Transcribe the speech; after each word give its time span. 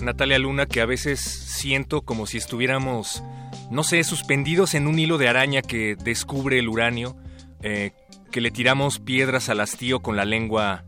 Natalia 0.00 0.38
Luna, 0.38 0.66
que 0.66 0.80
a 0.80 0.86
veces 0.86 1.20
siento 1.20 2.02
como 2.02 2.26
si 2.26 2.38
estuviéramos, 2.38 3.22
no 3.70 3.84
sé, 3.84 4.02
suspendidos 4.04 4.74
en 4.74 4.86
un 4.86 4.98
hilo 4.98 5.18
de 5.18 5.28
araña 5.28 5.62
que 5.62 5.96
descubre 5.96 6.58
el 6.58 6.68
uranio, 6.68 7.16
eh, 7.62 7.92
que 8.30 8.40
le 8.40 8.50
tiramos 8.50 8.98
piedras 8.98 9.48
al 9.48 9.60
hastío 9.60 10.00
con 10.00 10.16
la 10.16 10.24
lengua 10.24 10.84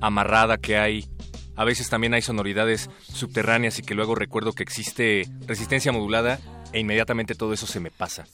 amarrada 0.00 0.58
que 0.58 0.78
hay. 0.78 1.08
A 1.56 1.64
veces 1.64 1.88
también 1.90 2.14
hay 2.14 2.22
sonoridades 2.22 2.90
subterráneas 3.12 3.78
y 3.78 3.82
que 3.82 3.94
luego 3.94 4.14
recuerdo 4.14 4.52
que 4.52 4.62
existe 4.62 5.28
resistencia 5.46 5.92
modulada 5.92 6.38
e 6.72 6.80
inmediatamente 6.80 7.34
todo 7.34 7.52
eso 7.52 7.66
se 7.66 7.80
me 7.80 7.90
pasa 7.90 8.24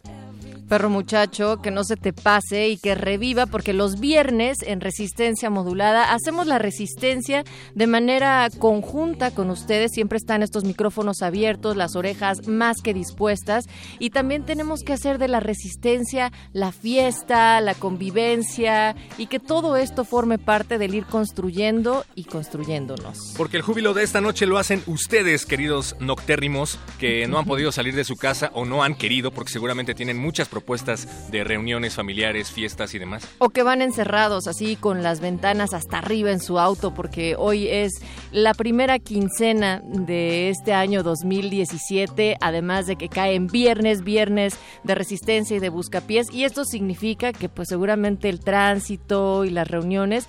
perro 0.67 0.91
muchacho, 0.91 1.61
que 1.63 1.71
no 1.71 1.85
se 1.85 1.97
te 1.97 2.13
pase 2.13 2.69
y 2.69 2.77
que 2.77 2.95
reviva, 2.95 3.47
porque 3.47 3.73
los 3.73 4.01
viernes 4.01 4.59
en 4.63 4.81
Resistencia 4.81 5.51
Modulada 5.51 6.13
hacemos 6.13 6.47
la 6.47 6.59
resistencia 6.59 7.45
de 7.75 7.87
manera 7.87 8.49
conjunta 8.59 9.31
con 9.31 9.51
ustedes. 9.51 9.93
Siempre 9.93 10.19
están 10.19 10.43
estos 10.43 10.65
micrófonos 10.65 11.23
abiertos, 11.23 11.77
las 11.77 11.97
orejas 11.97 12.47
más 12.47 12.83
que 12.83 12.95
dispuestas. 12.95 13.65
Y 13.99 14.11
también 14.11 14.45
tenemos 14.45 14.83
que 14.83 14.93
hacer 14.93 15.19
de 15.19 15.29
la 15.29 15.41
resistencia 15.41 16.33
la 16.53 16.73
fiesta, 16.73 17.61
la 17.61 17.75
convivencia 17.75 18.97
y 19.19 19.27
que 19.27 19.41
todo 19.41 19.77
esto 19.77 20.05
forme 20.05 20.39
parte 20.39 20.79
del 20.79 20.95
ir 20.95 21.07
construyendo 21.07 22.05
y 22.15 22.25
construyéndonos. 22.25 23.35
Porque 23.37 23.57
el 23.57 23.63
júbilo 23.63 23.95
de 23.95 24.03
esta 24.03 24.21
noche 24.21 24.47
lo 24.47 24.59
hacen 24.59 24.83
ustedes, 24.87 25.47
queridos 25.47 25.97
noctérrimos, 26.01 26.79
que 26.99 27.27
no 27.27 27.39
han 27.39 27.45
podido 27.45 27.73
salir 27.73 27.95
de 27.95 28.05
su 28.05 28.17
casa 28.17 28.51
o 28.55 28.65
no 28.65 28.83
han 28.83 28.95
querido, 28.95 29.31
porque 29.31 29.53
seguramente 29.53 29.95
tienen 29.95 30.19
muchas 30.19 30.49
propuestas 30.57 31.31
de 31.31 31.45
reuniones 31.45 31.97
familiares, 31.97 32.51
fiestas 32.51 32.95
y 32.95 32.99
demás. 32.99 33.29
O 33.37 33.51
que 33.51 33.63
van 33.63 33.83
encerrados 33.83 34.47
así 34.47 34.77
con 34.77 35.03
las 35.03 35.21
ventanas 35.21 35.75
hasta 35.75 35.99
arriba 35.99 36.31
en 36.31 36.41
su 36.41 36.59
auto 36.59 36.95
porque 36.95 37.37
hoy 37.37 37.69
es 37.69 38.01
la 38.33 38.55
primera 38.55 38.99
quincena 38.99 39.83
de 39.85 40.49
este 40.49 40.73
año 40.73 41.03
2017, 41.03 42.39
además 42.41 42.87
de 42.87 42.97
que 42.97 43.11
cae 43.11 43.35
en 43.35 43.49
viernes, 43.49 44.03
viernes 44.03 44.55
de 44.83 44.95
resistencia 44.95 45.59
y 45.59 45.61
de 45.61 45.69
buscapiés 45.69 46.33
y 46.33 46.45
esto 46.45 46.65
significa 46.65 47.35
que 47.35 47.51
pues 47.51 47.69
seguramente 47.69 48.31
el 48.31 48.41
tránsito 48.41 49.45
y 49.45 49.51
las 49.51 49.69
reuniones 49.69 50.27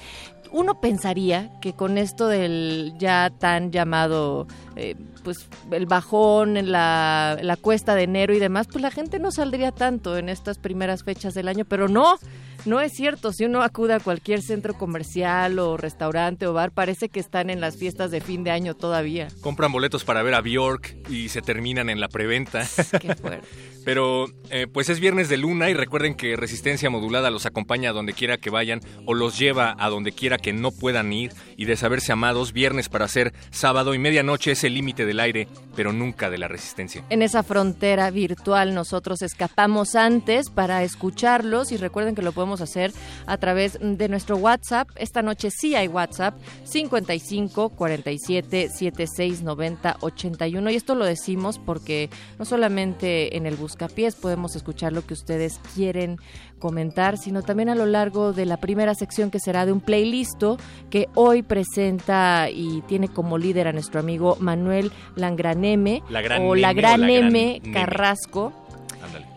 uno 0.51 0.79
pensaría 0.81 1.51
que 1.61 1.73
con 1.73 1.97
esto 1.97 2.27
del 2.27 2.93
ya 2.97 3.31
tan 3.37 3.71
llamado, 3.71 4.47
eh, 4.75 4.95
pues 5.23 5.47
el 5.71 5.85
bajón, 5.85 6.71
la, 6.71 7.37
la 7.41 7.57
cuesta 7.57 7.95
de 7.95 8.03
enero 8.03 8.33
y 8.33 8.39
demás, 8.39 8.67
pues 8.67 8.81
la 8.81 8.91
gente 8.91 9.19
no 9.19 9.31
saldría 9.31 9.71
tanto 9.71 10.17
en 10.17 10.29
estas 10.29 10.57
primeras 10.57 11.03
fechas 11.03 11.33
del 11.33 11.47
año, 11.47 11.65
pero 11.65 11.87
no, 11.87 12.17
no 12.67 12.81
es 12.81 12.93
cierto. 12.93 13.33
Si 13.33 13.45
uno 13.45 13.63
acude 13.63 13.93
a 13.93 13.99
cualquier 13.99 14.41
centro 14.41 14.73
comercial 14.75 15.57
o 15.59 15.77
restaurante 15.77 16.45
o 16.45 16.53
bar, 16.53 16.71
parece 16.71 17.09
que 17.09 17.19
están 17.19 17.49
en 17.49 17.61
las 17.61 17.77
fiestas 17.77 18.11
de 18.11 18.21
fin 18.21 18.43
de 18.43 18.51
año 18.51 18.75
todavía. 18.75 19.27
Compran 19.41 19.71
boletos 19.71 20.03
para 20.03 20.21
ver 20.21 20.35
a 20.35 20.41
Bjork 20.41 20.95
y 21.09 21.29
se 21.29 21.41
terminan 21.41 21.89
en 21.89 21.99
la 21.99 22.09
preventa. 22.09 22.67
Qué 23.01 23.15
fuerte. 23.15 23.47
Pero 23.87 24.25
eh, 24.49 24.67
pues 24.67 24.89
es 24.89 24.99
viernes 24.99 25.29
de 25.29 25.37
luna 25.37 25.69
y 25.69 25.73
recuerden 25.73 26.15
que 26.15 26.35
Resistencia 26.35 26.89
Modulada 26.89 27.31
los 27.31 27.45
acompaña 27.45 27.91
a 27.91 27.93
donde 27.93 28.11
quiera 28.11 28.37
que 28.37 28.49
vayan 28.49 28.81
o 29.05 29.13
los 29.13 29.39
lleva 29.39 29.77
a 29.79 29.89
donde 29.89 30.11
quiera 30.11 30.37
que 30.37 30.51
no 30.51 30.71
puedan 30.71 31.13
ir 31.13 31.31
y 31.57 31.65
de 31.65 31.75
saberse 31.75 32.11
amados, 32.13 32.53
viernes 32.53 32.87
para 32.87 33.07
ser 33.07 33.33
sábado 33.49 33.93
y 33.93 33.99
medianoche 33.99 34.51
es 34.51 34.63
el 34.63 34.75
límite 34.75 35.05
del 35.05 35.19
aire, 35.19 35.47
pero 35.75 35.91
nunca 35.91 36.29
de 36.29 36.37
la 36.37 36.47
resistencia. 36.47 37.03
En 37.09 37.23
esa 37.23 37.43
frontera 37.43 38.09
virtual 38.11 38.75
nosotros 38.75 39.23
escapamos 39.23 39.95
antes 39.95 40.49
para 40.49 40.83
escucharlos 40.83 41.71
y 41.71 41.77
recuerden 41.77 42.13
que 42.13 42.21
lo 42.21 42.31
podemos 42.31 42.61
hacer 42.61 42.93
a 43.25 43.37
través 43.37 43.79
de 43.81 44.07
nuestro 44.07 44.37
WhatsApp. 44.37 44.89
Esta 44.95 45.23
noche 45.23 45.49
sí 45.51 45.75
hay 45.75 45.87
WhatsApp 45.87 46.35
55 46.63 47.69
47 47.69 48.69
76 48.69 49.41
90 49.41 49.97
81 49.99 50.69
y 50.69 50.75
esto 50.75 50.93
lo 50.93 51.05
decimos 51.05 51.59
porque 51.59 52.09
no 52.37 52.45
solamente 52.45 53.35
en 53.35 53.47
el 53.47 53.55
bus 53.55 53.75
pies 53.95 54.15
podemos 54.15 54.55
escuchar 54.55 54.93
lo 54.93 55.05
que 55.05 55.13
ustedes 55.13 55.59
quieren 55.73 56.19
comentar, 56.59 57.17
sino 57.17 57.41
también 57.41 57.69
a 57.69 57.75
lo 57.75 57.85
largo 57.85 58.33
de 58.33 58.45
la 58.45 58.57
primera 58.57 58.95
sección 58.95 59.31
que 59.31 59.39
será 59.39 59.65
de 59.65 59.71
un 59.71 59.81
playlist 59.81 60.43
que 60.89 61.07
hoy 61.15 61.41
presenta 61.41 62.49
y 62.49 62.81
tiene 62.81 63.07
como 63.07 63.37
líder 63.37 63.67
a 63.67 63.73
nuestro 63.73 63.99
amigo 63.99 64.37
Manuel 64.39 64.91
Langraneme 65.15 66.03
o 66.39 66.55
la 66.55 66.73
Gran 66.73 67.09
M 67.09 67.61
Carrasco 67.73 68.53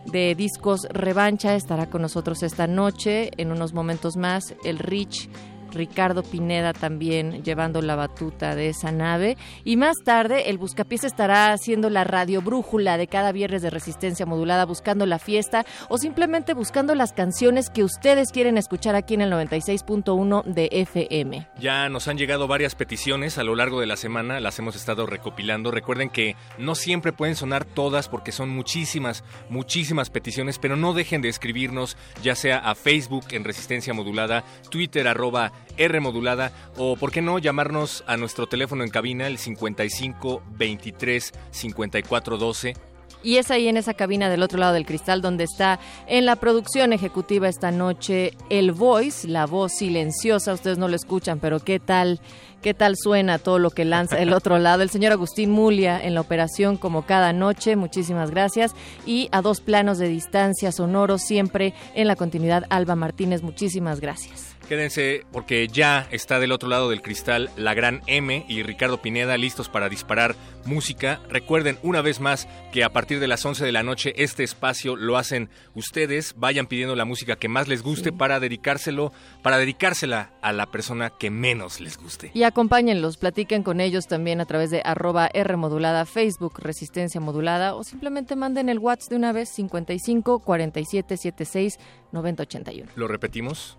de 0.05 0.35
Discos 0.35 0.87
Revancha. 0.91 1.55
Estará 1.55 1.87
con 1.89 2.01
nosotros 2.01 2.43
esta 2.43 2.67
noche. 2.67 3.31
En 3.37 3.51
unos 3.51 3.73
momentos 3.73 4.17
más, 4.17 4.55
el 4.63 4.79
Rich 4.79 5.29
Ricardo 5.71 6.23
Pineda 6.23 6.73
también 6.73 7.43
llevando 7.43 7.81
la 7.81 7.95
batuta 7.95 8.55
de 8.55 8.69
esa 8.69 8.91
nave. 8.91 9.37
Y 9.63 9.77
más 9.77 9.97
tarde, 10.03 10.49
el 10.49 10.57
Buscapiés 10.57 11.03
estará 11.03 11.53
haciendo 11.53 11.89
la 11.89 12.03
radio 12.03 12.41
brújula 12.41 12.97
de 12.97 13.07
cada 13.07 13.31
viernes 13.31 13.61
de 13.61 13.69
resistencia 13.69 14.25
modulada, 14.25 14.65
buscando 14.65 15.05
la 15.05 15.19
fiesta 15.19 15.65
o 15.89 15.97
simplemente 15.97 16.53
buscando 16.53 16.95
las 16.95 17.13
canciones 17.13 17.69
que 17.69 17.83
ustedes 17.83 18.31
quieren 18.31 18.57
escuchar 18.57 18.95
aquí 18.95 19.13
en 19.13 19.21
el 19.21 19.31
96.1 19.31 20.43
de 20.43 20.69
FM. 20.71 21.47
Ya 21.59 21.89
nos 21.89 22.07
han 22.07 22.17
llegado 22.17 22.47
varias 22.47 22.75
peticiones 22.75 23.37
a 23.37 23.43
lo 23.43 23.55
largo 23.55 23.79
de 23.79 23.87
la 23.87 23.97
semana, 23.97 24.39
las 24.39 24.59
hemos 24.59 24.75
estado 24.75 25.05
recopilando. 25.05 25.71
Recuerden 25.71 26.09
que 26.09 26.35
no 26.57 26.75
siempre 26.75 27.13
pueden 27.13 27.35
sonar 27.35 27.65
todas 27.65 28.09
porque 28.09 28.31
son 28.31 28.49
muchísimas, 28.49 29.23
muchísimas 29.49 30.09
peticiones, 30.09 30.59
pero 30.59 30.75
no 30.75 30.93
dejen 30.93 31.21
de 31.21 31.29
escribirnos, 31.29 31.97
ya 32.23 32.35
sea 32.35 32.57
a 32.57 32.75
Facebook 32.75 33.25
en 33.31 33.43
Resistencia 33.43 33.93
Modulada, 33.93 34.43
Twitter 34.69 35.07
arroba 35.07 35.51
R 35.77 35.99
modulada 35.99 36.51
o 36.77 36.95
por 36.95 37.11
qué 37.11 37.21
no 37.21 37.39
llamarnos 37.39 38.03
a 38.07 38.17
nuestro 38.17 38.47
teléfono 38.47 38.83
en 38.83 38.89
cabina 38.89 39.27
el 39.27 39.37
55 39.37 40.43
23 40.57 41.31
54 41.51 42.37
12 42.37 42.91
y 43.23 43.37
es 43.37 43.51
ahí 43.51 43.67
en 43.67 43.77
esa 43.77 43.93
cabina 43.93 44.29
del 44.29 44.41
otro 44.41 44.57
lado 44.57 44.73
del 44.73 44.85
cristal 44.85 45.21
donde 45.21 45.43
está 45.43 45.79
en 46.07 46.25
la 46.25 46.35
producción 46.35 46.93
ejecutiva 46.93 47.47
esta 47.47 47.71
noche 47.71 48.33
el 48.49 48.71
voice, 48.71 49.27
la 49.27 49.45
voz 49.45 49.73
silenciosa. 49.73 50.53
Ustedes 50.53 50.77
no 50.77 50.87
lo 50.87 50.95
escuchan, 50.95 51.39
pero 51.39 51.59
qué 51.59 51.79
tal, 51.79 52.19
qué 52.61 52.73
tal 52.73 52.95
suena 52.97 53.37
todo 53.37 53.59
lo 53.59 53.69
que 53.69 53.85
lanza 53.85 54.19
el 54.19 54.33
otro 54.33 54.57
lado. 54.59 54.81
El 54.81 54.89
señor 54.89 55.11
Agustín 55.11 55.51
Mulia 55.51 56.03
en 56.03 56.15
la 56.15 56.21
operación 56.21 56.77
como 56.77 57.05
cada 57.05 57.31
noche. 57.31 57.75
Muchísimas 57.75 58.31
gracias. 58.31 58.73
Y 59.05 59.29
a 59.31 59.41
dos 59.41 59.61
planos 59.61 59.99
de 59.99 60.07
distancia 60.07 60.71
sonoro 60.71 61.17
siempre 61.17 61.73
en 61.93 62.07
la 62.07 62.15
continuidad 62.15 62.65
Alba 62.69 62.95
Martínez. 62.95 63.43
Muchísimas 63.43 63.99
gracias. 63.99 64.50
Quédense 64.71 65.25
porque 65.33 65.67
ya 65.67 66.07
está 66.11 66.39
del 66.39 66.53
otro 66.53 66.69
lado 66.69 66.89
del 66.89 67.01
cristal 67.01 67.49
la 67.57 67.73
gran 67.73 68.01
M 68.07 68.45
y 68.47 68.63
Ricardo 68.63 69.01
Pineda 69.01 69.35
listos 69.35 69.67
para 69.67 69.89
disparar 69.89 70.37
música. 70.63 71.19
Recuerden 71.27 71.77
una 71.83 72.01
vez 72.01 72.21
más 72.21 72.47
que 72.71 72.85
a 72.85 72.89
partir 72.93 73.19
de 73.19 73.27
las 73.27 73.45
11 73.45 73.65
de 73.65 73.71
la 73.73 73.83
noche 73.83 74.13
este 74.15 74.45
espacio 74.45 74.95
lo 74.95 75.17
hacen 75.17 75.49
ustedes. 75.75 76.35
Vayan 76.37 76.67
pidiendo 76.67 76.95
la 76.95 77.03
música 77.03 77.35
que 77.35 77.49
más 77.49 77.67
les 77.67 77.83
guste 77.83 78.13
para 78.13 78.39
dedicárselo, 78.39 79.11
para 79.43 79.57
dedicársela 79.57 80.31
a 80.41 80.53
la 80.53 80.67
persona 80.67 81.09
que 81.09 81.31
menos 81.31 81.81
les 81.81 81.97
guste. 81.97 82.31
Y 82.33 82.43
acompáñenlos, 82.43 83.17
platiquen 83.17 83.63
con 83.63 83.81
ellos 83.81 84.07
también 84.07 84.39
a 84.39 84.45
través 84.45 84.71
de 84.71 84.81
arroba 84.85 85.29
R 85.33 85.57
modulada, 85.57 86.05
Facebook 86.05 86.59
Resistencia 86.59 87.19
Modulada 87.19 87.75
o 87.75 87.83
simplemente 87.83 88.37
manden 88.37 88.69
el 88.69 88.79
WhatsApp 88.79 89.09
de 89.09 89.15
una 89.17 89.33
vez 89.33 89.49
55 89.49 90.39
47 90.39 91.17
76 91.17 91.77
90 92.13 92.43
81. 92.43 92.91
¿Lo 92.95 93.09
repetimos? 93.09 93.77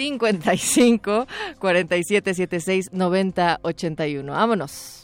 55 0.00 1.26
47 1.58 2.34
76 2.34 2.90
90 2.92 3.58
81. 3.62 4.26
Vámonos. 4.26 4.99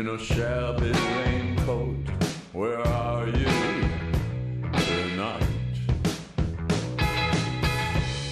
In 0.00 0.08
a 0.08 0.18
shabby 0.18 0.92
raincoat. 0.92 2.08
Where 2.54 2.78
are 2.78 3.26
you 3.26 3.58
tonight? 4.72 5.76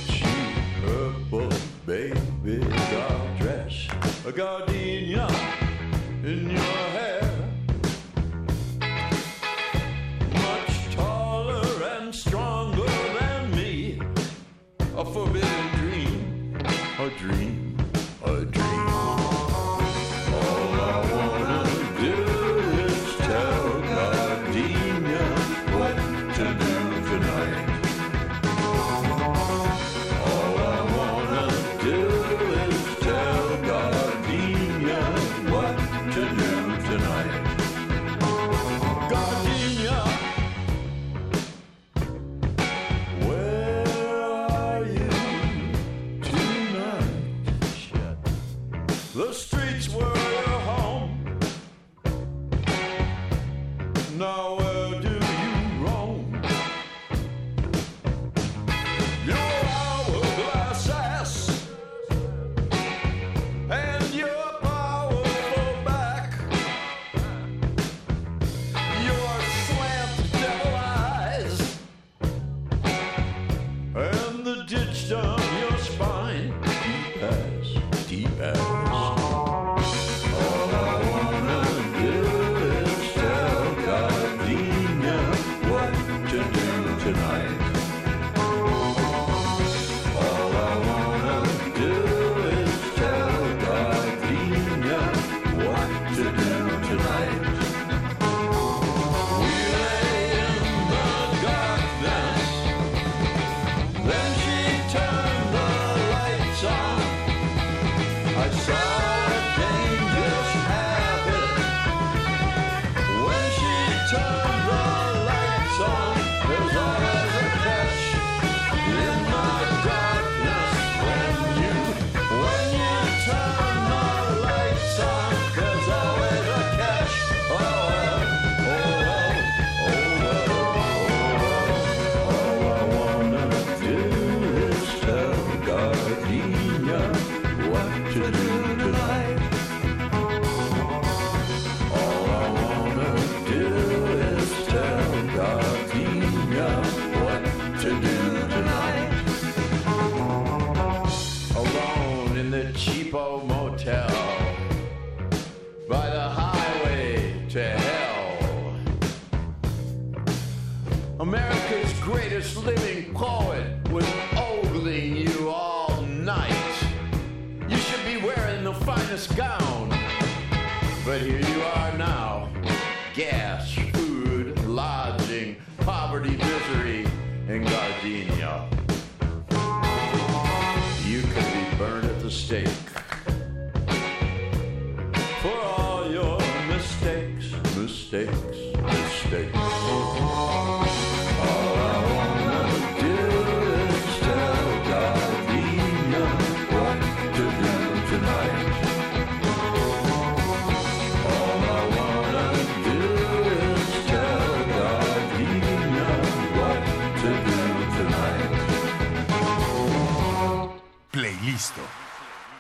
Cheap 0.07 0.55
purple 0.83 1.51
baby 1.85 2.61
doll 2.93 3.27
dress, 3.39 3.87
a 4.27 4.33
gardenia 4.33 5.29
in 6.25 6.49
your 6.49 6.85
hair. 6.97 7.31
much 10.47 10.95
taller 10.95 11.71
and 11.99 12.15
stronger 12.15 12.93
than 13.19 13.51
me. 13.51 14.01
A 14.97 15.05
forbidden 15.05 15.67
dream, 15.77 16.57
a 16.99 17.11
dream, 17.19 17.38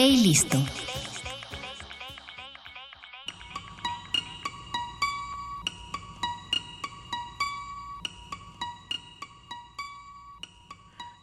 Playlist. 0.00 0.54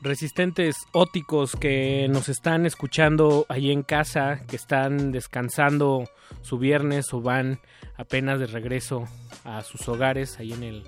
resistentes 0.02 0.76
óticos 0.92 1.56
que 1.56 2.08
nos 2.08 2.30
están 2.30 2.68
escuchando 2.68 3.48
ahí 3.50 3.72
en 3.72 3.82
casa, 3.82 4.46
que 4.48 4.56
están 4.56 5.12
descansando 5.12 6.08
su 6.44 6.60
viernes 6.60 7.12
o 7.16 7.22
van 7.22 7.60
apenas 7.96 8.40
de 8.40 8.46
regreso 8.46 9.08
a 9.44 9.64
sus 9.64 9.90
hogares 9.90 10.38
ahí 10.40 10.54
en 10.54 10.64
el 10.64 10.84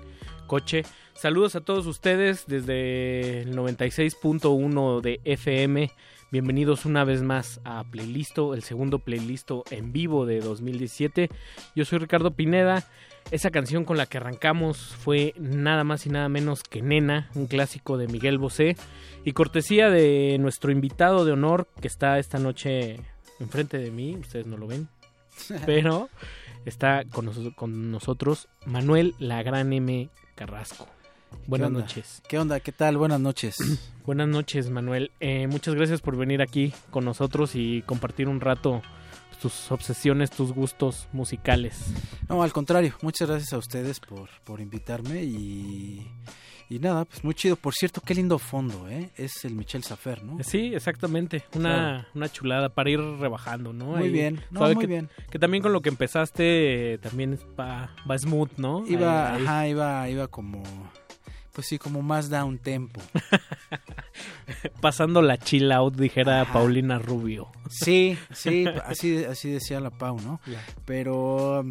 coche. 0.46 0.84
Saludos 1.12 1.54
a 1.56 1.60
todos 1.60 1.86
ustedes 1.86 2.46
desde 2.46 3.42
el 3.42 3.56
96.1 3.56 5.00
de 5.00 5.20
FM. 5.24 5.90
Bienvenidos 6.30 6.84
una 6.84 7.02
vez 7.04 7.22
más 7.22 7.60
a 7.64 7.82
Playlisto, 7.82 8.54
el 8.54 8.62
segundo 8.62 9.00
playlisto 9.00 9.64
en 9.70 9.92
vivo 9.92 10.26
de 10.26 10.40
2017. 10.40 11.28
Yo 11.74 11.84
soy 11.84 11.98
Ricardo 11.98 12.30
Pineda. 12.32 12.84
Esa 13.32 13.50
canción 13.50 13.84
con 13.84 13.96
la 13.96 14.06
que 14.06 14.18
arrancamos 14.18 14.78
fue 14.78 15.34
nada 15.38 15.82
más 15.82 16.06
y 16.06 16.10
nada 16.10 16.28
menos 16.28 16.62
que 16.62 16.82
Nena, 16.82 17.30
un 17.34 17.46
clásico 17.46 17.98
de 17.98 18.06
Miguel 18.06 18.38
Bosé. 18.38 18.76
Y 19.24 19.32
cortesía 19.32 19.90
de 19.90 20.36
nuestro 20.40 20.70
invitado 20.70 21.24
de 21.24 21.32
honor 21.32 21.68
que 21.80 21.88
está 21.88 22.18
esta 22.20 22.38
noche 22.38 23.00
enfrente 23.40 23.78
de 23.78 23.90
mí, 23.90 24.16
ustedes 24.16 24.46
no 24.46 24.56
lo 24.56 24.66
ven, 24.68 24.88
pero 25.66 26.08
está 26.64 27.04
con, 27.10 27.24
nos- 27.26 27.54
con 27.56 27.90
nosotros 27.90 28.48
Manuel 28.66 29.14
La 29.18 29.42
Gran 29.42 29.72
M 29.72 30.10
Carrasco. 30.36 30.86
Buenas 31.46 31.70
noches. 31.70 32.22
¿Qué 32.28 32.38
onda? 32.38 32.60
¿Qué 32.60 32.72
tal? 32.72 32.96
Buenas 32.96 33.20
noches. 33.20 33.56
Buenas 34.06 34.28
noches, 34.28 34.70
Manuel. 34.70 35.10
Eh, 35.20 35.46
muchas 35.46 35.74
gracias 35.74 36.00
por 36.00 36.16
venir 36.16 36.42
aquí 36.42 36.72
con 36.90 37.04
nosotros 37.04 37.52
y 37.54 37.82
compartir 37.82 38.28
un 38.28 38.40
rato 38.40 38.82
tus 39.40 39.72
obsesiones, 39.72 40.30
tus 40.30 40.52
gustos 40.52 41.08
musicales. 41.12 41.92
No, 42.28 42.42
al 42.42 42.52
contrario, 42.52 42.94
muchas 43.02 43.28
gracias 43.28 43.52
a 43.52 43.58
ustedes 43.58 43.98
por, 43.98 44.28
por 44.44 44.60
invitarme 44.60 45.24
y, 45.24 46.06
y 46.68 46.78
nada, 46.78 47.04
pues 47.04 47.24
muy 47.24 47.34
chido. 47.34 47.56
Por 47.56 47.74
cierto, 47.74 48.00
qué 48.00 48.14
lindo 48.14 48.38
fondo, 48.38 48.88
¿eh? 48.88 49.10
Es 49.16 49.44
el 49.44 49.54
Michel 49.54 49.82
Safer, 49.82 50.22
¿no? 50.22 50.38
Sí, 50.42 50.72
exactamente. 50.74 51.42
Una, 51.54 52.06
una 52.14 52.28
chulada 52.30 52.68
para 52.68 52.90
ir 52.90 53.00
rebajando, 53.00 53.72
¿no? 53.72 53.86
Muy 53.86 54.04
Ahí, 54.04 54.10
bien, 54.10 54.40
no, 54.50 54.60
muy 54.60 54.76
que, 54.76 54.86
bien. 54.86 55.08
Que 55.30 55.38
también 55.38 55.62
con 55.62 55.72
lo 55.72 55.80
que 55.80 55.88
empezaste 55.88 56.94
eh, 56.94 56.98
también 56.98 57.38
va, 57.58 57.94
va 58.08 58.18
smooth, 58.18 58.50
¿no? 58.58 58.86
Iba, 58.86 59.34
ahí. 59.34 59.42
ajá, 59.42 59.68
iba, 59.68 60.08
iba 60.10 60.28
como, 60.28 60.62
pues 61.60 61.68
sí, 61.68 61.78
como 61.78 62.00
más 62.00 62.30
down 62.30 62.56
tempo. 62.56 63.02
Pasando 64.80 65.20
la 65.20 65.36
chill 65.36 65.70
out, 65.72 65.94
dijera 65.94 66.40
Ajá. 66.40 66.54
Paulina 66.54 66.98
Rubio. 66.98 67.48
Sí, 67.68 68.16
sí, 68.32 68.64
así, 68.86 69.24
así 69.24 69.50
decía 69.50 69.78
la 69.78 69.90
Pau, 69.90 70.18
¿no? 70.22 70.40
Pero, 70.86 71.62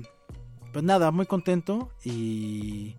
pues 0.71 0.85
nada, 0.85 1.09
muy 1.09 1.25
contento 1.25 1.89
y, 2.05 2.97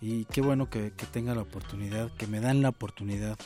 y 0.00 0.24
qué 0.32 0.40
bueno 0.40 0.70
que, 0.70 0.94
que 0.96 1.04
tenga 1.04 1.34
la 1.34 1.42
oportunidad, 1.42 2.10
que 2.16 2.26
me 2.26 2.40
dan 2.40 2.62
la 2.62 2.70
oportunidad 2.70 3.36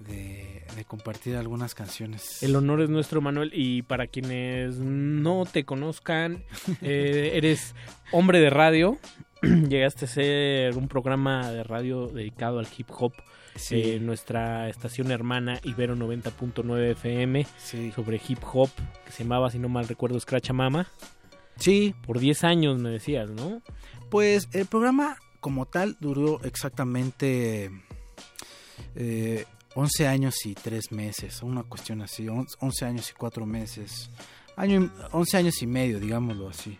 de, 0.00 0.64
de 0.74 0.84
compartir 0.84 1.36
algunas 1.36 1.76
canciones. 1.76 2.42
El 2.42 2.56
honor 2.56 2.80
es 2.80 2.90
nuestro, 2.90 3.20
Manuel. 3.20 3.52
Y 3.54 3.82
para 3.82 4.08
quienes 4.08 4.78
no 4.78 5.44
te 5.44 5.64
conozcan, 5.64 6.42
eh, 6.82 7.30
eres 7.34 7.76
hombre 8.10 8.40
de 8.40 8.50
radio. 8.50 8.98
Llegaste 9.68 10.04
a 10.04 10.08
ser 10.08 10.76
un 10.76 10.88
programa 10.88 11.50
de 11.50 11.62
radio 11.64 12.06
dedicado 12.08 12.58
al 12.58 12.68
hip 12.76 12.88
hop. 12.98 13.12
Sí. 13.56 13.74
eh, 13.82 14.00
nuestra 14.00 14.68
estación 14.68 15.10
hermana 15.10 15.58
Ibero 15.64 15.96
90.9 15.96 16.92
FM 16.92 17.44
Sí. 17.58 17.90
sobre 17.92 18.20
hip 18.28 18.38
hop 18.52 18.70
que 19.04 19.10
se 19.12 19.24
llamaba, 19.24 19.50
si 19.50 19.58
no 19.58 19.68
mal 19.68 19.88
recuerdo, 19.88 20.20
Scratcha 20.20 20.52
Mama. 20.52 20.86
Sí, 21.56 21.94
Por 22.06 22.20
10 22.20 22.44
años 22.44 22.78
me 22.80 22.90
decías, 22.90 23.28
¿no? 23.30 23.60
Pues 24.08 24.48
el 24.52 24.66
programa 24.66 25.16
como 25.40 25.66
tal 25.66 25.96
duró 26.00 26.40
exactamente 26.44 27.70
eh, 28.94 29.44
11 29.74 30.06
años 30.06 30.34
y 30.46 30.54
3 30.54 30.92
meses, 30.92 31.42
una 31.42 31.62
cuestión 31.64 32.02
así, 32.02 32.28
on- 32.28 32.46
11 32.60 32.84
años 32.86 33.10
y 33.10 33.14
4 33.14 33.46
meses, 33.46 34.10
año, 34.56 34.80
y- 34.84 34.90
11 35.12 35.36
años 35.36 35.60
y 35.60 35.66
medio, 35.66 35.98
digámoslo 36.00 36.48
así. 36.48 36.78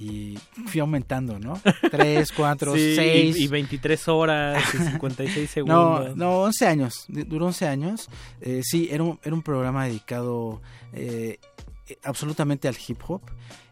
Y 0.00 0.38
fui 0.66 0.80
aumentando, 0.80 1.38
¿no? 1.38 1.60
3, 1.90 2.30
4, 2.32 2.74
Sí, 2.74 2.94
6. 2.96 3.36
Y, 3.36 3.44
y 3.44 3.48
23 3.48 4.08
horas 4.08 4.62
y 4.74 4.78
56 4.92 5.48
No, 5.66 5.96
segundos. 5.98 6.16
no, 6.16 6.38
11 6.42 6.66
años, 6.66 7.04
du- 7.08 7.24
duró 7.24 7.46
11 7.46 7.66
años. 7.66 8.08
Eh, 8.40 8.60
sí, 8.62 8.88
era 8.90 9.02
un, 9.02 9.18
era 9.24 9.34
un 9.34 9.42
programa 9.42 9.86
dedicado 9.86 10.62
eh, 10.92 11.38
eh, 11.88 11.98
absolutamente 12.04 12.68
al 12.68 12.76
hip 12.86 13.00
hop. 13.08 13.22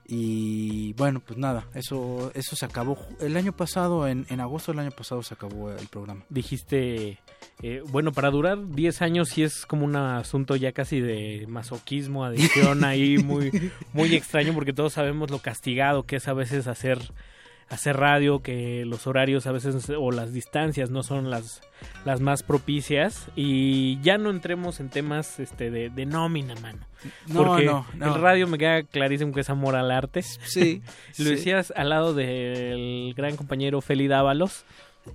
Y 0.08 0.92
bueno, 0.94 1.20
pues 1.20 1.36
nada, 1.38 1.66
eso 1.74 2.30
eso 2.34 2.54
se 2.54 2.64
acabó 2.64 2.96
el 3.20 3.36
año 3.36 3.52
pasado, 3.52 4.06
en, 4.06 4.24
en 4.28 4.40
agosto 4.40 4.70
del 4.72 4.78
año 4.80 4.92
pasado 4.92 5.22
se 5.24 5.34
acabó 5.34 5.70
el 5.72 5.88
programa. 5.88 6.24
dijiste, 6.28 7.18
eh, 7.62 7.82
bueno, 7.88 8.12
para 8.12 8.30
durar 8.30 8.68
10 8.68 9.00
años 9.02 9.30
sí 9.30 9.42
es 9.42 9.64
como 9.64 9.84
un 9.86 9.96
asunto 9.96 10.56
ya 10.56 10.72
casi 10.72 11.00
de 11.00 11.46
masoquismo, 11.48 12.24
adicción 12.24 12.84
ahí 12.84 13.16
muy, 13.18 13.72
muy 13.94 14.14
extraño 14.14 14.52
porque 14.52 14.72
todos 14.74 14.92
sabemos 14.92 15.30
lo 15.30 15.38
castigado 15.38 16.02
que 16.02 16.16
es 16.16 16.28
a 16.28 16.34
veces 16.34 16.66
hacer, 16.66 16.98
hacer 17.70 17.96
radio, 17.96 18.40
que 18.40 18.84
los 18.84 19.06
horarios 19.06 19.46
a 19.46 19.52
veces 19.52 19.90
o 19.96 20.10
las 20.10 20.34
distancias 20.34 20.90
no 20.90 21.02
son 21.02 21.30
las, 21.30 21.62
las 22.04 22.20
más 22.20 22.42
propicias 22.42 23.28
y 23.36 23.98
ya 24.02 24.18
no 24.18 24.28
entremos 24.28 24.78
en 24.80 24.90
temas 24.90 25.40
este 25.40 25.70
de, 25.70 25.88
de 25.88 26.04
nómina, 26.04 26.54
mano. 26.56 26.86
No, 27.26 27.44
Porque 27.44 27.64
no, 27.64 27.86
no. 27.94 28.14
el 28.16 28.20
radio 28.20 28.46
me 28.48 28.58
queda 28.58 28.82
clarísimo 28.82 29.32
que 29.32 29.40
es 29.40 29.50
amor 29.50 29.76
al 29.76 29.90
arte. 29.90 30.22
Sí. 30.22 30.82
Lo 31.18 31.24
sí. 31.24 31.30
decías 31.30 31.72
al 31.76 31.88
lado 31.88 32.12
del 32.14 33.14
gran 33.16 33.36
compañero 33.36 33.80
Feli 33.80 34.08
Dávalos. 34.08 34.64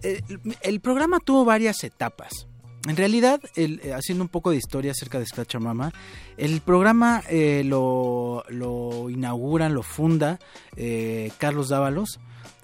El, 0.03 0.23
el 0.61 0.79
programa 0.79 1.19
tuvo 1.19 1.45
varias 1.45 1.83
etapas. 1.83 2.47
En 2.87 2.97
realidad, 2.97 3.39
eh, 3.55 3.93
haciendo 3.93 4.23
un 4.23 4.27
poco 4.27 4.49
de 4.49 4.57
historia 4.57 4.91
acerca 4.91 5.19
de 5.19 5.25
Scratch 5.27 5.55
Mama, 5.57 5.93
el 6.37 6.61
programa 6.61 7.21
eh, 7.29 7.61
lo, 7.63 8.43
lo 8.49 9.09
inauguran, 9.09 9.75
lo 9.75 9.83
funda 9.83 10.39
eh, 10.75 11.31
Carlos 11.37 11.69
Dávalos 11.69 12.19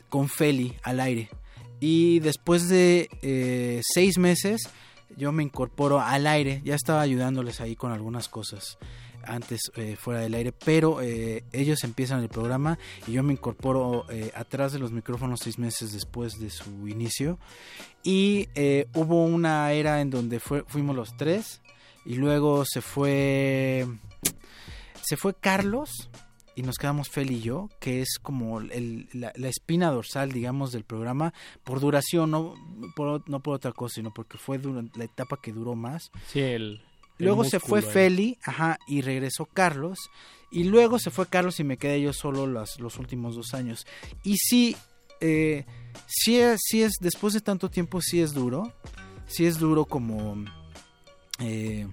con 0.10 0.28
Feli 0.28 0.76
al 0.82 1.00
aire. 1.00 1.30
Y 1.80 2.20
después 2.22 2.68
de 2.68 3.10
eh, 3.22 3.82
seis 3.94 4.18
meses, 4.18 4.70
yo 5.16 5.32
me 5.32 5.44
incorporo 5.44 6.02
al 6.02 6.26
aire. 6.26 6.62
Ya 6.66 6.74
estaba 6.74 7.02
ayudándoles 7.02 7.62
ahí 7.62 7.76
con 7.76 7.92
algunas 7.92 8.28
cosas 8.28 8.80
antes 9.28 9.62
eh, 9.76 9.96
fuera 10.00 10.22
del 10.22 10.34
aire, 10.34 10.52
pero 10.52 11.02
eh, 11.02 11.44
ellos 11.52 11.84
empiezan 11.84 12.22
el 12.22 12.30
programa 12.30 12.78
y 13.08 13.12
yo 13.14 13.24
me 13.24 13.34
incorporo 13.34 14.06
eh, 14.10 14.32
atrás 14.36 14.72
de 14.74 14.80
los 14.80 14.92
micrófonos 14.92 15.40
seis 15.44 15.60
meses 15.60 15.92
después 15.94 16.40
de 16.40 16.50
su 16.50 16.88
inicio 16.88 17.38
y 18.04 18.48
eh, 18.56 18.88
hubo 18.96 19.24
una 19.26 19.72
era 19.74 20.02
en 20.02 20.10
donde 20.10 20.40
fue, 20.40 20.64
fuimos 20.68 20.96
los 20.96 21.16
tres 21.18 21.62
y 22.06 22.16
luego 22.16 22.64
se 22.66 22.82
fue 22.82 23.86
se 25.02 25.18
fue 25.18 25.34
Carlos 25.34 26.10
y 26.56 26.64
nos 26.64 26.78
quedamos 26.78 27.10
Fel 27.10 27.30
y 27.32 27.40
yo, 27.42 27.70
que 27.80 28.02
es 28.02 28.18
como 28.20 28.60
el- 28.60 29.08
la, 29.14 29.32
la 29.36 29.48
espina 29.48 29.92
dorsal, 29.92 30.32
digamos, 30.32 30.72
del 30.72 30.86
programa, 30.86 31.32
por 31.64 31.80
duración, 31.80 32.32
no 32.32 32.56
por, 32.96 33.30
no 33.30 33.42
por 33.42 33.54
otra 33.54 33.72
cosa, 33.74 33.94
sino 33.96 34.12
porque 34.12 34.40
fue 34.40 34.60
la 34.96 35.04
etapa 35.04 35.38
que 35.40 35.52
duró 35.54 35.76
más. 35.76 36.10
Sí, 36.26 36.40
el, 36.40 36.82
Luego 37.18 37.44
se 37.44 37.60
fue. 37.60 37.82
Feli, 37.82 38.38
ajá, 38.44 38.78
y 38.88 39.02
regresó 39.02 39.46
Carlos. 39.46 39.98
Y 40.52 40.64
luego 40.66 40.98
se 41.00 41.10
fue 41.12 41.26
Carlos 41.28 41.60
y 41.60 41.64
me 41.64 41.78
quedé 41.78 42.02
yo 42.02 42.14
solo 42.14 42.48
las, 42.48 42.80
los 42.80 42.98
últimos 43.00 43.36
dos 43.36 43.54
años. 43.54 43.86
Y 44.24 44.38
sí, 44.38 44.76
eh, 45.20 45.66
sí, 46.08 46.38
es, 46.40 46.60
sí 46.64 46.82
es, 46.84 46.94
después 47.02 47.34
de 47.34 47.42
tanto 47.42 47.70
tiempo, 47.70 48.02
sí 48.02 48.22
es 48.22 48.34
duro. 48.34 48.72
Sí 49.28 49.46
es 49.46 49.58
duro 49.60 49.86
como... 49.86 50.36
eh, 51.40 51.88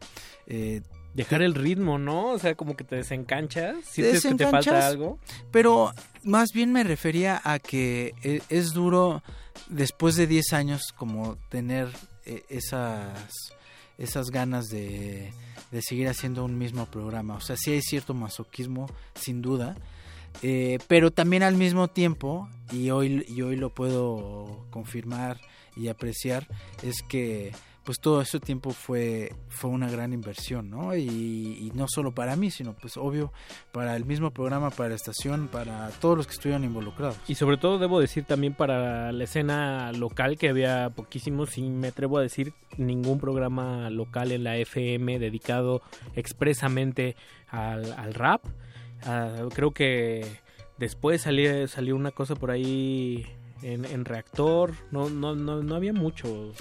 eh, 0.47 0.83
Dejar 1.15 1.43
el 1.43 1.55
ritmo, 1.55 1.97
¿no? 1.97 2.31
O 2.33 2.39
sea, 2.41 2.57
como 2.57 2.77
que 2.77 2.83
te 2.83 2.97
desencanchas. 2.97 3.77
Te 3.85 3.91
¿Sientes 4.19 4.23
que 4.25 4.35
te 4.35 4.47
falta 4.49 4.85
algo? 4.87 5.21
pero 5.53 5.93
más 6.25 6.49
bien 6.53 6.73
me 6.73 6.83
refería 6.83 7.41
a 7.45 7.61
que 7.61 8.15
e- 8.25 8.43
es 8.49 8.73
duro 8.73 9.23
después 9.69 10.17
de 10.17 10.27
10 10.27 10.53
años 10.53 10.93
como 10.97 11.37
tener 11.51 11.89
eh, 12.27 12.43
esas, 12.49 13.13
esas 13.99 14.31
ganas 14.31 14.69
de, 14.69 15.33
de 15.71 15.83
seguir 15.83 16.09
haciendo 16.09 16.45
un 16.45 16.59
mismo 16.59 16.87
programa. 16.87 17.35
O 17.35 17.41
sea, 17.41 17.57
sí 17.57 17.73
hay 17.73 17.83
cierto 17.83 18.15
masoquismo, 18.15 18.89
sin 19.15 19.43
duda. 19.43 19.77
Eh, 20.43 20.79
pero 20.89 21.11
también 21.11 21.43
al 21.43 21.57
mismo 21.57 21.89
tiempo, 21.89 22.49
y 22.73 22.91
hoy, 22.91 23.25
y 23.29 23.43
hoy 23.43 23.57
lo 23.57 23.71
puedo 23.71 24.67
confirmar 24.71 25.41
y 25.77 25.89
apreciar, 25.89 26.47
es 26.83 27.03
que 27.03 27.53
pues 27.85 28.01
todo 28.01 28.23
ese 28.23 28.41
tiempo 28.41 28.71
fue, 28.71 29.35
fue 29.49 29.71
una 29.71 29.91
gran 29.91 30.13
inversión, 30.15 30.71
¿no? 30.71 30.97
Y, 30.97 31.05
y 31.05 31.73
no 31.75 31.87
solo 31.87 32.15
para 32.15 32.35
mí, 32.35 32.51
sino 32.51 32.73
pues 32.73 32.97
obvio 32.97 33.31
para 33.73 33.95
el 33.95 34.07
mismo 34.07 34.31
programa, 34.31 34.71
para 34.71 34.91
la 34.91 34.95
estación, 34.95 35.49
para 35.49 35.91
todos 36.01 36.17
los 36.17 36.27
que 36.27 36.33
estuvieron 36.33 36.65
involucrados. 36.65 37.17
Y 37.29 37.35
sobre 37.35 37.59
todo 37.59 37.79
debo 37.79 38.01
decir 38.01 38.25
también 38.25 38.55
para 38.55 39.13
la 39.13 39.25
escena 39.25 39.93
local 39.93 40.39
que 40.39 40.49
había 40.49 40.91
poquísimos, 40.91 41.59
y 41.59 41.63
me 41.63 41.89
atrevo 41.89 42.19
a 42.19 42.23
decir 42.23 42.55
ningún 42.79 43.21
programa 43.21 43.91
local 43.91 44.33
en 44.33 44.45
la 44.45 44.57
FM 44.57 45.19
dedicado 45.19 45.83
expresamente 46.17 47.17
al, 47.49 48.15
rap. 48.15 48.45
Ah, 49.05 49.47
creo 49.55 49.73
que 49.73 50.27
después 50.79 51.21
salió, 51.23 51.69
salió 51.69 51.97
una 51.97 52.13
cosa 52.13 52.35
por 52.35 52.51
ahí 52.51 53.27
en, 53.63 53.85
en 53.85 54.07
reactor, 54.07 54.73
no, 54.91 55.11
no, 55.11 55.35
no, 55.35 55.63
no 55.63 55.75
había 55.75 55.93
mucho. 55.93 56.53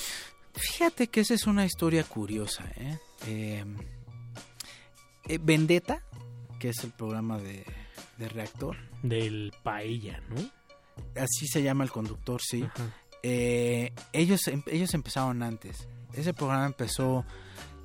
Fíjate 0.53 1.07
que 1.07 1.21
esa 1.21 1.33
es 1.33 1.47
una 1.47 1.65
historia 1.65 2.03
curiosa, 2.03 2.63
¿eh? 2.77 2.97
Eh, 3.27 3.65
eh, 5.27 5.39
Vendetta, 5.41 6.03
que 6.59 6.69
es 6.69 6.83
el 6.83 6.91
programa 6.91 7.37
de, 7.39 7.65
de 8.17 8.29
Reactor, 8.29 8.77
Del 9.01 9.51
paella, 9.63 10.21
¿no? 10.29 10.35
así 11.15 11.47
se 11.47 11.63
llama 11.63 11.83
el 11.83 11.91
conductor, 11.91 12.39
sí. 12.41 12.63
Eh, 13.23 13.91
ellos, 14.11 14.47
em- 14.47 14.63
ellos 14.67 14.93
empezaron 14.93 15.41
antes. 15.43 15.87
Ese 16.13 16.33
programa 16.33 16.65
empezó, 16.67 17.25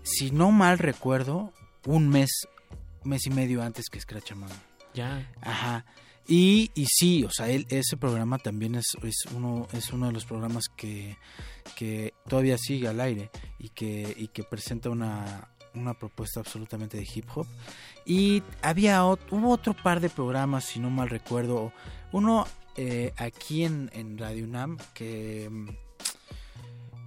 si 0.02 0.30
no 0.30 0.50
mal 0.50 0.78
recuerdo, 0.78 1.52
un 1.86 2.08
mes, 2.08 2.28
mes 3.04 3.24
y 3.26 3.30
medio 3.30 3.62
antes 3.62 3.86
que 3.90 4.00
Scratch. 4.00 4.32
Ya. 4.94 5.30
Ajá. 5.40 5.86
Y, 6.30 6.70
y 6.74 6.84
sí, 6.86 7.24
o 7.24 7.30
sea, 7.30 7.48
él, 7.48 7.66
ese 7.70 7.96
programa 7.96 8.38
también 8.38 8.74
es, 8.74 8.84
es, 9.02 9.24
uno, 9.34 9.66
es 9.72 9.90
uno 9.94 10.08
de 10.08 10.12
los 10.12 10.26
programas 10.26 10.68
que, 10.68 11.16
que 11.74 12.12
todavía 12.28 12.58
sigue 12.58 12.86
al 12.86 13.00
aire 13.00 13.30
y 13.58 13.70
que, 13.70 14.14
y 14.16 14.28
que 14.28 14.44
presenta 14.44 14.90
una, 14.90 15.48
una 15.74 15.94
propuesta 15.94 16.40
absolutamente 16.40 16.98
de 16.98 17.06
hip 17.14 17.24
hop. 17.34 17.46
Y 18.04 18.42
había 18.60 19.02
ot- 19.04 19.20
hubo 19.30 19.48
otro 19.50 19.72
par 19.74 20.00
de 20.00 20.10
programas, 20.10 20.64
si 20.66 20.78
no 20.80 20.90
mal 20.90 21.08
recuerdo. 21.08 21.72
Uno 22.12 22.46
eh, 22.76 23.12
aquí 23.16 23.64
en, 23.64 23.90
en 23.94 24.18
Radio 24.18 24.44
UNAM 24.44 24.76
que 24.92 25.48
mm, 25.50 25.68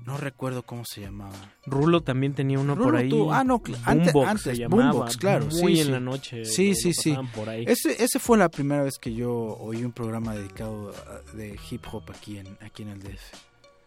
no 0.06 0.18
recuerdo 0.18 0.64
cómo 0.64 0.84
se 0.86 1.02
llamaba. 1.02 1.36
Rulo 1.66 2.02
también 2.02 2.34
tenía 2.34 2.58
uno 2.60 2.76
por 2.76 2.96
ahí. 2.96 3.12
ah, 3.32 3.44
no, 3.44 3.60
cl- 3.62 3.78
ante- 3.86 4.12
Boombox 4.12 4.30
antes, 4.30 4.44
se 4.44 4.58
llamaba. 4.58 4.92
Boombox, 4.92 5.18
claro, 5.18 5.46
Muy 5.46 5.76
sí, 5.76 5.80
en 5.82 5.86
sí. 5.88 5.92
la 5.92 6.00
noche. 6.00 6.46
Sí, 6.46 6.76
sí, 6.76 6.94
sí. 6.94 7.12
pasaban 7.12 7.32
Por 7.32 7.50
ahí. 7.50 7.66
Ese, 7.68 8.04
ese 8.04 8.20
fue 8.20 8.38
la 8.38 8.50
primera 8.50 8.84
vez 8.84 8.98
que 9.00 9.14
yo 9.14 9.32
oí 9.60 9.84
un 9.84 9.92
programa 9.92 10.36
dedicado 10.36 10.92
a- 10.92 11.36
de 11.36 11.58
hip 11.70 11.86
hop 11.92 12.04
aquí 12.10 12.38
en, 12.38 12.58
aquí 12.62 12.84
en 12.84 12.90
el 12.90 13.00
DF. 13.02 13.22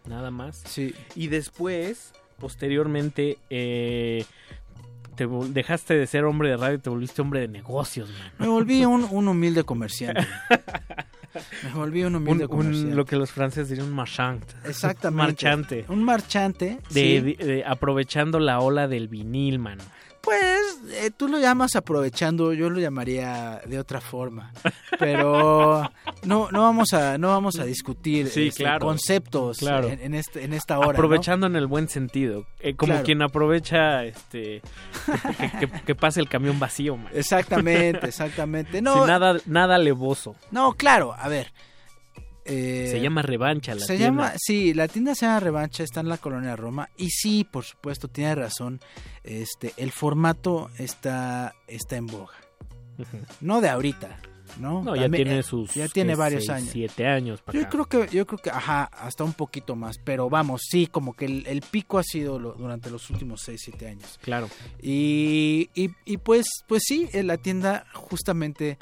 Nada 0.06 0.30
más. 0.30 0.62
Sí, 0.66 0.94
Y 1.14 1.28
después, 1.28 2.12
posteriormente, 2.38 3.38
eh, 3.50 4.24
te 5.16 5.26
dejaste 5.26 5.94
de 5.94 6.06
ser 6.06 6.24
hombre 6.24 6.50
de 6.50 6.56
radio 6.56 6.76
y 6.76 6.80
te 6.80 6.90
volviste 6.90 7.22
hombre 7.22 7.40
de 7.40 7.48
negocios, 7.48 8.08
man. 8.10 8.32
me 8.38 8.48
volví 8.48 8.84
un, 8.84 9.04
un 9.10 9.28
humilde 9.28 9.64
comerciante. 9.64 10.26
Me 11.64 11.70
volví 11.72 12.02
un 12.04 12.16
humilde 12.16 12.44
Un- 12.46 12.50
un- 12.50 12.56
comerciante. 12.58 12.94
lo 12.94 13.04
que 13.04 13.16
los 13.16 13.30
franceses 13.32 13.68
dirían 13.70 13.88
un 13.88 13.94
marchand. 13.94 14.42
Exactamente. 14.64 15.16
Marchante. 15.32 15.84
Un 15.88 16.02
marchante. 16.02 16.78
De, 16.90 16.94
sí. 16.94 17.20
de- 17.20 17.44
de- 17.44 17.64
aprovechando 17.64 18.38
la 18.40 18.60
ola 18.60 18.88
del 18.88 19.08
vinil, 19.08 19.58
man. 19.58 19.78
Pues 20.24 20.78
eh, 20.90 21.10
tú 21.16 21.28
lo 21.28 21.38
llamas 21.38 21.76
aprovechando, 21.76 22.52
yo 22.52 22.70
lo 22.70 22.80
llamaría 22.80 23.60
de 23.66 23.78
otra 23.78 24.00
forma. 24.00 24.52
Pero 24.98 25.82
no, 26.24 26.48
no 26.50 26.62
vamos 26.62 26.92
a, 26.94 27.18
no 27.18 27.28
vamos 27.28 27.58
a 27.58 27.64
discutir 27.64 28.28
Sí, 28.28 28.48
este, 28.48 28.62
claro. 28.64 28.86
conceptos 28.86 29.58
Claro. 29.58 29.88
En, 29.88 30.00
en 30.00 30.14
este, 30.14 30.44
en 30.44 30.52
esta 30.54 30.78
hora. 30.78 30.88
¿no? 30.88 30.92
aprovechando 30.94 31.46
en 31.46 31.56
el 31.56 31.66
buen 31.66 31.88
sentido. 31.88 32.46
Eh, 32.60 32.74
como 32.74 32.92
Claro. 32.92 33.04
quien 33.04 33.22
aprovecha 33.22 34.04
este 34.04 34.62
que, 35.38 35.50
que- 35.66 35.82
que 35.84 35.94
pase 35.94 36.20
el 36.20 36.28
camión 36.28 36.58
vacío, 36.58 36.96
man. 36.96 37.08
Exactamente, 37.12 38.06
exactamente. 38.08 38.80
No, 38.80 38.94
Sin 38.94 39.06
nada, 39.06 39.36
nada 39.46 39.74
alevoso. 39.76 40.36
no, 40.50 40.72
claro, 40.74 41.14
a 41.18 41.28
ver. 41.28 41.52
Eh, 42.44 42.88
Se 42.90 43.00
llama 43.00 43.22
revancha 43.22 43.74
la 43.74 43.80
se 43.80 43.96
tienda. 43.96 44.04
llama, 44.06 44.32
sí, 44.38 44.74
la 44.74 44.88
tienda 44.88 45.14
se 45.14 45.26
llama 45.26 45.40
Revancha, 45.40 45.82
está 45.82 46.00
en 46.00 46.08
la 46.08 46.18
colonia 46.18 46.56
Roma 46.56 46.88
y 46.96 47.10
sí, 47.10 47.44
por 47.44 47.64
supuesto, 47.64 48.08
tiene 48.08 48.34
razón. 48.34 48.80
Este, 49.22 49.72
el 49.76 49.92
formato 49.92 50.70
está, 50.78 51.54
está 51.66 51.96
en 51.96 52.06
boga, 52.06 52.34
no 53.40 53.60
de 53.60 53.68
ahorita, 53.70 54.20
¿no? 54.60 54.82
No, 54.84 54.94
ya 54.94 55.02
También, 55.02 55.24
tiene 55.24 55.38
eh, 55.40 55.42
sus 55.42 55.74
ya 55.74 55.88
tiene 55.88 56.14
varios 56.14 56.42
seis, 56.44 56.50
años. 56.50 56.68
Siete 56.72 57.06
años 57.06 57.40
para 57.42 57.58
Yo 57.58 57.62
acá. 57.66 57.70
creo 57.70 57.84
que, 57.86 58.14
yo 58.16 58.26
creo 58.26 58.38
que, 58.38 58.50
ajá, 58.50 58.84
hasta 58.84 59.24
un 59.24 59.32
poquito 59.32 59.74
más, 59.74 59.96
pero 60.04 60.28
vamos, 60.30 60.60
sí, 60.68 60.86
como 60.86 61.14
que 61.14 61.24
el, 61.24 61.46
el 61.46 61.60
pico 61.62 61.98
ha 61.98 62.02
sido 62.04 62.38
lo- 62.38 62.52
durante 62.52 62.90
los 62.90 63.08
últimos 63.10 63.40
6, 63.42 63.60
7 63.64 63.88
años. 63.88 64.18
Claro. 64.22 64.48
Y, 64.80 65.70
y, 65.74 65.90
y 66.04 66.18
pues, 66.18 66.46
pues 66.68 66.82
sí, 66.86 67.08
en 67.12 67.26
la 67.26 67.38
tienda 67.38 67.86
justamente 67.94 68.78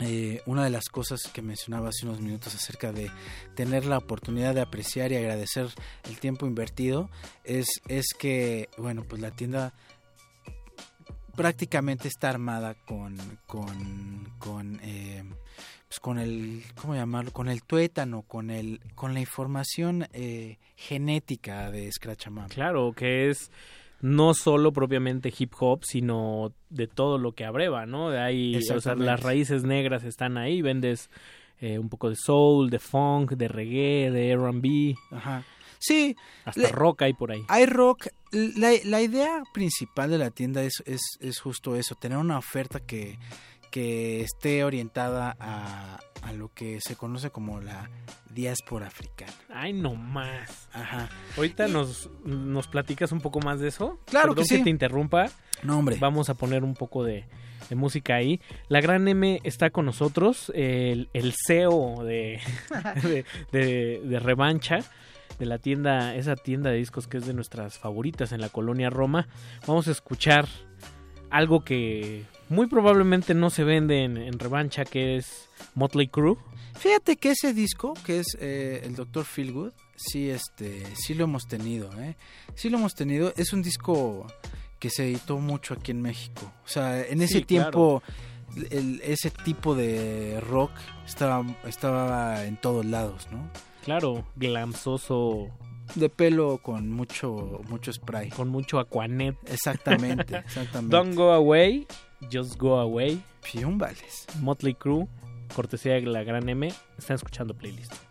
eh, 0.00 0.42
una 0.46 0.64
de 0.64 0.70
las 0.70 0.88
cosas 0.88 1.22
que 1.32 1.42
mencionaba 1.42 1.88
hace 1.88 2.06
unos 2.06 2.20
minutos 2.20 2.54
acerca 2.54 2.92
de 2.92 3.10
tener 3.54 3.86
la 3.86 3.98
oportunidad 3.98 4.54
de 4.54 4.60
apreciar 4.60 5.12
y 5.12 5.16
agradecer 5.16 5.68
el 6.04 6.18
tiempo 6.18 6.46
invertido 6.46 7.08
es, 7.44 7.66
es 7.88 8.06
que, 8.18 8.68
bueno, 8.76 9.04
pues 9.04 9.22
la 9.22 9.30
tienda 9.30 9.72
prácticamente 11.34 12.08
está 12.08 12.30
armada 12.30 12.74
con, 12.74 13.16
con, 13.46 14.32
con, 14.38 14.80
eh, 14.82 15.24
pues 15.88 16.00
con 16.00 16.18
el, 16.18 16.64
¿cómo 16.74 16.94
llamarlo? 16.94 17.32
Con 17.32 17.48
el 17.48 17.62
tuétano, 17.62 18.22
con 18.22 18.50
el, 18.50 18.80
con 18.94 19.14
la 19.14 19.20
información 19.20 20.08
eh, 20.12 20.58
genética 20.76 21.70
de 21.70 21.90
Scratch 21.92 22.26
Amam. 22.26 22.48
Claro, 22.48 22.92
que 22.92 23.30
es 23.30 23.50
no 24.00 24.34
solo 24.34 24.72
propiamente 24.72 25.32
hip 25.36 25.52
hop, 25.58 25.80
sino 25.84 26.52
de 26.70 26.86
todo 26.86 27.18
lo 27.18 27.32
que 27.32 27.44
abreva, 27.44 27.86
¿no? 27.86 28.10
De 28.10 28.18
ahí, 28.20 28.56
o 28.74 28.80
sea, 28.80 28.94
las 28.94 29.22
raíces 29.22 29.64
negras 29.64 30.04
están 30.04 30.36
ahí, 30.38 30.62
vendes 30.62 31.10
eh, 31.60 31.78
un 31.78 31.88
poco 31.88 32.10
de 32.10 32.16
soul, 32.16 32.68
de 32.70 32.78
funk, 32.78 33.32
de 33.32 33.48
reggae, 33.48 34.10
de 34.10 34.30
R&B, 34.32 34.94
Ajá. 35.10 35.42
Sí, 35.78 36.16
hasta 36.44 36.60
Le- 36.62 36.68
rock 36.72 37.02
hay 37.02 37.12
por 37.12 37.30
ahí. 37.32 37.42
hay 37.48 37.66
rock. 37.66 38.06
La, 38.32 38.70
la 38.84 39.02
idea 39.02 39.42
principal 39.52 40.10
de 40.10 40.18
la 40.18 40.30
tienda 40.30 40.62
es, 40.62 40.82
es, 40.86 41.00
es 41.20 41.38
justo 41.38 41.76
eso, 41.76 41.94
tener 41.94 42.18
una 42.18 42.38
oferta 42.38 42.80
que, 42.80 43.18
que 43.70 44.22
esté 44.22 44.64
orientada 44.64 45.36
a, 45.38 45.98
a 46.26 46.32
lo 46.32 46.52
que 46.52 46.78
se 46.80 46.96
conoce 46.96 47.30
como 47.30 47.60
la 47.60 47.88
diáspora 48.34 48.86
africana. 48.88 49.32
Ay, 49.48 49.72
no 49.72 49.94
más. 49.94 50.68
Ajá. 50.72 51.08
Ahorita 51.36 51.68
nos, 51.68 52.10
nos 52.24 52.66
platicas 52.68 53.12
un 53.12 53.20
poco 53.20 53.40
más 53.40 53.60
de 53.60 53.68
eso. 53.68 53.98
Claro 54.06 54.34
que 54.34 54.44
sí. 54.44 54.62
te 54.62 54.70
interrumpa. 54.70 55.30
No, 55.62 55.78
hombre. 55.78 55.96
Vamos 56.00 56.28
a 56.28 56.34
poner 56.34 56.64
un 56.64 56.74
poco 56.74 57.04
de, 57.04 57.24
de 57.70 57.76
música 57.76 58.16
ahí. 58.16 58.40
La 58.68 58.80
gran 58.80 59.06
M 59.08 59.40
está 59.44 59.70
con 59.70 59.86
nosotros, 59.86 60.52
el, 60.54 61.08
el 61.14 61.32
CEO 61.46 62.02
de, 62.04 62.40
de, 63.02 63.24
de- 63.52 64.00
de 64.04 64.18
Revancha, 64.20 64.78
de 65.38 65.46
la 65.46 65.58
tienda, 65.58 66.14
esa 66.14 66.34
tienda 66.36 66.70
de 66.70 66.78
discos 66.78 67.06
que 67.06 67.18
es 67.18 67.26
de 67.26 67.34
nuestras 67.34 67.78
favoritas 67.78 68.32
en 68.32 68.40
la 68.40 68.48
colonia 68.48 68.90
Roma. 68.90 69.28
Vamos 69.66 69.88
a 69.88 69.92
escuchar 69.92 70.46
algo 71.30 71.64
que 71.64 72.24
muy 72.48 72.66
probablemente 72.66 73.34
no 73.34 73.50
se 73.50 73.64
vende 73.64 74.04
en, 74.04 74.16
en 74.16 74.38
Revancha, 74.38 74.84
que 74.84 75.16
es 75.16 75.48
Motley 75.74 76.08
Crue. 76.08 76.36
Fíjate 76.78 77.16
que 77.16 77.30
ese 77.30 77.54
disco, 77.54 77.94
que 78.04 78.20
es 78.20 78.36
eh, 78.40 78.82
el 78.84 78.94
Dr. 78.96 79.24
Feelgood, 79.24 79.72
sí, 79.96 80.28
este, 80.30 80.82
sí 80.94 81.14
lo 81.14 81.24
hemos 81.24 81.48
tenido, 81.48 81.90
¿eh? 82.00 82.16
Sí 82.54 82.68
lo 82.68 82.76
hemos 82.78 82.94
tenido. 82.94 83.32
Es 83.36 83.52
un 83.54 83.62
disco 83.62 84.26
que 84.78 84.90
se 84.90 85.06
editó 85.06 85.38
mucho 85.38 85.72
aquí 85.74 85.90
en 85.92 86.02
México. 86.02 86.52
O 86.64 86.68
sea, 86.68 87.00
en 87.06 87.22
ese 87.22 87.38
Sí, 87.38 87.44
tiempo, 87.46 88.02
el- 88.70 89.00
ese 89.02 89.30
tipo 89.30 89.74
de 89.74 90.38
rock 90.40 90.70
estaba, 91.06 91.44
estaba 91.66 92.44
en 92.44 92.58
todos 92.58 92.84
lados, 92.84 93.26
¿no? 93.32 93.50
Claro, 93.84 94.26
glamsoso, 94.36 95.48
De 95.94 96.08
pelo 96.10 96.58
con 96.58 96.90
mucho, 96.90 97.60
mucho 97.68 97.92
spray. 97.92 98.28
con 98.30 98.48
mucho 98.48 98.78
aquanet. 98.80 99.36
Exactamente, 99.46 100.36
exactamente. 100.44 100.94
Don't 100.94 101.14
go 101.14 101.32
away, 101.32 101.86
just 102.30 102.58
go 102.58 102.78
away. 102.78 103.22
Piúmbales. 103.42 104.26
Motley 104.40 104.74
Crue, 104.74 105.08
cortesía 105.54 105.94
de 105.94 106.02
la 106.02 106.24
gran 106.24 106.48
M, 106.48 106.72
están 106.98 107.14
escuchando 107.16 107.54
playlist. 107.54 108.05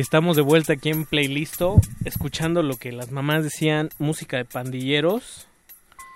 Y 0.00 0.02
estamos 0.02 0.34
de 0.34 0.40
vuelta 0.40 0.72
aquí 0.72 0.88
en 0.88 1.04
Playlisto, 1.04 1.78
escuchando 2.06 2.62
lo 2.62 2.76
que 2.76 2.90
las 2.90 3.10
mamás 3.10 3.44
decían, 3.44 3.90
música 3.98 4.38
de 4.38 4.46
pandilleros, 4.46 5.46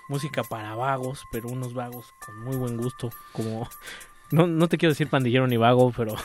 música 0.09 0.41
para 0.43 0.73
vagos, 0.73 1.23
pero 1.31 1.49
unos 1.49 1.75
vagos 1.75 2.07
con 2.25 2.45
muy 2.45 2.55
buen 2.55 2.77
gusto, 2.77 3.11
como... 3.31 3.69
No, 4.31 4.47
no 4.47 4.67
te 4.67 4.79
quiero 4.79 4.93
decir 4.93 5.07
pandillero 5.07 5.45
ni 5.45 5.57
vago, 5.57 5.93
pero, 5.95 6.15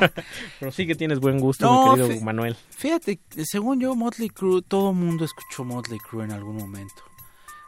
pero 0.60 0.72
sí 0.72 0.86
que 0.86 0.94
tienes 0.94 1.20
buen 1.20 1.40
gusto, 1.40 1.66
No, 1.66 1.94
mi 1.94 2.02
querido 2.02 2.24
Manuel. 2.24 2.56
Fíjate, 2.70 3.20
según 3.44 3.80
yo, 3.80 3.94
Motley 3.94 4.30
Crue, 4.30 4.62
todo 4.62 4.94
mundo 4.94 5.26
escuchó 5.26 5.62
Motley 5.62 5.98
Crue 5.98 6.24
en 6.24 6.32
algún 6.32 6.56
momento. 6.56 7.02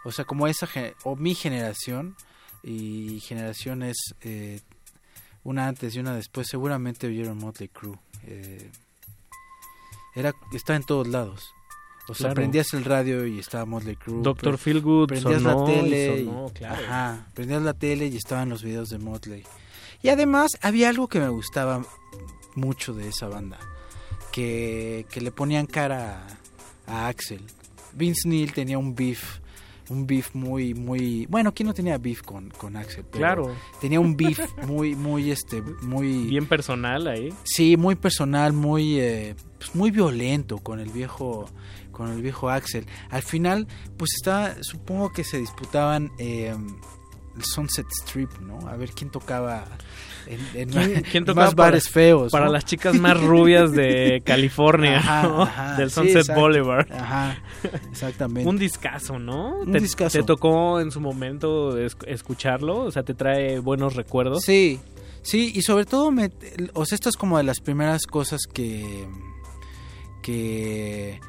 O 0.02 0.12
sea, 0.12 0.24
como 0.24 0.46
esa, 0.46 0.66
o 1.04 1.14
mi 1.14 1.34
generación, 1.34 2.16
y 2.62 3.20
generaciones, 3.20 3.98
eh, 4.22 4.60
una 5.44 5.68
antes 5.68 5.94
y 5.94 6.00
una 6.00 6.14
después, 6.14 6.48
seguramente 6.48 7.06
oyeron 7.06 7.36
Motley 7.36 7.68
Crue. 7.68 7.98
Eh, 8.24 8.70
era, 10.14 10.34
está 10.52 10.74
en 10.76 10.82
todos 10.84 11.08
lados. 11.08 11.54
O 12.08 12.14
sea, 12.14 12.24
Claro. 12.26 12.34
prendías 12.34 12.74
el 12.74 12.84
radio 12.84 13.26
y 13.26 13.38
estaba 13.38 13.64
Motley 13.64 13.94
Crue. 13.96 14.22
Doctor 14.22 14.58
Feelgood 14.58 15.06
prendías 15.08 15.40
sonó 15.42 15.60
la 15.66 15.72
tele 15.72 16.16
y- 16.20 16.24
sonó, 16.26 16.50
claro. 16.52 16.74
Ajá, 16.84 17.26
prendías 17.34 17.62
la 17.62 17.74
tele 17.74 18.06
y 18.08 18.16
estaban 18.16 18.48
los 18.48 18.62
videos 18.62 18.90
de 18.90 18.98
Motley. 18.98 19.44
Y 20.02 20.08
además 20.08 20.50
había 20.62 20.88
algo 20.88 21.06
que 21.08 21.20
me 21.20 21.28
gustaba 21.28 21.84
mucho 22.56 22.92
de 22.92 23.08
esa 23.08 23.28
banda, 23.28 23.58
que, 24.32 25.06
que 25.10 25.20
le 25.20 25.30
ponían 25.30 25.66
cara 25.66 26.26
a, 26.86 27.04
a 27.04 27.08
Axel. 27.08 27.40
Vince 27.94 28.28
Neil 28.28 28.52
tenía 28.52 28.78
un 28.78 28.94
beef, 28.96 29.38
un 29.90 30.06
beef 30.06 30.34
muy, 30.34 30.74
muy, 30.74 31.26
bueno, 31.26 31.52
¿quién 31.54 31.66
no 31.68 31.74
tenía 31.74 31.98
beef 31.98 32.22
con, 32.22 32.50
con 32.50 32.76
Axel? 32.76 33.04
Pero 33.04 33.18
Claro. 33.18 33.54
Tenía 33.80 34.00
un 34.00 34.16
beef 34.16 34.40
muy, 34.66 34.94
muy, 34.96 35.30
este, 35.30 35.62
muy... 35.62 36.26
Bien 36.26 36.46
personal 36.46 37.06
ahí. 37.06 37.32
Sí, 37.44 37.76
muy 37.76 37.94
personal, 37.94 38.52
muy, 38.52 38.98
eh, 38.98 39.36
pues 39.62 39.74
muy 39.74 39.90
violento 39.90 40.58
con 40.58 40.80
el 40.80 40.90
viejo, 40.90 41.48
con 41.90 42.10
el 42.10 42.20
viejo 42.22 42.50
Axel. 42.50 42.86
Al 43.10 43.22
final, 43.22 43.66
pues 43.96 44.10
está, 44.16 44.56
supongo 44.62 45.12
que 45.12 45.24
se 45.24 45.38
disputaban 45.38 46.10
eh, 46.18 46.54
el 47.36 47.44
Sunset 47.44 47.86
Strip, 48.02 48.30
¿no? 48.40 48.58
A 48.68 48.76
ver 48.76 48.90
quién 48.90 49.10
tocaba 49.10 49.64
en, 50.26 50.40
en 50.54 50.68
¿Quién, 50.70 51.02
quién 51.10 51.24
más 51.34 51.54
para- 51.54 51.70
bares 51.70 51.88
feos. 51.88 52.30
Para 52.32 52.46
¿no? 52.46 52.52
las 52.52 52.64
chicas 52.64 52.94
más 52.98 53.20
rubias 53.20 53.72
de 53.72 54.22
California, 54.26 54.98
Ajá, 54.98 55.22
¿no? 55.22 55.42
ajá, 55.42 55.76
del 55.76 55.88
sí, 55.90 55.94
Sunset 55.94 56.16
exacto. 56.16 56.40
Boulevard. 56.40 56.92
Ajá, 56.92 57.42
exactamente. 57.90 58.48
Un 58.48 58.58
discazo, 58.58 59.18
¿no? 59.18 59.60
Un 59.60 59.72
¿Te, 59.72 59.80
discazo. 59.80 60.18
¿Te 60.18 60.24
tocó 60.24 60.80
en 60.80 60.90
su 60.90 61.00
momento 61.00 61.78
es- 61.78 61.96
escucharlo? 62.06 62.80
O 62.80 62.90
sea, 62.90 63.02
¿te 63.02 63.14
trae 63.14 63.58
buenos 63.60 63.96
recuerdos? 63.96 64.42
Sí, 64.44 64.78
sí, 65.22 65.52
y 65.54 65.62
sobre 65.62 65.86
todo, 65.86 66.10
me, 66.10 66.30
o 66.74 66.84
sea, 66.84 66.96
esto 66.96 67.08
es 67.08 67.16
como 67.16 67.38
de 67.38 67.44
las 67.44 67.60
primeras 67.60 68.06
cosas 68.06 68.40
que, 68.52 69.08
que, 70.22 71.20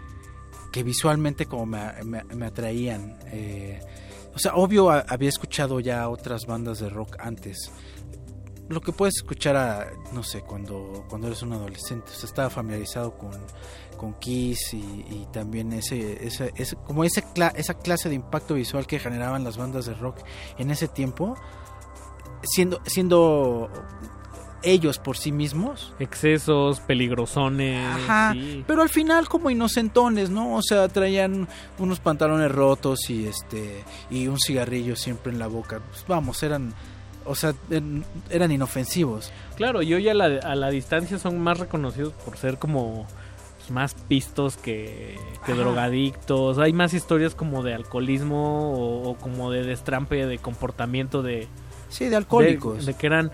que 0.71 0.83
visualmente 0.83 1.45
como 1.45 1.65
me, 1.65 2.23
me- 2.35 2.45
atraían. 2.45 3.17
eh, 3.27 3.79
o 4.35 4.39
sea, 4.39 4.55
obvio 4.55 4.89
había 4.91 5.29
escuchado 5.29 5.79
ya 5.79 6.09
otras 6.09 6.45
bandas 6.45 6.79
de 6.79 6.89
rock 6.89 7.17
antes. 7.19 7.71
lo 8.69 8.81
que 8.81 8.91
puedes 8.91 9.15
escuchar 9.17 9.55
a, 9.57 9.91
no 10.13 10.23
sé, 10.23 10.41
cuando, 10.41 11.05
cuando 11.09 11.27
eres 11.27 11.41
un 11.43 11.53
adolescente. 11.53 12.11
O 12.11 12.15
sea, 12.15 12.27
estaba 12.27 12.49
familiarizado 12.49 13.15
con, 13.17 13.31
con 13.97 14.13
Kiss 14.15 14.73
y, 14.73 15.27
también 15.31 15.71
ese, 15.73 16.25
ese, 16.25 16.51
ese- 16.55 16.75
como 16.77 17.03
esa 17.03 17.21
clase 17.75 18.09
de 18.09 18.15
impacto 18.15 18.55
visual 18.55 18.87
que 18.87 18.97
generaban 18.99 19.43
las 19.43 19.57
bandas 19.57 19.85
de 19.85 19.93
rock 19.93 20.19
en 20.57 20.71
ese 20.71 20.87
tiempo, 20.87 21.35
siendo, 22.41 22.81
siendo 22.85 23.69
ellos 24.63 24.99
por 24.99 25.17
sí 25.17 25.31
mismos. 25.31 25.93
Excesos, 25.99 26.79
peligrosones. 26.79 27.85
Ajá, 27.85 28.33
sí. 28.33 28.63
pero 28.65 28.81
al 28.81 28.89
final 28.89 29.27
como 29.29 29.49
inocentones, 29.49 30.29
¿no? 30.29 30.55
O 30.55 30.61
sea, 30.61 30.87
traían 30.87 31.47
unos 31.77 31.99
pantalones 31.99 32.51
rotos 32.51 33.09
y 33.09 33.27
este 33.27 33.83
y 34.09 34.27
un 34.27 34.39
cigarrillo 34.39 34.95
siempre 34.95 35.31
en 35.31 35.39
la 35.39 35.47
boca. 35.47 35.81
Pues 35.91 36.05
vamos, 36.07 36.41
eran 36.43 36.73
o 37.25 37.35
sea, 37.35 37.53
eran 38.29 38.51
inofensivos. 38.51 39.31
Claro, 39.55 39.81
y 39.81 39.93
hoy 39.93 40.09
a 40.09 40.13
la, 40.13 40.25
a 40.25 40.55
la 40.55 40.69
distancia 40.69 41.17
son 41.19 41.39
más 41.39 41.59
reconocidos 41.59 42.13
por 42.25 42.37
ser 42.37 42.57
como 42.57 43.05
pues, 43.57 43.71
más 43.71 43.93
pistos 43.93 44.57
que, 44.57 45.17
que 45.45 45.53
drogadictos. 45.53 46.57
Hay 46.57 46.73
más 46.73 46.93
historias 46.93 47.35
como 47.35 47.63
de 47.63 47.73
alcoholismo 47.73 48.73
o, 48.73 49.09
o 49.09 49.15
como 49.15 49.51
de 49.51 49.63
destrampe 49.63 50.25
de 50.25 50.37
comportamiento 50.37 51.21
de... 51.21 51.47
Sí, 51.89 52.09
de 52.09 52.15
alcohólicos. 52.15 52.85
De, 52.85 52.93
de 52.93 52.97
que 52.97 53.07
eran 53.07 53.31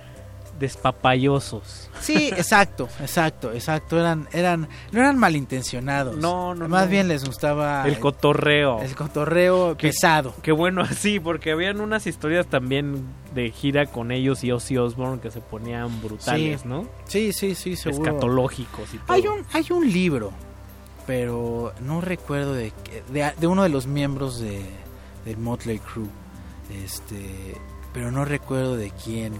despapayosos. 0.60 1.90
Sí, 2.02 2.28
exacto, 2.36 2.88
exacto, 3.00 3.52
exacto, 3.54 4.00
eran 4.00 4.28
eran 4.32 4.68
no 4.92 5.00
eran 5.00 5.18
malintencionados. 5.18 6.18
No, 6.18 6.56
no, 6.56 6.68
Más 6.68 6.86
no. 6.86 6.92
bien 6.92 7.08
les 7.08 7.26
gustaba 7.26 7.84
El 7.88 8.00
cotorreo. 8.00 8.82
el 8.82 8.96
cotorreo 8.96 9.76
pesado. 9.78 10.34
Qué 10.42 10.52
bueno 10.52 10.82
así, 10.90 11.20
porque 11.20 11.52
habían 11.52 11.82
unas 11.82 12.08
historias 12.08 12.48
también 12.48 13.06
de 13.34 13.52
gira 13.52 13.86
con 13.86 14.12
ellos 14.12 14.44
y 14.44 14.52
Ozzy 14.52 14.78
Osbourne 14.78 15.20
que 15.22 15.32
se 15.32 15.40
ponían 15.42 16.02
brutales, 16.02 16.62
Sí. 16.62 16.68
¿no? 16.68 16.88
Sí, 17.06 17.34
sí, 17.34 17.56
sí, 17.56 17.76
seguro. 17.76 18.04
Escatológicos 18.06 18.94
y 18.94 18.98
todo. 18.98 19.14
Hay 19.14 19.28
un, 19.28 19.46
hay 19.54 19.66
un 19.72 19.92
libro, 19.92 20.32
pero 21.06 21.74
no 21.82 22.02
recuerdo 22.02 22.54
de, 22.54 22.72
de 23.12 23.48
uno 23.48 23.64
de 23.64 23.70
los 23.70 23.88
miembros 23.88 24.40
de, 24.40 24.62
del 25.26 25.38
Motley 25.38 25.80
Crue. 25.80 26.08
Este, 26.84 27.56
pero 27.94 28.12
no 28.12 28.26
recuerdo 28.26 28.76
de 28.78 28.92
quién. 28.92 29.34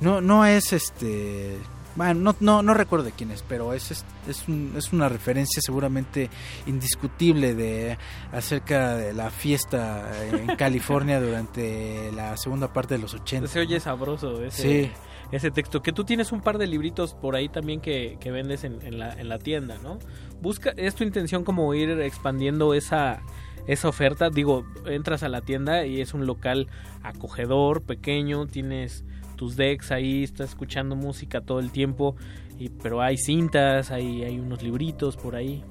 No, 0.00 0.20
no 0.20 0.44
es 0.46 0.72
este. 0.72 1.56
Bueno, 1.96 2.14
no, 2.14 2.36
no, 2.40 2.62
no 2.62 2.74
recuerdo 2.74 3.04
de 3.04 3.12
quién 3.12 3.30
es, 3.30 3.44
pero 3.48 3.72
es, 3.72 3.92
es, 3.92 4.04
es, 4.28 4.48
un- 4.48 4.74
es 4.76 4.92
una 4.92 5.08
referencia 5.08 5.62
seguramente 5.62 6.28
indiscutible 6.66 7.54
de 7.54 7.96
acerca 8.32 8.96
de 8.96 9.12
la 9.14 9.30
fiesta 9.30 10.10
en 10.26 10.46
California 10.56 11.20
durante 11.20 12.10
la 12.12 12.36
segunda 12.36 12.72
parte 12.72 12.94
de 12.94 13.00
los 13.00 13.14
80. 13.14 13.46
Se 13.48 13.60
oye 13.60 13.78
sabroso 13.78 14.42
ese, 14.42 14.62
Sí. 14.86 14.90
ese 15.30 15.52
texto. 15.52 15.82
Que 15.82 15.92
tú 15.92 16.02
tienes 16.02 16.32
un 16.32 16.40
par 16.40 16.58
de 16.58 16.66
libritos 16.66 17.14
por 17.14 17.36
ahí 17.36 17.48
también 17.48 17.80
que, 17.80 18.16
que 18.20 18.32
vendes 18.32 18.64
en, 18.64 18.82
en 18.82 18.98
la, 18.98 19.12
en 19.12 19.28
la 19.28 19.38
tienda, 19.38 19.78
¿no? 19.80 20.00
Busca, 20.42 20.70
es 20.76 20.96
tu 20.96 21.04
intención 21.04 21.44
como 21.44 21.72
ir 21.74 21.90
expandiendo 22.00 22.74
esa, 22.74 23.22
esa 23.68 23.88
oferta. 23.88 24.30
Digo, 24.30 24.66
entras 24.86 25.22
a 25.22 25.28
la 25.28 25.42
tienda 25.42 25.86
y 25.86 26.00
es 26.00 26.12
un 26.12 26.26
local 26.26 26.66
acogedor, 27.04 27.82
pequeño, 27.82 28.46
tienes 28.48 29.04
tus 29.34 29.56
decks 29.56 29.90
ahí, 29.90 30.24
estás 30.24 30.50
escuchando 30.50 30.96
música 30.96 31.40
todo 31.40 31.60
el 31.60 31.70
tiempo, 31.70 32.16
y, 32.58 32.68
pero 32.68 33.00
hay 33.00 33.16
cintas, 33.16 33.90
hay, 33.90 34.22
hay 34.22 34.38
unos 34.38 34.62
libritos 34.62 35.16
por 35.16 35.36
ahí. 35.36 35.62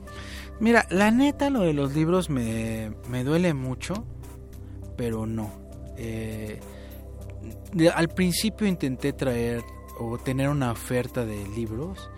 Mira, 0.59 0.85
la 0.89 1.11
neta, 1.11 1.49
lo 1.49 1.61
de 1.61 1.73
los 1.73 1.95
libros 1.95 2.29
me, 2.29 2.91
me 3.09 3.23
duele 3.23 3.53
mucho, 3.53 4.05
pero 4.95 5.25
no. 5.25 5.51
Eh, 5.97 6.59
al 7.93 8.07
principio 8.09 8.67
intenté 8.67 9.13
traer 9.13 9.63
o 9.99 10.17
tener 10.17 10.49
una 10.49 10.71
oferta 10.71 11.25
de 11.25 11.47
libros, 11.49 12.09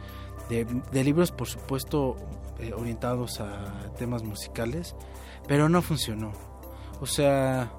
de, 0.50 1.04
libros 1.04 1.32
por 1.32 1.48
supuesto 1.48 2.18
eh, 2.60 2.74
orientados 2.74 3.40
a 3.40 3.92
temas 3.98 4.24
musicales, 4.24 4.96
pero 5.48 5.70
no 5.70 5.82
funcionó. 5.82 6.32
O 7.02 7.06
sea, 7.06 7.72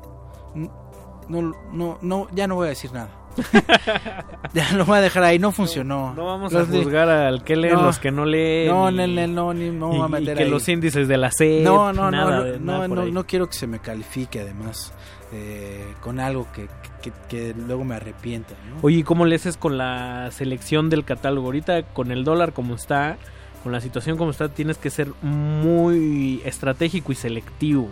no, 1.29 1.53
no, 1.73 1.99
no, 2.03 2.29
ya 2.35 2.47
no 2.47 2.57
voy 2.57 2.67
a 2.67 2.71
decir 2.71 2.93
nada. 2.93 3.11
ya 4.55 4.73
lo 4.73 4.85
voy 4.85 4.99
a 4.99 5.01
dejar 5.01 5.25
ahí, 5.25 5.39
no 5.39 5.53
funcionó. 5.53 6.15
No 6.15 6.25
vamos 6.27 6.53
Los 6.53 6.69
a 6.69 6.73
juzgar 6.73 7.09
al 7.09 7.45
que 7.45 7.57
lee, 7.57 7.71
No. 7.73 7.83
los 7.83 7.99
que 7.99 8.11
no 8.11 8.25
leen. 8.25 8.69
No, 8.69 8.91
y- 8.91 8.95
no, 9.29 9.55
ni- 9.55 9.71
no 9.71 9.93
y- 9.93 9.99
voy 9.99 10.03
a 10.03 10.07
y 10.07 10.11
meter 10.23 10.37
que 10.37 10.45
ahí. 10.45 10.51
los 10.51 10.69
índices 10.69 11.09
de 11.09 11.17
la 11.17 11.31
SEP, 11.31 11.63
No, 11.65 11.93
no, 11.93 12.11
nada 12.11 12.37
no, 12.39 12.45
de- 12.45 12.59
no, 12.61 12.87
nada 12.89 12.89
no, 13.11 13.25
quiero 13.27 13.47
que 13.49 13.55
se 13.55 13.67
me 13.67 13.79
califique 13.79 14.41
además 14.41 14.93
eh, 15.33 15.85
con 16.01 16.21
algo 16.21 16.47
que, 16.53 16.69
que, 17.03 17.13
que 17.29 17.55
luego 17.55 17.85
me 17.85 17.97
arrepienta. 17.97 18.55
Oye, 18.83 18.99
¿y 18.99 19.03
¿cómo 19.03 19.25
le 19.27 19.37
haces 19.37 19.57
con 19.57 19.77
la 19.77 20.31
selección 20.31 20.89
del 20.89 21.05
catálogo? 21.05 21.47
Ahorita 21.49 21.83
con 21.83 22.11
el 22.13 22.25
dólar 22.25 22.53
como 22.53 22.75
está, 22.77 23.17
con 23.63 23.73
la 23.73 23.81
situación 23.81 24.17
como 24.17 24.31
está, 24.31 24.49
tienes 24.49 24.79
que 24.79 24.89
ser 24.91 25.09
muy 25.23 26.41
estratégico 26.45 27.11
y 27.13 27.17
selectivo 27.17 27.89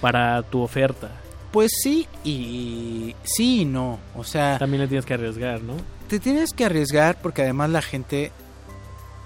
para 0.00 0.42
tu 0.42 0.62
oferta. 0.62 1.10
Pues 1.52 1.70
sí 1.82 2.08
y 2.24 3.14
sí 3.22 3.62
y 3.62 3.64
no. 3.64 3.98
O 4.16 4.24
sea, 4.24 4.58
También 4.58 4.82
le 4.82 4.88
tienes 4.88 5.04
que 5.04 5.14
arriesgar, 5.14 5.62
¿no? 5.62 5.74
te 6.12 6.20
tienes 6.20 6.52
que 6.52 6.66
arriesgar 6.66 7.16
porque 7.22 7.40
además 7.40 7.70
la 7.70 7.80
gente, 7.80 8.32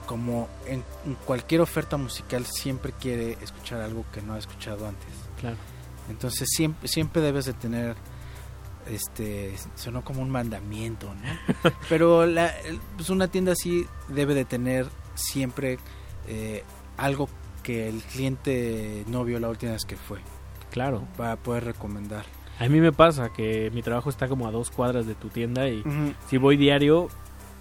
como 0.07 0.49
en, 0.69 0.85
cualquier 1.25 1.61
oferta 1.61 1.97
musical, 1.97 2.47
siempre 2.47 2.93
quiere 2.93 3.33
escuchar 3.43 3.81
algo 3.81 4.05
que 4.13 4.23
no 4.23 4.35
ha 4.35 4.39
escuchado 4.39 4.87
antes. 4.87 5.09
Claro. 5.41 5.57
Entonces 6.09 6.49
siempre, 6.49 6.87
siempre 6.87 7.23
debes 7.23 7.47
de 7.47 7.55
tener, 7.55 7.97
este, 8.89 9.57
sonó 9.75 10.05
como 10.05 10.23
un 10.23 10.31
mandamiento, 10.31 11.13
¿no? 11.13 11.73
Pero 11.89 12.25
la, 12.25 12.55
pues 12.95 13.11
una 13.11 13.27
tienda 13.27 13.51
así 13.51 13.85
debe 14.07 14.35
de 14.35 14.45
tener 14.45 14.87
siempre 15.17 15.81
eh, 16.29 16.63
algo 16.97 17.29
que 17.65 17.89
el 17.89 18.01
cliente 18.01 19.03
no 19.09 19.25
vio 19.25 19.41
la 19.41 19.49
última 19.49 19.73
vez 19.73 19.85
que 19.85 19.97
fue, 19.97 20.21
Claro. 20.77 21.09
para 21.17 21.37
poder 21.37 21.65
recomendar. 21.65 22.25
A 22.61 22.69
mí 22.69 22.81
me 22.81 22.93
pasa 22.93 23.31
que 23.33 23.71
mi 23.73 23.83
trabajo 23.83 24.11
está 24.11 24.29
como 24.29 24.47
a 24.47 24.51
dos 24.51 24.71
cuadras 24.71 25.07
de 25.07 25.15
tu 25.15 25.29
tienda 25.31 25.69
y 25.69 25.83
si 26.29 26.37
voy 26.37 26.57
diario, 26.59 27.09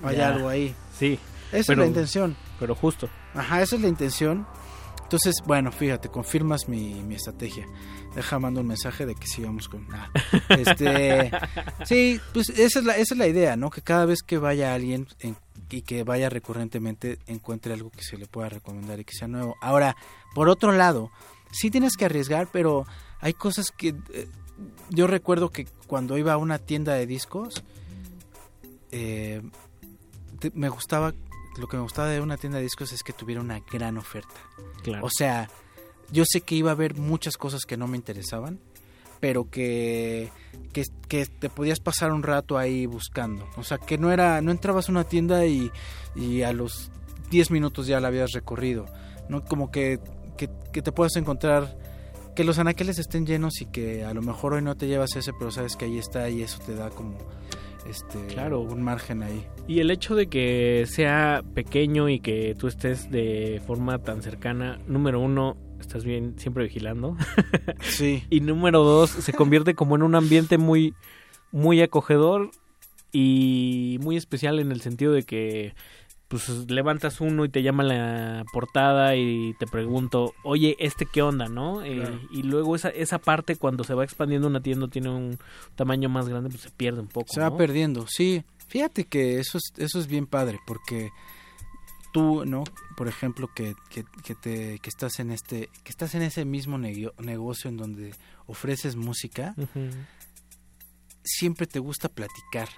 Hay 0.04 0.18
Ya. 0.18 0.28
algo 0.36 0.50
ahí. 0.50 0.76
sí, 1.00 1.18
Esa 1.54 1.72
es 1.72 1.78
la 1.80 1.86
intención. 1.88 2.36
pero 2.60 2.76
justo. 2.76 3.08
Ajá, 3.34 3.62
esa 3.62 3.78
es 3.78 3.82
la 3.82 3.88
intención. 3.88 4.46
Entonces, 5.04 5.36
bueno, 5.46 5.72
fíjate, 5.72 6.10
confirmas 6.10 6.68
mi, 6.68 6.96
mi 7.04 7.16
estrategia. 7.16 7.66
Deja, 8.16 8.38
mando 8.40 8.60
un 8.62 8.68
mensaje 8.68 9.06
de 9.06 9.16
que 9.16 9.28
sigamos 9.28 9.70
con... 9.70 9.88
ah, 9.94 10.10
Este, 10.50 11.32
sí, 11.86 12.20
pues 12.34 12.50
esa 12.50 12.80
es, 12.80 12.86
la, 12.86 12.98
esa 12.98 13.14
es 13.14 13.18
la 13.18 13.28
idea, 13.28 13.56
¿no? 13.56 13.70
Que 13.70 13.82
cada 13.82 14.06
vez 14.06 14.20
que 14.22 14.38
vaya 14.38 14.74
alguien 14.74 15.08
en- 15.20 15.38
y 15.70 15.82
que 15.84 16.04
vaya 16.04 16.30
recurrentemente 16.30 17.20
encuentre 17.28 17.74
algo 17.74 17.90
que 17.92 18.02
se 18.04 18.18
le 18.18 18.28
pueda 18.28 18.50
recomendar 18.50 19.00
y 19.00 19.06
que 19.06 19.14
sea 19.14 19.28
nuevo. 19.28 19.56
Ahora, 19.62 19.96
por 20.34 20.48
otro 20.50 20.72
lado, 20.72 21.12
sí 21.52 21.70
tienes 21.72 21.96
que 21.98 22.06
arriesgar, 22.06 22.48
pero 22.52 22.86
hay 23.26 23.34
cosas 23.34 23.72
que... 23.72 23.96
eh, 24.14 24.28
yo 24.92 25.08
recuerdo 25.08 25.50
que 25.50 25.66
cuando 25.88 26.16
iba 26.18 26.34
a 26.34 26.38
una 26.38 26.60
tienda 26.60 26.94
de 26.94 27.08
discos, 27.08 27.64
eh, 28.92 29.42
te- 30.40 30.52
me 30.54 30.70
gustaba... 30.70 31.14
Lo 31.58 31.68
que 31.68 31.78
me 31.78 31.84
gustaba 31.84 32.10
de 32.10 32.20
una 32.20 32.38
tienda 32.38 32.58
de 32.58 32.64
discos 32.66 32.92
es 32.92 33.02
que 33.02 33.14
tuviera 33.14 33.40
una 33.42 33.62
gran 33.72 33.98
oferta. 33.98 34.36
Claro. 34.84 35.06
O 35.06 35.10
sea, 35.10 35.50
yo 36.12 36.24
sé 36.28 36.42
que 36.42 36.54
iba 36.56 36.70
a 36.72 36.74
haber 36.74 36.96
muchas 36.96 37.38
cosas 37.38 37.62
que 37.66 37.78
no 37.78 37.88
me 37.88 37.96
interesaban, 37.96 38.60
pero 39.22 39.50
que, 39.50 40.30
que, 40.74 40.84
que 41.08 41.26
te 41.26 41.50
podías 41.50 41.80
pasar 41.80 42.12
un 42.12 42.24
rato 42.24 42.58
ahí 42.58 42.86
buscando. 42.86 43.48
O 43.56 43.64
sea, 43.64 43.78
que 43.78 43.98
no 43.98 44.12
era, 44.12 44.42
no 44.42 44.52
entrabas 44.52 44.90
a 44.90 44.92
una 44.92 45.06
tienda 45.06 45.46
y, 45.46 45.72
y 46.14 46.44
a 46.44 46.52
los 46.52 46.92
10 47.32 47.52
minutos 47.52 47.88
ya 47.88 48.02
la 48.02 48.10
habías 48.10 48.34
recorrido. 48.34 48.86
No 49.30 49.44
como 49.46 49.72
que, 49.72 50.00
que, 50.38 50.50
que 50.74 50.82
te 50.82 50.92
puedas 50.92 51.16
encontrar 51.16 51.78
que 52.36 52.44
los 52.44 52.60
anaqueles 52.60 53.00
estén 53.00 53.26
llenos 53.26 53.62
y 53.62 53.66
que 53.66 54.04
a 54.04 54.14
lo 54.14 54.22
mejor 54.22 54.54
hoy 54.54 54.62
no 54.62 54.76
te 54.76 54.88
llevas 54.88 55.16
ese, 55.16 55.32
pero 55.38 55.52
sabes 55.52 55.76
que 55.76 55.86
ahí 55.86 55.98
está 55.98 56.30
y 56.30 56.42
eso 56.42 56.60
te 56.66 56.76
da 56.76 56.90
como 56.90 57.18
este 57.90 58.26
Claro. 58.28 58.62
un 58.62 58.82
margen 58.84 59.24
ahí. 59.24 59.46
Y 59.68 59.80
el 59.80 59.92
hecho 59.92 60.16
de 60.16 60.28
que 60.28 60.86
sea 60.88 61.44
pequeño 61.54 62.10
y 62.10 62.20
que 62.20 62.56
tú 62.58 62.68
estés 62.68 63.10
de 63.12 63.62
forma 63.66 64.00
tan 64.00 64.22
cercana, 64.22 64.80
número 64.88 65.20
uno, 65.20 65.56
estás 65.80 66.04
bien 66.04 66.34
siempre 66.38 66.64
vigilando. 66.64 67.16
Sí. 67.82 68.24
Y 68.30 68.42
número 68.42 68.84
dos, 68.84 69.10
se 69.12 69.34
convierte 69.34 69.76
como 69.76 69.96
en 69.96 70.04
un 70.04 70.16
ambiente 70.16 70.58
muy, 70.58 70.94
muy 71.52 71.82
acogedor 71.82 72.52
y 73.12 73.98
muy 74.02 74.18
especial 74.18 74.60
en 74.60 74.72
el 74.72 74.82
sentido 74.82 75.14
de 75.14 75.24
que 75.24 75.74
pues 76.28 76.50
levantas 76.70 77.22
uno 77.22 77.46
y 77.46 77.50
te 77.50 77.62
llama 77.62 77.84
la 77.84 78.44
portada 78.52 79.16
y 79.16 79.54
te 79.60 79.68
pregunto, 79.68 80.34
oye, 80.44 80.76
¿este 80.80 81.06
qué 81.06 81.22
onda, 81.22 81.48
no? 81.48 81.84
Eh, 81.84 82.20
y 82.32 82.44
luego 82.44 82.76
esa, 82.76 82.90
esa 82.90 83.20
parte 83.20 83.56
cuando 83.56 83.84
se 83.84 83.94
va 83.94 84.04
expandiendo 84.04 84.48
una 84.48 84.62
tienda 84.62 84.88
tiene 84.88 85.10
un 85.10 85.38
tamaño 85.76 86.10
más 86.10 86.28
grande, 86.28 86.50
pues 86.50 86.62
se 86.62 86.72
pierde 86.72 87.02
un 87.02 87.08
poco. 87.08 87.28
Se 87.32 87.42
va 87.42 87.56
perdiendo, 87.56 88.06
sí. 88.08 88.44
Fíjate 88.68 89.04
que 89.06 89.40
eso 89.40 89.60
es, 89.60 89.74
eso 89.78 90.00
es 90.00 90.08
bien 90.08 90.26
padre, 90.26 90.60
porque 90.66 91.12
tú, 92.12 92.44
¿no? 92.46 92.64
Por 92.98 93.08
ejemplo, 93.08 93.48
que, 93.54 93.76
que, 93.90 94.04
que 94.24 94.34
te, 94.34 94.80
que 94.80 94.90
estás 94.90 95.20
en 95.20 95.30
este, 95.32 95.70
que 95.84 95.90
estás 95.92 96.16
en 96.16 96.24
ese 96.24 96.44
mismo 96.46 96.78
nego- 96.80 97.14
negocio 97.20 97.70
en 97.70 97.78
donde 97.78 98.16
ofreces 98.48 98.96
música, 98.96 99.54
siempre 101.24 101.68
te 101.68 101.80
gusta 101.80 102.10
platicar. 102.10 102.70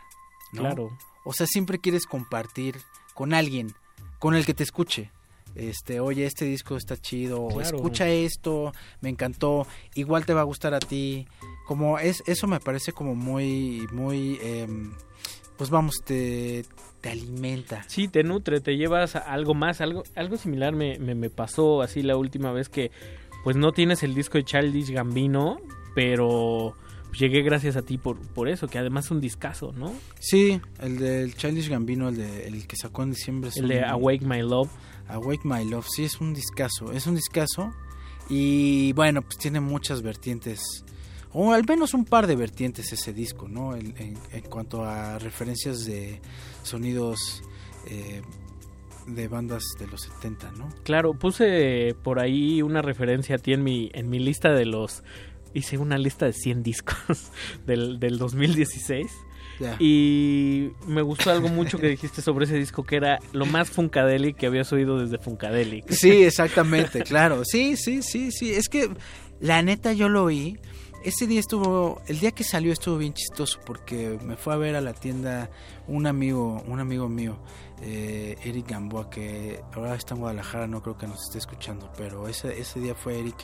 ¿no? 0.53 0.61
Claro. 0.61 0.97
O 1.25 1.33
sea, 1.33 1.45
siempre 1.47 1.79
quieres 1.79 2.05
compartir 2.05 2.75
con 3.17 3.33
alguien, 3.33 3.73
con 4.19 4.35
el 4.35 4.45
que 4.45 4.53
te 4.53 4.61
escuche. 4.61 5.09
Este, 5.55 5.99
oye, 5.99 6.27
este 6.27 6.45
disco 6.45 6.77
está 6.77 6.95
chido, 6.97 7.47
Claro. 7.47 7.77
escucha 7.77 8.07
esto, 8.07 8.73
me 9.01 9.09
encantó, 9.09 9.65
igual 9.95 10.23
te 10.23 10.35
va 10.35 10.41
a 10.41 10.43
gustar 10.43 10.75
a 10.75 10.79
ti. 10.79 11.27
Como 11.65 11.97
es, 11.97 12.21
eso 12.27 12.45
me 12.45 12.59
parece 12.59 12.91
como 12.91 13.15
muy, 13.15 13.87
muy, 13.91 14.37
em, 14.43 14.93
pues 15.57 15.71
vamos, 15.71 15.95
te, 16.05 16.63
te 17.01 17.09
alimenta. 17.09 17.83
Sí, 17.87 18.07
te 18.07 18.21
nutre, 18.23 18.61
te 18.61 18.77
llevas 18.77 19.15
a 19.15 19.19
algo 19.19 19.55
más, 19.55 19.81
algo, 19.81 20.03
algo 20.15 20.37
similar 20.37 20.75
me, 20.75 20.99
me, 20.99 21.15
me 21.15 21.31
pasó 21.31 21.81
así 21.81 22.03
la 22.03 22.17
última 22.17 22.51
vez 22.51 22.69
que 22.69 22.91
pues 23.43 23.55
no 23.55 23.71
tienes 23.71 24.03
el 24.03 24.13
disco 24.13 24.37
de 24.37 24.43
Childish 24.43 24.91
Gambino, 24.91 25.57
pero 25.95 26.75
llegué 27.13 27.41
gracias 27.41 27.75
a 27.75 27.81
ti 27.81 27.97
por, 27.97 28.17
por 28.19 28.47
eso, 28.49 28.67
que 28.67 28.77
además 28.77 29.05
es 29.05 29.11
un 29.11 29.21
discazo, 29.21 29.73
¿no? 29.73 29.93
Sí, 30.19 30.59
el 30.79 30.97
del 30.99 31.35
Childish 31.35 31.69
Gambino, 31.69 32.09
el, 32.09 32.17
de, 32.17 32.47
el 32.47 32.67
que 32.67 32.75
sacó 32.75 33.03
en 33.03 33.11
diciembre. 33.11 33.49
es 33.49 33.57
El 33.57 33.67
de 33.67 33.83
Awake 33.83 34.25
My 34.25 34.41
Love. 34.41 34.69
Awake 35.09 35.41
My 35.45 35.63
Love, 35.69 35.85
sí, 35.89 36.03
es 36.05 36.19
un 36.19 36.33
discazo, 36.33 36.91
es 36.91 37.07
un 37.07 37.15
discazo. 37.15 37.73
Y 38.29 38.91
bueno, 38.93 39.21
pues 39.21 39.37
tiene 39.37 39.59
muchas 39.61 40.01
vertientes, 40.01 40.83
o 41.31 41.53
al 41.53 41.63
menos 41.65 41.93
un 41.93 42.03
par 42.03 42.27
de 42.27 42.35
vertientes 42.35 42.91
ese 42.91 43.13
disco, 43.13 43.47
¿no? 43.47 43.75
En, 43.75 43.95
en- 43.97 44.17
en 44.33 44.41
cuanto 44.49 44.83
a 44.83 45.17
referencias 45.17 45.85
de 45.85 46.19
sonidos 46.63 47.41
eh, 47.87 48.21
de 49.07 49.27
bandas 49.29 49.63
de 49.79 49.87
los 49.87 50.01
70, 50.01 50.51
¿no? 50.57 50.67
Claro, 50.83 51.13
puse 51.13 51.95
por 52.03 52.19
ahí 52.19 52.61
una 52.61 52.81
referencia 52.81 53.35
a 53.37 53.39
ti 53.39 53.53
en 53.53 53.63
mi, 53.63 53.89
en 53.93 54.09
mi 54.09 54.19
lista 54.19 54.51
de 54.51 54.65
los... 54.65 55.03
Hice 55.57 55.77
una 55.77 55.97
lista 55.97 56.25
de 56.25 56.33
100 56.33 56.63
discos 56.63 57.31
del, 57.65 57.99
del 57.99 58.17
2016. 58.17 59.07
Ya. 59.59 59.75
Y 59.79 60.69
me 60.85 61.01
gustó 61.01 61.31
algo 61.31 61.49
mucho 61.49 61.79
que 61.79 61.87
dijiste 61.87 62.21
sobre 62.21 62.45
ese 62.45 62.55
disco, 62.55 62.83
que 62.83 62.95
era 62.95 63.19
lo 63.31 63.47
más 63.47 63.71
Funkadelic 63.71 64.37
que 64.37 64.45
habías 64.45 64.71
oído 64.71 64.99
desde 64.99 65.17
Funkadelic. 65.17 65.89
Sí, 65.89 66.23
exactamente, 66.23 67.01
claro. 67.01 67.43
Sí, 67.43 67.75
sí, 67.75 68.03
sí, 68.03 68.31
sí. 68.31 68.53
Es 68.53 68.69
que 68.69 68.89
la 69.39 69.61
neta 69.63 69.93
yo 69.93 70.09
lo 70.09 70.25
oí. 70.25 70.59
Ese 71.03 71.25
día 71.27 71.39
estuvo, 71.39 72.01
el 72.07 72.19
día 72.19 72.31
que 72.31 72.43
salió 72.43 72.73
estuvo 72.73 72.97
bien 72.97 73.13
chistoso 73.13 73.59
porque 73.65 74.19
me 74.25 74.35
fue 74.35 74.53
a 74.53 74.57
ver 74.57 74.75
a 74.75 74.81
la 74.81 74.93
tienda 74.93 75.49
un 75.87 76.05
amigo, 76.05 76.61
un 76.67 76.79
amigo 76.81 77.07
mío, 77.07 77.37
eh, 77.81 78.35
Eric 78.43 78.71
Gamboa, 78.71 79.09
que 79.09 79.61
ahora 79.73 79.95
está 79.95 80.15
en 80.15 80.19
Guadalajara, 80.21 80.67
no 80.67 80.81
creo 80.81 80.97
que 80.97 81.07
nos 81.07 81.21
esté 81.23 81.37
escuchando, 81.37 81.89
pero 81.95 82.27
ese, 82.27 82.59
ese 82.59 82.79
día 82.81 82.93
fue 82.93 83.19
Eric 83.19 83.35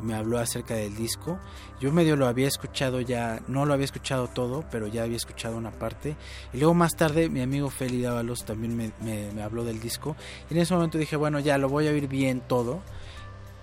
y 0.00 0.02
me 0.04 0.14
habló 0.14 0.38
acerca 0.38 0.74
del 0.74 0.94
disco. 0.96 1.38
Yo 1.80 1.92
medio 1.92 2.16
lo 2.16 2.26
había 2.28 2.46
escuchado 2.48 3.00
ya, 3.02 3.42
no 3.46 3.66
lo 3.66 3.74
había 3.74 3.84
escuchado 3.84 4.28
todo, 4.28 4.64
pero 4.70 4.86
ya 4.86 5.02
había 5.02 5.16
escuchado 5.16 5.56
una 5.58 5.72
parte. 5.72 6.16
Y 6.54 6.58
luego 6.58 6.72
más 6.72 6.94
tarde 6.96 7.28
mi 7.28 7.42
amigo 7.42 7.68
Feli 7.68 8.00
Dávalos 8.00 8.44
también 8.44 8.74
me, 8.76 8.92
me- 9.02 9.30
me 9.32 9.42
habló 9.42 9.64
del 9.64 9.80
disco. 9.80 10.16
Y 10.48 10.54
en 10.54 10.60
ese 10.60 10.72
momento 10.72 10.96
dije, 10.96 11.16
bueno, 11.16 11.40
ya 11.40 11.58
lo 11.58 11.68
voy 11.68 11.88
a 11.88 11.90
oír 11.90 12.06
bien 12.08 12.40
todo. 12.40 12.80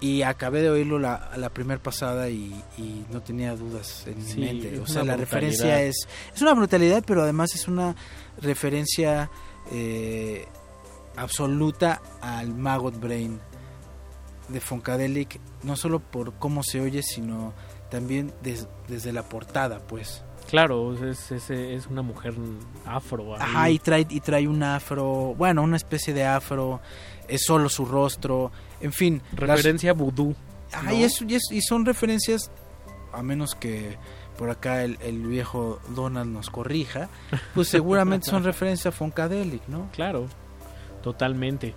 Y 0.02 0.22
acabé 0.22 0.62
de 0.62 0.70
oírlo 0.70 0.98
la, 0.98 1.32
la 1.36 1.50
primera 1.50 1.82
pasada 1.84 2.30
y, 2.30 2.54
y 2.78 3.06
no 3.12 3.22
tenía 3.22 3.54
dudas 3.56 4.06
en 4.08 4.22
Sí, 4.26 4.40
mi 4.40 4.46
mente. 4.46 4.80
O 4.80 4.88
sea, 4.88 5.04
la 5.04 5.16
brutalidad. 5.16 5.20
referencia 5.20 5.82
es, 5.84 6.08
es 6.34 6.42
una 6.42 6.54
brutalidad, 6.54 7.04
pero 7.06 7.22
además 7.24 7.54
es 7.54 7.68
una 7.68 7.96
referencia 8.42 9.30
eh, 9.72 10.48
absoluta 11.16 12.02
al 12.22 12.54
Maggot 12.56 13.00
Brain 13.00 13.40
de 14.48 14.60
Funkadelic, 14.62 15.40
no 15.64 15.76
solo 15.76 16.00
por 16.00 16.34
cómo 16.36 16.64
se 16.64 16.80
oye, 16.82 17.04
sino 17.04 17.54
también 17.92 18.34
des- 18.42 18.68
desde 18.88 19.12
la 19.14 19.24
portada, 19.24 19.80
pues. 19.80 20.24
Claro, 20.50 20.94
es, 21.08 21.30
es, 21.32 21.50
es 21.52 21.86
una 21.88 22.02
mujer 22.02 22.34
afro. 22.86 23.36
ahí. 23.36 23.42
Ajá, 23.42 23.70
y 23.70 23.80
trae, 23.80 24.08
y 24.10 24.20
trae 24.22 24.48
un 24.48 24.64
afro, 24.64 25.36
bueno, 25.38 25.62
una 25.62 25.78
especie 25.78 26.14
de 26.14 26.26
afro, 26.26 26.80
es 27.28 27.42
solo 27.46 27.70
su 27.70 27.86
rostro, 27.86 28.52
en 28.82 28.92
fin. 28.94 29.22
las- 29.32 29.40
Referencia 29.58 29.94
vudú. 29.94 30.36
Ajá, 30.72 30.92
¿no? 30.92 30.98
y, 30.98 31.04
es- 31.04 31.22
y 31.22 31.36
es- 31.36 31.52
y 31.52 31.62
son 31.62 31.86
referencias, 31.86 32.52
a 33.14 33.24
menos 33.24 33.56
que 33.56 33.98
por 34.38 34.50
acá 34.50 34.84
el, 34.84 34.98
el 35.02 35.26
viejo 35.28 35.80
Donald 35.96 36.32
nos 36.32 36.50
corrija, 36.50 37.10
pues 37.56 37.68
seguramente 37.70 38.30
son 38.30 38.44
referencias 38.44 38.94
a 38.94 38.98
Funkadelic, 38.98 39.68
¿no? 39.68 39.90
Claro, 39.94 40.28
totalmente. 41.04 41.74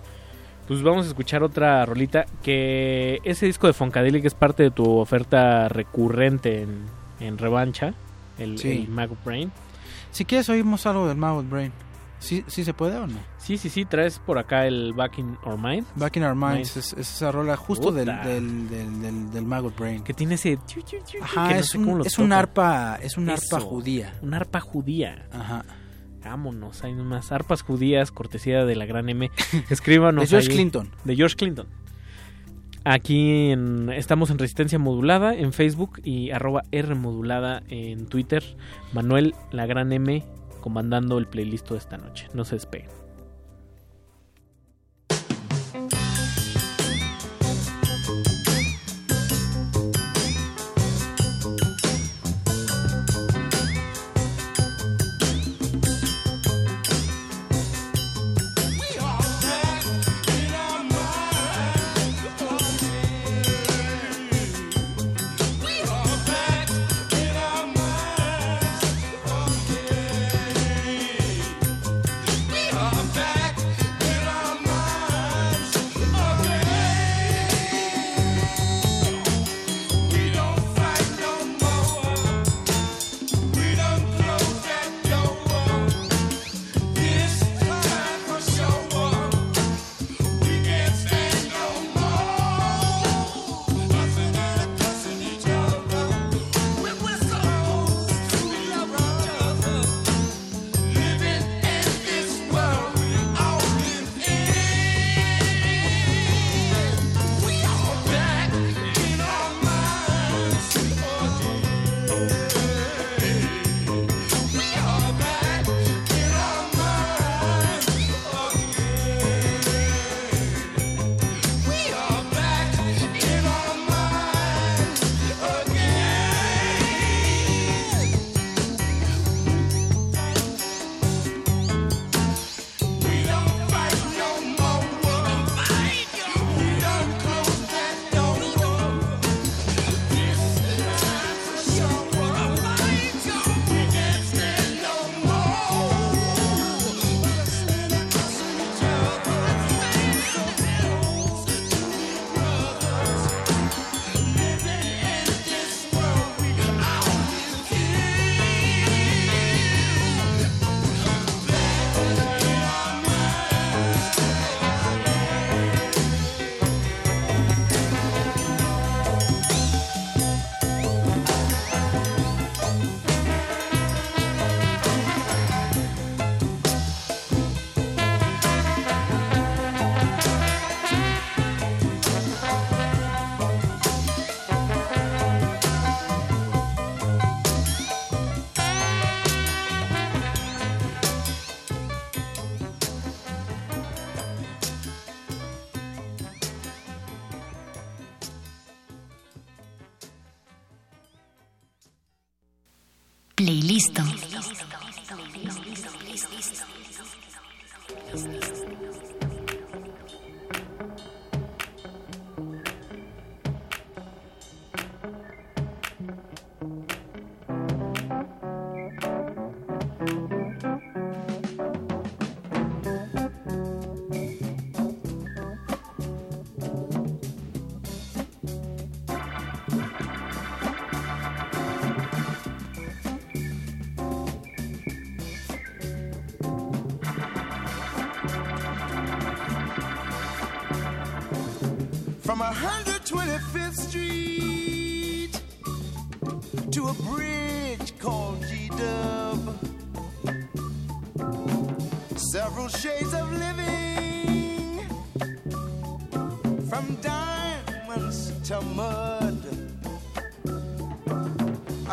Pues 0.67 0.81
vamos 0.81 1.05
a 1.05 1.09
escuchar 1.09 1.43
otra 1.43 1.85
rolita 1.85 2.25
que 2.41 3.19
ese 3.25 3.45
disco 3.47 3.67
de 3.67 3.73
Funkadelic 3.73 4.23
es 4.25 4.33
parte 4.33 4.63
de 4.63 4.71
tu 4.71 4.97
oferta 4.97 5.67
recurrente 5.67 6.61
en, 6.61 6.85
en 7.19 7.37
revancha, 7.37 7.93
el, 8.37 8.57
Sí. 8.57 8.71
el 8.83 8.87
Maggot 8.87 9.21
Brain. 9.25 9.51
Si 10.11 10.23
quieres 10.23 10.47
oímos 10.49 10.85
algo 10.85 11.07
del 11.07 11.17
Maggot 11.17 11.49
Brain, 11.49 11.73
¿sí, 12.19 12.45
sí 12.47 12.63
se 12.63 12.73
puede 12.73 12.95
o 12.95 13.07
no? 13.07 13.19
Sí, 13.43 13.57
sí, 13.57 13.69
sí, 13.69 13.83
traes 13.83 14.19
por 14.19 14.37
acá 14.37 14.65
el 14.67 14.93
Back 14.93 15.17
in 15.17 15.37
Our 15.45 15.57
Mind. 15.57 15.85
Back 15.95 16.15
in 16.15 16.23
Our 16.23 16.33
Minds 16.33 16.75
Mind. 16.75 16.77
es, 16.77 16.93
es 16.93 16.93
esa 16.93 17.29
rola 17.29 17.57
justo 17.57 17.91
del, 17.91 18.07
del, 18.23 19.31
del, 19.31 19.45
Maggot 19.45 19.77
Brain. 19.77 20.01
Que 20.01 20.13
tiene 20.13 20.35
ese... 20.35 20.57
Ajá, 21.21 21.49
que 21.49 21.53
no 21.55 21.59
es, 21.59 21.65
sé 21.67 21.77
cómo 21.77 21.91
un, 21.91 22.05
es 22.05 22.19
un 22.19 22.31
arpa, 22.31 22.97
es 23.01 23.17
un 23.17 23.29
arpa 23.29 23.59
judía. 23.59 24.13
Un 24.21 24.33
arpa 24.33 24.61
judía. 24.61 25.27
Ajá. 25.33 25.65
Vámonos, 26.23 26.85
hay 26.85 26.93
unas 26.93 27.33
arpas 27.33 27.63
judías, 27.63 28.11
cortesía 28.11 28.63
de 28.63 28.77
la 28.77 28.85
gran 28.85 29.09
M. 29.09 29.29
Escríbanos. 29.69 30.23
De 30.23 30.27
George 30.29 30.49
ahí. 30.49 30.55
Clinton. 30.55 30.89
De 31.03 31.15
George 31.17 31.35
Clinton. 31.35 31.67
Aquí 32.85 33.51
en- 33.51 33.89
estamos 33.89 34.29
en 34.29 34.37
Resistencia 34.37 34.79
Modulada 34.79 35.35
en 35.35 35.51
Facebook 35.51 35.99
y 36.01 36.31
arroba 36.31 36.63
R 36.71 36.95
Modulada 36.95 37.61
en 37.67 38.05
Twitter. 38.07 38.55
Manuel, 38.93 39.35
la 39.51 39.65
gran 39.65 39.91
M, 39.91 40.23
comandando 40.61 41.17
el 41.17 41.27
playlist 41.27 41.69
de 41.71 41.77
esta 41.77 41.97
noche. 41.97 42.27
No 42.33 42.45
se 42.45 42.55
despeguen. 42.55 43.02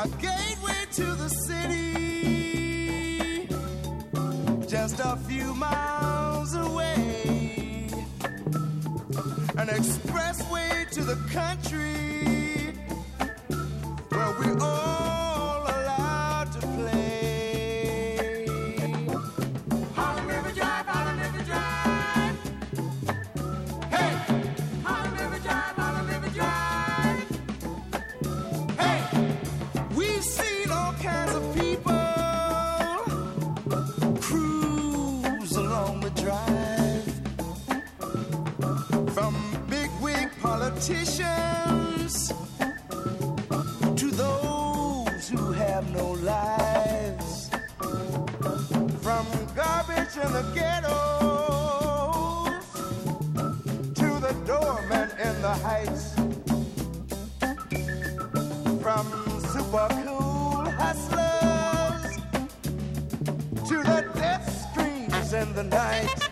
A 0.02 0.08
gateway 0.08 0.86
to 0.92 1.04
the 1.04 1.28
city, 1.28 1.86
just 4.66 4.98
a 4.98 5.18
few 5.28 5.54
miles 5.54 6.54
away. 6.54 7.90
An 9.58 9.68
expressway 9.68 10.88
to 10.92 11.04
the 11.04 11.16
country 11.30 12.72
where 14.08 14.34
we 14.40 14.58
all 14.62 15.09
politicians 40.90 42.32
to 43.96 44.10
those 44.10 45.28
who 45.28 45.52
have 45.52 45.88
no 45.94 46.12
lives, 46.12 47.50
from 49.00 49.26
garbage 49.54 50.16
in 50.16 50.32
the 50.32 50.44
ghettos 50.54 50.90
to 53.94 54.18
the 54.20 54.34
doorman 54.46 55.10
in 55.20 55.42
the 55.42 55.54
heights, 55.62 56.14
from 58.82 59.06
super 59.52 59.88
cool 60.04 60.70
hustlers 60.70 62.16
to 63.68 63.76
the 63.82 64.10
death 64.14 64.68
screams 64.72 65.32
in 65.32 65.54
the 65.54 65.62
night. 65.62 66.29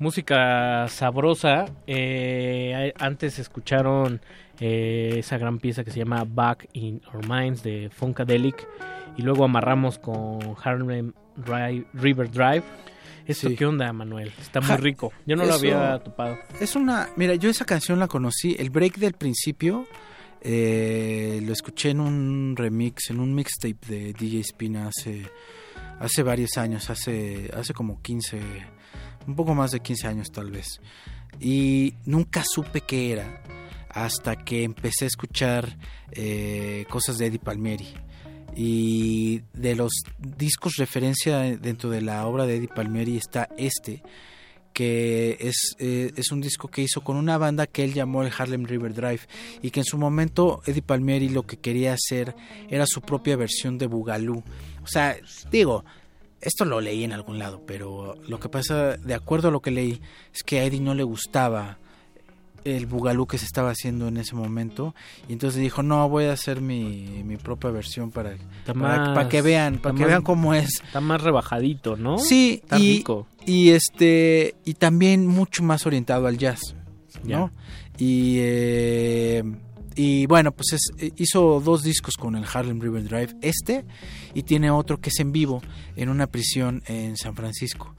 Música 0.00 0.88
sabrosa. 0.88 1.66
eh, 1.86 2.92
antes 2.98 3.38
escucharon 3.38 4.20
eh, 4.58 5.16
esa 5.18 5.36
gran 5.38 5.58
pieza 5.58 5.84
que 5.84 5.90
se 5.90 5.98
llama 5.98 6.24
Back 6.26 6.68
in 6.72 7.00
Our 7.14 7.28
Minds 7.28 7.62
de 7.62 7.90
Funkadelic. 7.94 8.66
Y 9.18 9.22
luego 9.22 9.44
amarramos 9.44 9.98
con 9.98 10.38
Harlem 10.64 11.12
Ri- 11.44 11.84
River 11.92 12.30
Drive. 12.30 12.62
¿Esto 13.26 13.50
Sí. 13.50 13.56
qué 13.56 13.66
onda, 13.66 13.92
Manuel? 13.92 14.32
Está 14.40 14.62
muy 14.62 14.74
rico. 14.78 15.12
Yo 15.26 15.36
no 15.36 15.44
lo 15.44 15.52
había 15.54 15.98
topado. 15.98 16.38
Es 16.60 16.74
una, 16.76 17.10
mira, 17.16 17.34
yo 17.34 17.50
esa 17.50 17.66
canción 17.66 17.98
la 17.98 18.08
conocí, 18.08 18.56
el 18.58 18.70
break 18.70 18.96
del 18.96 19.12
principio, 19.12 19.86
eh, 20.40 21.40
lo 21.44 21.52
escuché 21.52 21.90
en 21.90 22.00
un 22.00 22.54
remix, 22.56 23.10
en 23.10 23.20
un 23.20 23.34
mixtape 23.34 23.86
de 23.86 24.12
DJ 24.14 24.44
Spina 24.44 24.88
hace, 24.88 25.26
hace 26.00 26.22
varios 26.22 26.56
años, 26.56 26.88
hace, 26.88 27.50
hace 27.54 27.74
como 27.74 28.00
15, 28.00 28.40
un 29.30 29.36
poco 29.36 29.54
más 29.54 29.70
de 29.70 29.80
15 29.80 30.06
años 30.06 30.30
tal 30.30 30.50
vez. 30.50 30.80
Y 31.40 31.94
nunca 32.04 32.42
supe 32.44 32.82
qué 32.82 33.12
era 33.12 33.42
hasta 33.88 34.36
que 34.36 34.62
empecé 34.64 35.04
a 35.04 35.08
escuchar 35.08 35.76
eh, 36.12 36.84
cosas 36.90 37.18
de 37.18 37.26
Eddie 37.26 37.38
Palmieri. 37.38 37.88
Y 38.56 39.42
de 39.52 39.76
los 39.76 39.92
discos 40.18 40.76
referencia 40.76 41.38
dentro 41.56 41.88
de 41.88 42.02
la 42.02 42.26
obra 42.26 42.46
de 42.46 42.56
Eddie 42.56 42.68
Palmieri 42.68 43.16
está 43.16 43.48
este, 43.56 44.02
que 44.72 45.36
es, 45.40 45.76
eh, 45.78 46.12
es 46.16 46.32
un 46.32 46.40
disco 46.40 46.68
que 46.68 46.82
hizo 46.82 47.02
con 47.02 47.16
una 47.16 47.38
banda 47.38 47.66
que 47.66 47.84
él 47.84 47.94
llamó 47.94 48.22
el 48.22 48.32
Harlem 48.36 48.64
River 48.64 48.92
Drive 48.92 49.20
y 49.62 49.70
que 49.70 49.80
en 49.80 49.86
su 49.86 49.98
momento 49.98 50.62
Eddie 50.66 50.82
Palmieri 50.82 51.28
lo 51.28 51.44
que 51.44 51.58
quería 51.58 51.94
hacer 51.94 52.34
era 52.68 52.86
su 52.86 53.00
propia 53.00 53.36
versión 53.36 53.78
de 53.78 53.86
Boogaloo. 53.86 54.42
O 54.82 54.86
sea, 54.86 55.16
digo, 55.50 55.84
esto 56.40 56.64
lo 56.64 56.80
leí 56.80 57.04
en 57.04 57.12
algún 57.12 57.38
lado, 57.38 57.62
pero 57.66 58.16
lo 58.28 58.40
que 58.40 58.48
pasa, 58.48 58.96
de 58.96 59.14
acuerdo 59.14 59.48
a 59.48 59.50
lo 59.50 59.60
que 59.60 59.70
leí, 59.70 60.00
es 60.34 60.42
que 60.42 60.60
a 60.60 60.64
Eddie 60.64 60.80
no 60.80 60.94
le 60.94 61.02
gustaba 61.02 61.78
el 62.64 62.84
bugalú 62.84 63.26
que 63.26 63.38
se 63.38 63.46
estaba 63.46 63.70
haciendo 63.70 64.08
en 64.08 64.18
ese 64.18 64.34
momento 64.34 64.94
y 65.28 65.32
entonces 65.32 65.62
dijo 65.62 65.82
no 65.82 66.06
voy 66.10 66.24
a 66.26 66.32
hacer 66.34 66.60
mi, 66.60 67.22
mi 67.24 67.38
propia 67.38 67.70
versión 67.70 68.10
para, 68.10 68.36
para, 68.66 69.30
que 69.30 69.40
vean 69.40 69.78
para 69.78 69.94
que 69.94 70.00
más- 70.02 70.08
vean 70.08 70.22
cómo 70.22 70.52
es 70.52 70.82
Está 70.84 71.00
más 71.00 71.22
rebajadito, 71.22 71.96
¿no? 71.96 72.18
sí 72.18 72.60
Está 72.62 72.78
y, 72.78 72.98
rico. 72.98 73.26
y 73.46 73.70
este 73.70 74.56
y 74.66 74.74
también 74.74 75.26
mucho 75.26 75.62
más 75.62 75.86
orientado 75.86 76.26
al 76.26 76.36
jazz 76.36 76.74
Ya. 77.24 77.38
¿no? 77.38 77.50
y 77.96 78.36
eh, 78.40 79.42
y 79.96 80.26
bueno 80.26 80.52
pues 80.52 80.72
es- 80.72 80.90
eh, 80.98 81.12
hizo 81.16 81.60
dos 81.60 81.82
discos 81.82 82.14
con 82.16 82.36
el 82.36 82.44
Harlem 82.52 82.80
River 82.80 83.04
Drive 83.04 83.36
este 83.42 83.84
y 84.34 84.42
tiene 84.44 84.70
otro 84.70 85.00
que 85.00 85.10
es 85.10 85.18
en 85.20 85.32
vivo 85.32 85.62
en 85.96 86.08
una 86.08 86.26
prisión 86.28 86.82
en 86.86 87.16
San 87.16 87.34
Francisco. 87.34 87.94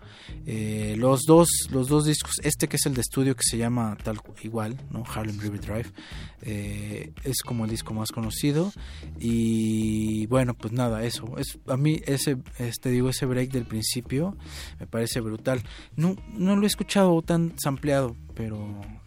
Eh, 0.46 0.96
los 0.98 1.22
dos 1.24 1.48
los 1.72 1.88
dos 1.88 2.06
discos 2.06 2.36
este 2.44 2.68
que 2.68 2.78
es 2.78 2.86
el 2.86 2.94
de 2.94 3.02
estudio 3.02 3.36
que 3.36 3.44
se 3.44 3.58
llama 3.58 3.98
tal 4.04 4.20
igual 4.44 4.78
no 4.89 5.04
Harlem 5.06 5.38
River 5.39 5.60
Drive 5.62 5.92
eh, 6.42 7.12
es 7.24 7.42
como 7.42 7.66
el 7.66 7.72
disco 7.72 7.94
más 7.94 8.12
conocido. 8.12 8.72
Y 9.20 10.26
bueno 10.28 10.54
pues 10.54 10.74
nada 10.74 11.04
eso 11.04 11.38
es 11.38 11.60
a 11.68 11.78
mí 11.78 12.02
ese 12.06 12.38
este 12.60 12.89
digo 12.89 13.10
ese 13.10 13.26
break 13.26 13.52
del 13.52 13.66
principio 13.66 14.36
me 14.80 14.88
parece 14.88 15.20
brutal. 15.22 15.62
No 15.96 16.16
no 16.34 16.56
lo 16.56 16.64
he 16.64 16.68
escuchado 16.68 17.22
tan 17.22 17.54
sampleado 17.58 18.16
pero 18.34 18.58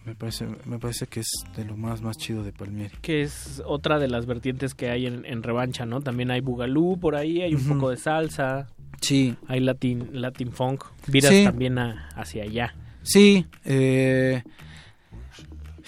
me 0.05 0.15
parece 0.15 0.47
me 0.67 0.79
parece 0.79 1.07
que 1.07 1.21
es 1.21 1.29
de 1.57 1.65
lo 1.65 1.77
más 1.77 2.03
más 2.03 2.17
chido 2.19 2.43
de 2.45 2.53
Palmieri 2.53 2.97
Que 3.01 3.23
es 3.23 3.63
otra 3.65 3.99
de 3.99 4.09
las 4.09 4.27
vertientes 4.27 4.75
que 4.75 4.91
hay 4.91 5.07
en, 5.07 5.25
en 5.25 5.43
revancha, 5.43 5.87
¿no? 5.87 6.01
También 6.03 6.31
hay 6.31 6.41
bugalú 6.41 6.99
por 7.01 7.17
ahí, 7.17 7.41
hay 7.41 7.55
un 7.55 7.65
poco 7.67 7.91
de 7.91 7.97
salsa. 7.97 8.67
Sí. 9.01 9.37
Hay 9.49 9.61
latin, 9.61 10.09
latin 10.13 10.53
funk. 10.53 10.85
Viras 11.09 11.31
Sí. 11.33 11.45
también 11.45 11.79
a- 11.79 12.09
hacia 12.17 12.45
allá. 12.45 12.75
Sí, 13.03 13.47
eh, 13.65 14.43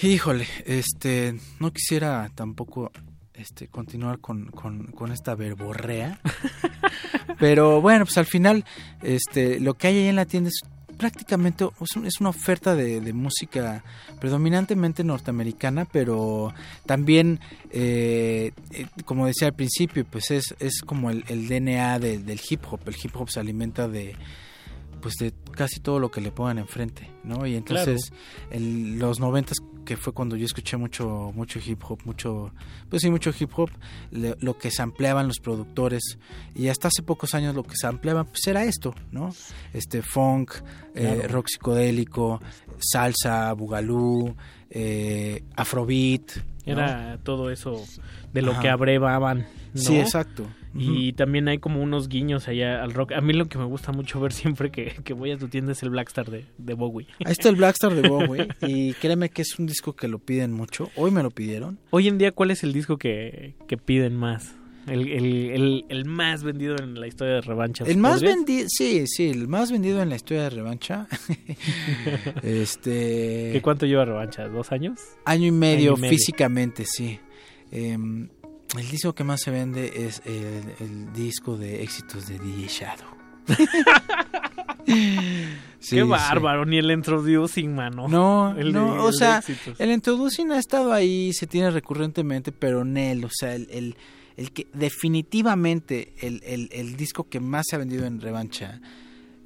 híjole, 0.03 0.47
este, 0.67 1.39
no 1.61 1.73
quisiera 1.73 2.31
tampoco 2.35 2.93
este, 3.35 3.69
continuar 3.69 4.19
con, 4.19 4.47
con, 4.47 4.87
con 4.89 5.12
esta 5.12 5.35
verborrea, 5.35 6.21
pero 7.39 7.81
bueno, 7.81 8.05
pues 8.05 8.17
al 8.19 8.27
final, 8.27 8.64
este, 9.03 9.61
lo 9.61 9.75
que 9.75 9.89
hay 9.89 9.99
ahí 9.99 10.07
en 10.09 10.17
la 10.17 10.25
tienda 10.27 10.49
es 10.49 10.62
prácticamente 10.97 11.65
es 11.81 11.97
un- 11.97 12.07
es 12.07 12.21
una 12.21 12.31
oferta 12.31 12.75
de, 12.75 13.01
música 13.13 13.85
predominantemente 14.21 15.05
norteamericana, 15.05 15.85
pero 15.85 16.53
también, 16.87 17.41
eh, 17.71 18.53
eh, 18.73 18.87
como 19.05 19.27
decía 19.27 19.49
al 19.49 19.55
principio, 19.55 20.05
pues 20.05 20.31
es, 20.31 20.55
es 20.59 20.81
como 20.81 21.11
el, 21.11 21.25
DNA 21.49 21.99
de- 21.99 22.19
del 22.19 22.41
hip 22.49 22.63
hop. 22.71 22.81
El 22.87 22.97
hip 23.03 23.15
hop 23.17 23.31
se 23.31 23.41
alimenta 23.41 23.89
de 23.89 24.15
pues 25.01 25.15
de 25.17 25.33
casi 25.53 25.81
todo 25.81 25.99
lo 25.99 26.11
que 26.11 26.21
le 26.21 26.31
pongan 26.33 26.59
enfrente, 26.59 27.11
¿no? 27.25 27.47
Y 27.47 27.55
entonces 27.57 28.13
en 28.51 28.99
los 28.99 29.21
noventas 29.21 29.59
que 29.85 29.97
fue 29.97 30.13
cuando 30.13 30.35
yo 30.37 30.45
escuché 30.47 30.77
mucho 30.77 31.31
mucho 31.35 31.61
hip 31.65 31.81
hop, 31.89 32.01
mucho 32.05 32.53
pues 32.89 33.03
sí 33.03 33.11
mucho 33.11 33.33
hip 33.39 33.51
hop, 33.57 33.71
le- 34.11 34.37
lo 34.41 34.59
que 34.59 34.71
sampleaban 34.71 35.29
los 35.29 35.39
productores 35.39 36.19
y 36.55 36.69
hasta 36.69 36.89
hace 36.89 37.03
pocos 37.03 37.35
años 37.35 37.55
lo 37.55 37.63
que 37.63 37.77
sampleaban 37.77 38.27
pues 38.27 38.47
era 38.49 38.65
esto, 38.65 38.95
¿no? 39.13 39.33
Este 39.73 40.03
funk, 40.03 40.53
eh, 40.95 41.27
rock 41.29 41.47
psicodélico, 41.49 42.41
salsa, 42.79 43.53
bugalú, 43.53 44.35
eh, 44.71 45.45
afrobeat, 45.55 46.33
¿no? 46.67 46.73
Era 46.73 47.19
todo 47.23 47.51
eso 47.51 47.85
de 48.33 48.43
lo 48.43 48.53
Ajá. 48.53 48.61
que 48.63 48.69
abrevaban. 48.71 49.47
¿no? 49.73 49.81
Sí, 49.81 49.99
exacto. 49.99 50.47
Y 50.79 51.12
también 51.14 51.49
hay 51.49 51.59
como 51.59 51.83
unos 51.83 52.09
guiños 52.09 52.49
allá 52.49 52.83
al 52.83 52.93
rock. 52.93 53.12
A 53.12 53.20
mí 53.20 53.33
lo 53.33 53.47
que 53.47 53.59
me 53.59 53.64
gusta 53.64 53.93
mucho 53.93 54.20
ver 54.20 54.33
siempre 54.33 54.70
que, 54.70 54.95
que 55.05 55.12
voy 55.12 55.31
a 55.31 55.39
tu 55.39 55.49
tienda 55.49 55.72
es 55.72 55.83
el 55.83 55.91
Blackstar 55.91 56.31
de, 56.31 56.47
de 56.59 56.74
Bowie. 56.74 57.07
Ahí 57.24 57.33
está 57.33 57.49
el 57.49 57.57
Blackstar 57.57 57.95
de 57.95 58.09
Bowie 58.09 58.49
y 58.66 58.93
créeme 58.95 59.31
que 59.31 59.43
es 59.43 59.59
un 59.59 59.66
disco 59.66 59.95
que 59.95 60.09
lo 60.09 60.18
piden 60.18 60.53
mucho. 60.53 60.91
Hoy 60.97 61.11
me 61.11 61.22
lo 61.22 61.31
pidieron. 61.31 61.79
Hoy 61.91 62.09
en 62.09 62.18
día, 62.18 62.33
¿cuál 62.33 62.51
es 62.51 62.62
el 62.62 62.72
disco 62.72 62.99
que, 62.99 63.55
que 63.66 63.77
piden 63.77 64.16
más? 64.16 64.55
El, 64.87 65.09
el, 65.09 65.51
el, 65.51 65.85
el 65.89 66.05
más 66.05 66.45
vendido 66.45 66.77
en 66.79 67.01
la 67.01 67.09
historia 67.09 67.35
de 67.35 67.41
revanchas. 67.41 67.89
El 67.89 67.97
más 67.97 68.22
vendido, 68.22 68.68
sí, 68.68 69.05
sí, 69.09 69.31
el 69.31 69.49
más 69.49 69.72
vendido 69.72 70.01
en 70.01 70.09
la 70.09 70.14
historia 70.14 70.45
de 70.45 70.51
revancha. 70.51 71.09
este. 72.43 73.51
¿Qué 73.53 73.61
cuánto 73.62 73.87
lleva 73.87 74.05
revancha? 74.05 74.47
¿Dos 74.49 74.70
años? 74.70 75.01
Año 75.24 75.47
y 75.47 75.51
medio, 75.51 75.93
Año 75.93 75.99
y 75.99 76.01
medio. 76.03 76.16
físicamente, 76.16 76.85
sí. 76.85 77.18
Em, 77.72 78.29
el 78.79 78.89
disco 78.89 79.14
que 79.14 79.25
más 79.25 79.41
se 79.43 79.51
vende 79.51 80.07
es 80.07 80.23
el, 80.25 80.75
el 80.81 81.12
disco 81.12 81.57
de 81.57 81.83
éxitos 81.83 82.27
de 82.27 82.39
DJ 82.39 82.67
Shadow. 82.69 83.17
Sí, 84.87 85.97
Qué 85.97 86.03
sí. 86.03 86.09
bárbaro, 86.09 86.64
ni 86.64 86.79
el 86.79 86.91
introducing, 86.91 87.75
mano. 87.75 88.07
No, 88.09 88.51
El 88.59 88.73
no, 88.73 88.95
el 88.95 89.01
o 89.01 89.12
sea, 89.12 89.43
el 89.79 89.91
introducing 89.91 90.53
ha 90.53 90.59
estado 90.59 90.93
ahí, 90.93 91.33
se 91.33 91.47
tiene 91.47 91.71
recurrentemente, 91.71 92.53
pero 92.53 92.85
Nel, 92.85 93.25
o 93.25 93.31
sea, 93.33 93.55
el, 93.55 93.69
el, 93.71 93.97
el 94.37 94.53
que 94.53 94.69
definitivamente 94.73 96.14
el 96.21 96.97
disco 96.97 97.29
que 97.29 97.41
más 97.41 97.67
se 97.69 97.77
ha 97.77 97.79
vendido 97.81 98.07
en 98.07 98.21
revancha, 98.21 98.81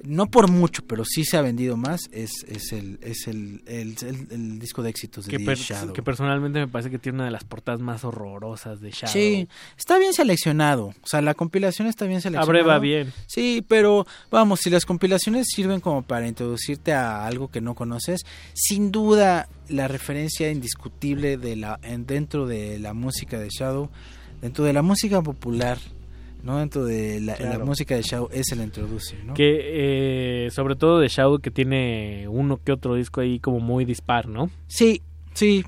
no 0.03 0.27
por 0.27 0.49
mucho, 0.49 0.83
pero 0.85 1.03
sí 1.05 1.23
se 1.25 1.37
ha 1.37 1.41
vendido 1.41 1.77
más, 1.77 2.01
es, 2.11 2.43
es, 2.47 2.71
el, 2.73 2.97
es 3.01 3.27
el, 3.27 3.61
el, 3.65 3.95
el- 4.01 4.27
el 4.31 4.59
disco 4.59 4.81
de 4.83 4.89
éxitos 4.89 5.25
de 5.25 5.37
que, 5.37 5.39
per- 5.43 5.57
Shadow. 5.57 5.93
que 5.93 6.01
personalmente 6.03 6.59
me 6.59 6.67
parece 6.67 6.89
que 6.89 6.99
tiene 6.99 7.17
una 7.17 7.25
de 7.25 7.31
las 7.31 7.43
portadas 7.43 7.79
más 7.81 8.03
horrorosas 8.03 8.81
de 8.81 8.91
Shadow. 8.91 9.13
Sí, 9.13 9.47
está 9.77 9.97
bien 9.99 10.13
seleccionado. 10.13 10.87
O 11.01 11.07
sea, 11.07 11.21
la 11.21 11.33
compilación 11.33 11.87
está 11.87 12.05
bien 12.05 12.21
seleccionada. 12.21 12.47
Abreva 12.47 12.79
bien. 12.79 13.11
Sí, 13.27 13.63
pero 13.67 14.05
vamos, 14.29 14.59
si 14.61 14.69
las 14.69 14.85
compilaciones 14.85 15.47
sirven 15.53 15.79
como 15.79 16.01
para 16.01 16.27
introducirte 16.27 16.93
a 16.93 17.25
algo 17.25 17.49
que 17.49 17.61
no 17.61 17.75
conoces, 17.75 18.21
sin 18.53 18.91
duda 18.91 19.47
la 19.69 19.87
referencia 19.87 20.49
indiscutible 20.51 21.37
de 21.37 21.55
la 21.55 21.79
en- 21.83 22.05
dentro 22.05 22.45
de 22.47 22.79
la 22.79 22.93
música 22.93 23.39
de 23.39 23.49
Shadow, 23.49 23.89
dentro 24.41 24.63
de 24.65 24.73
la 24.73 24.81
música 24.81 25.21
popular, 25.21 25.77
no 26.43 26.57
dentro 26.59 26.83
de 26.85 27.21
la, 27.21 27.35
Claro. 27.35 27.59
la 27.59 27.65
música 27.65 27.95
de 27.95 28.01
Shadow 28.01 28.29
es 28.31 28.51
el 28.51 28.61
introduce, 28.61 29.15
¿no? 29.23 29.33
Que 29.33 30.45
eh, 30.45 30.49
sobre 30.51 30.75
todo 30.75 30.99
de 30.99 31.07
Shadow 31.07 31.39
que 31.39 31.51
tiene 31.51 32.27
uno 32.27 32.57
que 32.63 32.71
otro 32.71 32.95
disco 32.95 33.21
ahí 33.21 33.39
como 33.39 33.59
muy 33.59 33.85
dispar, 33.85 34.27
¿no? 34.27 34.49
Sí, 34.67 35.01
sí, 35.33 35.63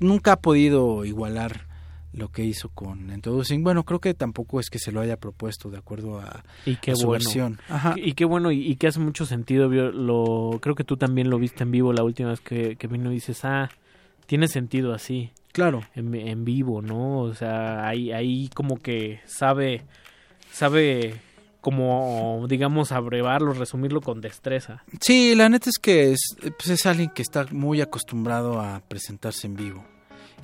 nunca 0.00 0.32
ha 0.32 0.36
podido 0.40 1.04
igualar 1.04 1.66
lo 2.12 2.28
que 2.28 2.44
hizo 2.44 2.68
con 2.68 3.10
Introducing. 3.12 3.64
Bueno, 3.64 3.82
creo 3.84 4.00
que 4.00 4.14
tampoco 4.14 4.60
es 4.60 4.70
que 4.70 4.78
se 4.78 4.92
lo 4.92 5.00
haya 5.00 5.16
propuesto 5.16 5.68
de 5.68 5.78
acuerdo 5.78 6.20
a, 6.20 6.44
Y 6.64 6.76
qué 6.76 6.92
a 6.92 6.96
su 6.96 7.06
bueno. 7.06 7.24
versión. 7.24 7.58
Ajá. 7.68 7.94
Y 7.96 8.12
qué 8.12 8.24
bueno, 8.24 8.52
y, 8.52 8.60
y 8.64 8.76
que 8.76 8.86
hace 8.86 9.00
mucho 9.00 9.26
sentido. 9.26 9.68
Lo, 9.68 10.58
creo 10.62 10.76
que 10.76 10.84
tú 10.84 10.96
también 10.96 11.28
lo 11.28 11.38
viste 11.40 11.64
en 11.64 11.72
vivo 11.72 11.92
la 11.92 12.04
última 12.04 12.30
vez 12.30 12.40
que, 12.40 12.76
que 12.76 12.86
vino 12.86 13.10
y 13.10 13.14
dices, 13.14 13.44
ah, 13.44 13.68
tiene 14.26 14.46
sentido 14.46 14.94
así. 14.94 15.30
Claro. 15.54 15.82
En, 15.94 16.12
en 16.16 16.44
vivo, 16.44 16.82
¿no? 16.82 17.20
O 17.20 17.32
sea, 17.32 17.86
ahí, 17.86 18.10
ahí 18.10 18.50
como 18.52 18.76
que 18.76 19.20
sabe, 19.24 19.82
sabe 20.50 21.14
como, 21.60 22.44
digamos, 22.48 22.90
abrevarlo, 22.90 23.52
resumirlo 23.52 24.00
con 24.00 24.20
destreza. 24.20 24.82
Sí, 25.00 25.36
la 25.36 25.48
neta 25.48 25.70
es 25.70 25.78
que 25.78 26.10
es, 26.10 26.36
pues 26.40 26.70
es 26.70 26.86
alguien 26.86 27.08
que 27.08 27.22
está 27.22 27.46
muy 27.52 27.80
acostumbrado 27.80 28.60
a 28.60 28.80
presentarse 28.80 29.46
en 29.46 29.54
vivo. 29.54 29.84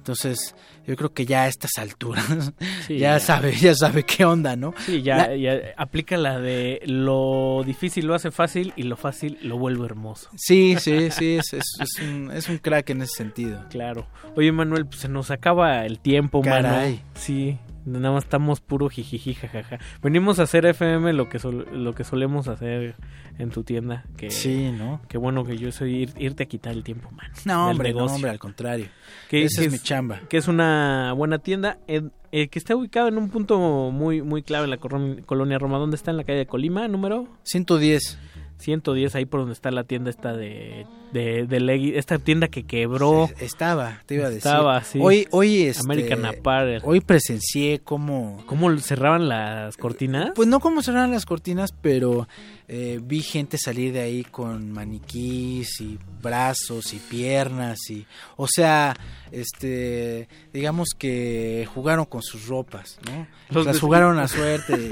Entonces, 0.00 0.54
yo 0.86 0.96
creo 0.96 1.12
que 1.12 1.26
ya 1.26 1.42
a 1.42 1.48
estas 1.48 1.72
alturas 1.76 2.24
Sí, 2.86 2.96
ya, 2.98 3.12
ya. 3.12 3.20
sabe, 3.20 3.52
ya 3.54 3.74
sabe 3.74 4.04
qué 4.04 4.24
onda, 4.24 4.56
¿no? 4.56 4.72
Sí, 4.86 5.02
ya, 5.02 5.28
La- 5.28 5.36
ya 5.36 5.52
aplica 5.76 6.16
la 6.16 6.38
de 6.40 6.80
lo 6.86 7.62
difícil 7.66 8.06
lo 8.06 8.14
hace 8.14 8.30
fácil 8.30 8.72
y 8.76 8.84
lo 8.84 8.96
fácil 8.96 9.38
lo 9.42 9.58
vuelve 9.58 9.84
hermoso. 9.84 10.30
Sí, 10.36 10.76
sí, 10.80 11.10
sí, 11.10 11.36
es, 11.36 11.52
es, 11.52 11.64
es 11.80 11.98
un, 12.02 12.30
es 12.32 12.48
un 12.48 12.56
crack 12.58 12.88
en 12.90 13.02
ese 13.02 13.12
sentido. 13.18 13.62
Claro. 13.68 14.06
Oye, 14.36 14.50
Manuel, 14.52 14.86
pues 14.86 15.00
se 15.00 15.08
nos 15.08 15.30
acaba 15.30 15.84
el 15.84 15.98
tiempo, 16.00 16.40
Caray. 16.40 16.94
mano. 16.96 17.02
Sí, 17.14 17.58
nada 17.84 18.12
más 18.14 18.24
estamos 18.24 18.60
puro 18.60 18.88
jijiji, 18.88 19.34
jajaja. 19.34 19.78
Venimos 20.02 20.38
a 20.38 20.44
hacer 20.44 20.66
FM 20.66 21.12
lo 21.12 21.28
que 21.28 21.38
sol- 21.38 21.66
lo 21.72 21.92
que 21.94 22.04
solemos 22.04 22.48
hacer 22.48 22.94
en 23.38 23.50
tu 23.50 23.62
tienda. 23.64 24.04
Que, 24.16 24.30
Sí, 24.30 24.70
¿no? 24.72 25.00
Qué 25.08 25.18
bueno 25.18 25.44
que 25.44 25.56
yo 25.56 25.72
soy 25.72 26.06
ir- 26.06 26.14
irte 26.18 26.44
a 26.44 26.46
quitar 26.46 26.72
el 26.72 26.84
tiempo, 26.84 27.10
mano. 27.10 27.32
No, 27.44 27.70
hombre, 27.70 27.92
no, 27.92 28.04
hombre, 28.06 28.30
al 28.30 28.38
contrario. 28.38 28.86
Que- 29.28 29.44
Esa 29.44 29.62
que 29.62 29.66
es 29.68 29.72
mi 29.72 29.78
chamba. 29.78 30.20
Que 30.28 30.36
es 30.36 30.48
una 30.48 31.12
buena 31.16 31.38
tienda 31.38 31.78
eh, 31.88 32.02
eh, 32.32 32.48
que 32.48 32.58
está 32.58 32.76
ubicada 32.76 33.08
en 33.08 33.18
un 33.18 33.28
punto 33.30 33.58
muy 33.92 34.22
muy 34.22 34.42
clave 34.42 34.64
en 34.64 34.70
la 34.70 34.76
colonia 34.78 35.58
Roma. 35.58 35.78
¿Dónde 35.78 35.96
está? 35.96 36.10
En 36.10 36.16
la 36.16 36.24
calle 36.24 36.38
de 36.38 36.46
Colima, 36.46 36.86
número 36.88 37.26
110. 37.44 38.18
110 38.60 39.14
ahí 39.14 39.24
por 39.24 39.40
donde 39.40 39.54
está 39.54 39.70
la 39.70 39.84
tienda 39.84 40.10
esta 40.10 40.32
de, 40.32 40.86
de, 41.12 41.46
de 41.46 41.60
leggings, 41.60 41.96
esta 41.96 42.18
tienda 42.18 42.48
que 42.48 42.64
quebró. 42.64 43.28
Estaba, 43.40 44.02
te 44.06 44.14
iba 44.14 44.26
a 44.26 44.30
decir. 44.30 44.38
Estaba, 44.38 44.82
sí. 44.84 44.98
Hoy, 45.02 45.26
hoy, 45.30 45.62
este, 45.62 45.82
American 45.84 46.24
Apparel. 46.24 46.82
Hoy 46.84 47.00
presencié 47.00 47.80
cómo... 47.80 48.42
¿Cómo 48.46 48.76
cerraban 48.78 49.28
las 49.28 49.76
cortinas? 49.76 50.32
Pues 50.34 50.48
no 50.48 50.60
como 50.60 50.82
cerraban 50.82 51.10
las 51.10 51.26
cortinas, 51.26 51.70
pero 51.80 52.28
eh, 52.68 53.00
vi 53.02 53.22
gente 53.22 53.58
salir 53.58 53.92
de 53.92 54.00
ahí 54.00 54.24
con 54.24 54.70
maniquís 54.70 55.80
y 55.80 55.98
brazos 56.22 56.92
y 56.92 56.98
piernas 56.98 57.78
y... 57.90 58.06
O 58.36 58.46
sea, 58.46 58.94
este... 59.32 60.28
Digamos 60.52 60.90
que 60.96 61.66
jugaron 61.74 62.04
con 62.04 62.22
sus 62.22 62.46
ropas, 62.46 62.98
¿no? 63.06 63.26
Los 63.50 63.66
Las 63.66 63.80
jugaron 63.80 64.18
a 64.18 64.28
suerte. 64.28 64.88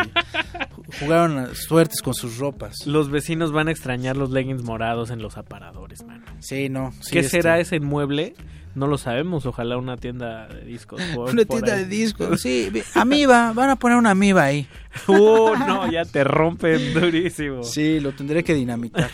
Jugaron 1.01 1.39
a 1.39 1.55
suertes 1.55 2.03
con 2.03 2.14
sus 2.14 2.39
ropas. 2.39 2.74
Los 2.86 3.11
vecinos 3.11 3.53
van 3.53 3.68
a 3.68 3.70
extrañar 3.70 4.16
los 4.16 4.30
leggings 4.30 4.62
morados 4.62 5.11
en 5.11 5.22
los 5.22 5.36
aparadores, 5.36 6.05
mano. 6.05 6.24
Sí, 6.41 6.68
no. 6.68 6.93
sí, 7.01 7.12
¿Qué 7.12 7.20
este, 7.20 7.43
será 7.43 7.59
ese 7.61 7.76
inmueble? 7.76 8.34
No 8.75 8.87
lo 8.87 8.99
sabemos. 8.99 9.45
Ojalá 9.47 9.77
una 9.77 9.97
tienda 9.97 10.47
de 10.49 10.62
discos. 10.64 11.01
por- 11.14 11.31
Una 11.31 11.45
por 11.45 11.57
tienda 11.62 11.75
ahí. 11.75 11.81
de 11.85 11.87
discos, 11.89 12.41
sí. 12.41 12.71
Amiba, 12.95 13.53
van 13.53 13.71
a 13.71 13.77
poner 13.77 13.99
una 13.99 14.11
amiba 14.11 14.45
ahí. 14.45 14.66
Uh, 15.07 15.55
no, 15.57 15.89
ya 15.93 16.05
te 16.05 16.25
rompen 16.25 16.93
durísimo. 16.93 17.62
Sí, 17.62 18.01
lo 18.01 18.12
tendré 18.12 18.43
que 18.43 18.53
dinamitar. 18.55 19.09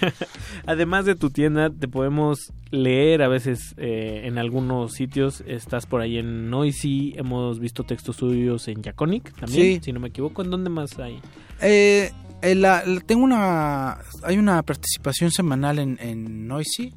Además 0.66 1.04
de 1.04 1.14
tu 1.14 1.28
tienda, 1.30 1.68
te 1.68 1.88
podemos 1.88 2.52
leer 2.70 3.22
a 3.22 3.28
veces 3.28 3.74
eh, 3.76 4.22
en 4.24 4.38
algunos 4.38 4.92
sitios. 4.92 5.42
Estás 5.46 5.84
por 5.84 6.00
ahí 6.00 6.16
en 6.16 6.48
Noisy. 6.48 7.12
Hemos 7.16 7.58
visto 7.60 7.82
textos 7.84 8.16
suyos 8.16 8.66
en 8.68 8.82
Yaconic 8.82 9.34
también, 9.38 9.74
Sí. 9.76 9.80
si 9.84 9.92
no 9.92 10.00
me 10.00 10.08
equivoco. 10.08 10.42
¿En 10.42 10.50
dónde 10.50 10.70
más 10.70 10.98
hay? 10.98 11.20
Eh, 11.60 12.10
eh, 12.40 12.54
la- 12.54 12.82
la- 12.86 13.00
tengo 13.00 13.24
una 13.24 13.98
hay 14.22 14.38
una 14.38 14.62
participación 14.62 15.30
semanal 15.32 15.78
en, 15.78 15.98
en 16.00 16.46
Noisy 16.46 16.94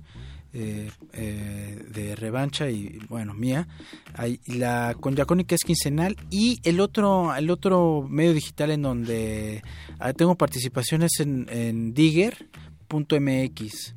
eh, 0.60 0.89
eh, 1.14 1.86
de 1.93 2.16
revancha 2.16 2.68
y 2.72 2.97
bueno 3.10 3.36
mía. 3.36 3.68
Hay 4.16 4.39
la 4.47 4.95
con 4.99 5.16
Yacónica 5.16 5.53
es 5.53 5.64
quincenal 5.64 6.18
y 6.32 6.60
el 6.64 6.80
otro 6.80 7.36
el 7.36 7.51
otro 7.51 8.08
medio 8.10 8.34
digital 8.34 8.72
en 8.72 8.82
donde 8.82 9.62
ah, 9.99 10.14
tengo 10.14 10.34
participaciones 10.34 11.20
en, 11.20 11.45
en 11.51 11.93
Digger.mx 11.93 13.93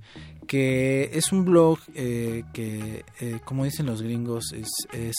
que 0.46 1.10
es 1.14 1.32
un 1.32 1.46
blog 1.46 1.78
eh, 1.94 2.42
que 2.52 3.06
eh, 3.20 3.40
como 3.42 3.64
dicen 3.64 3.86
los 3.86 4.02
gringos 4.02 4.52
es, 4.52 4.68
es 4.92 5.16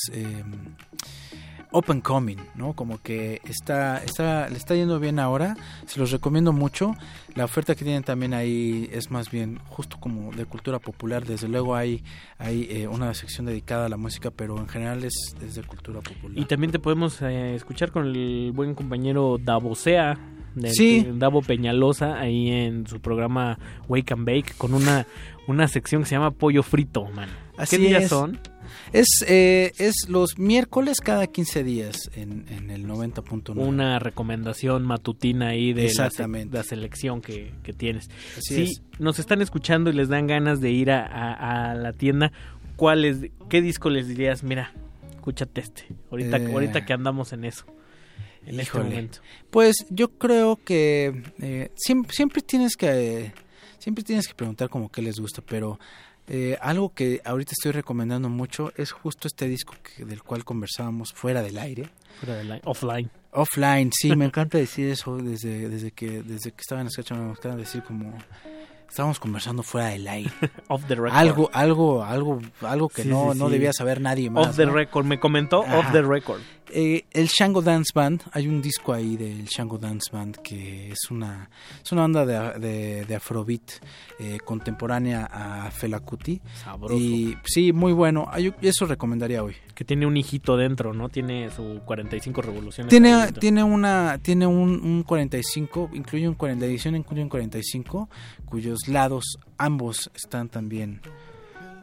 open 1.72 2.02
coming, 2.02 2.38
¿no? 2.56 2.74
Como 2.74 3.02
que 3.02 3.42
está, 3.46 4.04
está, 4.04 4.50
le 4.50 4.58
está 4.58 4.76
yendo 4.76 5.00
bien 5.00 5.20
ahora, 5.20 5.56
se 5.86 6.00
los 6.00 6.12
recomiendo 6.12 6.52
mucho. 6.52 6.94
La 7.36 7.46
oferta 7.46 7.76
que 7.76 7.84
tienen 7.86 8.04
también 8.04 8.34
ahí 8.34 8.90
es 8.92 9.10
más 9.10 9.32
bien 9.32 9.60
justo 9.70 9.98
como 10.00 10.32
de 10.34 10.46
cultura 10.46 10.80
popular. 10.80 11.26
Desde 11.26 11.48
luego 11.48 11.76
hay, 11.76 12.04
hay 12.38 12.68
eh, 12.70 12.88
una 12.88 13.14
sección 13.14 13.46
dedicada 13.46 13.86
a 13.86 13.90
la 13.90 13.98
música, 13.98 14.32
pero 14.32 14.58
en 14.58 14.68
general 14.68 15.04
es, 15.06 15.14
es 15.42 15.56
de 15.56 15.64
cultura 15.64 16.02
popular. 16.02 16.38
Y 16.38 16.46
también 16.46 16.72
te 16.72 16.80
podemos 16.80 17.22
eh, 17.22 17.56
escuchar 17.56 17.92
con 17.92 18.06
el 18.08 18.52
buen 18.54 18.76
compañero 18.76 19.38
Davosea. 19.42 20.18
del- 20.56 20.74
Sí. 20.74 21.08
Davo 21.14 21.42
Peñalosa 21.42 22.20
ahí 22.20 22.50
en 22.50 22.86
su 22.86 23.00
programa 23.00 23.58
Wake 23.88 24.14
and 24.14 24.26
Bake 24.26 24.54
con 24.58 24.74
una, 24.74 25.08
una 25.48 25.70
sección 25.70 26.02
que 26.02 26.10
se 26.10 26.16
llama 26.16 26.32
Pollo 26.32 26.64
Frito, 26.64 27.06
man. 27.12 27.30
Así 27.58 27.78
¿Qué 27.78 27.88
días 27.88 28.04
es. 28.04 28.10
son? 28.10 28.38
Es, 28.94 29.08
eh, 29.28 29.72
es 29.78 29.96
los 30.10 30.38
miércoles 30.38 31.00
cada 31.02 31.28
15 31.28 31.64
días 31.64 32.10
en, 32.16 32.46
en 32.50 32.70
el 32.72 32.86
90.9. 32.88 33.56
Una 33.58 34.00
recomendación 34.00 34.84
matutina 34.84 35.50
ahí 35.50 35.74
de 35.74 35.92
la, 36.52 36.64
selección 36.64 37.22
que, 37.22 37.54
que 37.64 37.74
tienes. 37.74 38.10
Así 38.38 38.56
si 38.56 38.62
es. 38.64 38.82
nos 39.00 39.20
están 39.20 39.42
escuchando 39.42 39.90
y 39.90 39.94
les 39.94 40.10
dan 40.10 40.28
ganas 40.28 40.60
de 40.62 40.72
ir 40.72 40.92
a, 40.92 41.06
a- 41.06 41.72
a 41.72 41.76
la 41.76 41.94
tienda, 41.94 42.32
¿cuáles, 42.76 43.32
¿qué 43.50 43.62
disco 43.62 43.90
les 43.90 44.08
dirías? 44.08 44.44
Mira, 44.44 44.74
escúchate 45.12 45.62
este. 45.62 45.84
Ahorita, 46.10 46.38
Eh. 46.38 46.52
ahorita 46.52 46.86
que 46.86 46.94
andamos 46.94 47.34
en 47.34 47.46
eso. 47.46 47.66
En 48.46 48.60
este 48.60 48.78
momento. 48.80 49.20
Pues 49.52 49.76
yo 49.92 50.10
creo 50.18 50.56
que 50.56 51.22
eh, 51.40 51.70
siempre, 51.76 52.12
siempre 52.14 52.42
tienes 52.42 52.76
que 52.76 53.32
siempre 53.78 54.04
tienes 54.04 54.28
que 54.28 54.34
preguntar 54.34 54.68
como 54.70 54.90
qué 54.92 55.02
les 55.04 55.20
gusta, 55.20 55.42
pero 55.44 55.80
eh, 56.34 56.58
algo 56.62 56.94
que 56.94 57.22
ahorita 57.26 57.52
estoy 57.52 57.74
recomendando 57.74 58.30
mucho 58.30 58.72
es 58.78 58.94
justo 58.94 59.28
este 59.28 59.48
disco 59.50 59.74
que- 59.84 60.06
del 60.06 60.24
cual 60.24 60.46
conversábamos 60.46 61.12
fuera 61.12 61.42
del 61.42 61.58
aire. 61.58 61.90
Fuera 62.22 62.36
del 62.36 62.52
aire, 62.54 62.64
offline. 62.66 63.12
Offline, 63.32 63.92
sí, 63.94 64.16
me 64.16 64.26
encanta 64.32 64.58
decir 64.58 64.88
eso 64.90 65.18
desde, 65.18 65.68
desde 65.68 65.92
que 65.92 66.24
desde 66.24 66.52
que 66.52 66.62
estaba 66.62 66.80
en 66.82 66.90
Sketch, 66.90 67.12
me 67.12 67.18
encanta 67.32 67.56
decir 67.58 67.84
como 67.84 68.14
estábamos 68.90 69.20
conversando 69.20 69.62
fuera 69.64 69.90
del 69.90 70.08
aire. 70.08 70.32
Off 70.70 70.86
the 70.88 70.96
record. 70.96 71.14
Algo, 71.18 71.50
algo, 71.54 72.04
algo, 72.04 72.40
algo 72.62 72.88
que 72.90 73.04
Sí, 73.04 73.10
no, 73.10 73.34
sí, 73.34 73.40
no 73.40 73.48
sí. 73.48 73.52
debía 73.54 73.74
saber 73.74 74.00
nadie 74.02 74.30
más. 74.30 74.48
Off 74.48 74.56
the 74.56 74.66
¿no? 74.66 74.74
record. 74.74 75.06
Me 75.06 75.20
comentó 75.20 75.64
Ajá. 75.64 75.80
Off 75.80 75.92
the 75.92 76.02
record. 76.02 76.40
Eh, 76.74 77.06
el 77.12 77.28
Shango 77.28 77.62
Dance 77.62 77.92
Band, 77.94 78.24
hay 78.32 78.48
un 78.48 78.62
disco 78.62 78.94
ahí 78.94 79.18
del 79.18 79.46
Shango 79.46 79.78
Dance 79.78 80.10
Band 80.12 80.38
que 80.38 80.92
es 80.92 81.12
una, 81.12 81.50
es 81.84 81.92
una 81.92 82.02
banda 82.02 82.26
de, 82.26 82.60
de, 82.60 83.06
de 83.06 83.16
afrobeat 83.16 83.72
eh, 84.20 84.38
contemporánea 84.44 85.26
a 85.26 85.72
Fela 85.72 86.00
Kuti. 86.00 86.42
Sabroso. 86.64 86.96
Y 86.96 87.38
sí, 87.44 87.74
muy 87.74 87.94
bueno. 87.94 88.30
Eso 88.62 88.86
recomendaría 88.86 89.44
hoy. 89.44 89.56
Que 89.76 89.84
tiene 89.84 90.06
un 90.06 90.16
hijito 90.16 90.56
dentro, 90.56 90.94
¿no? 90.94 91.10
Tiene 91.10 91.50
su 91.52 91.82
45 91.86 92.42
revoluciones. 92.42 92.90
Tiene, 92.90 93.32
tiene 93.34 93.64
una, 93.64 94.18
tiene 94.20 94.48
un, 94.48 94.82
un 94.84 95.04
45, 95.04 95.90
incluye 95.94 96.28
un 96.28 96.36
40, 96.36 96.66
la 96.66 96.72
edición 96.72 96.96
incluye 96.96 97.24
un 97.24 97.30
45, 97.30 98.10
cuyos 98.46 98.88
lados 98.88 99.40
ambos 99.58 100.12
están 100.16 100.50
también 100.50 101.02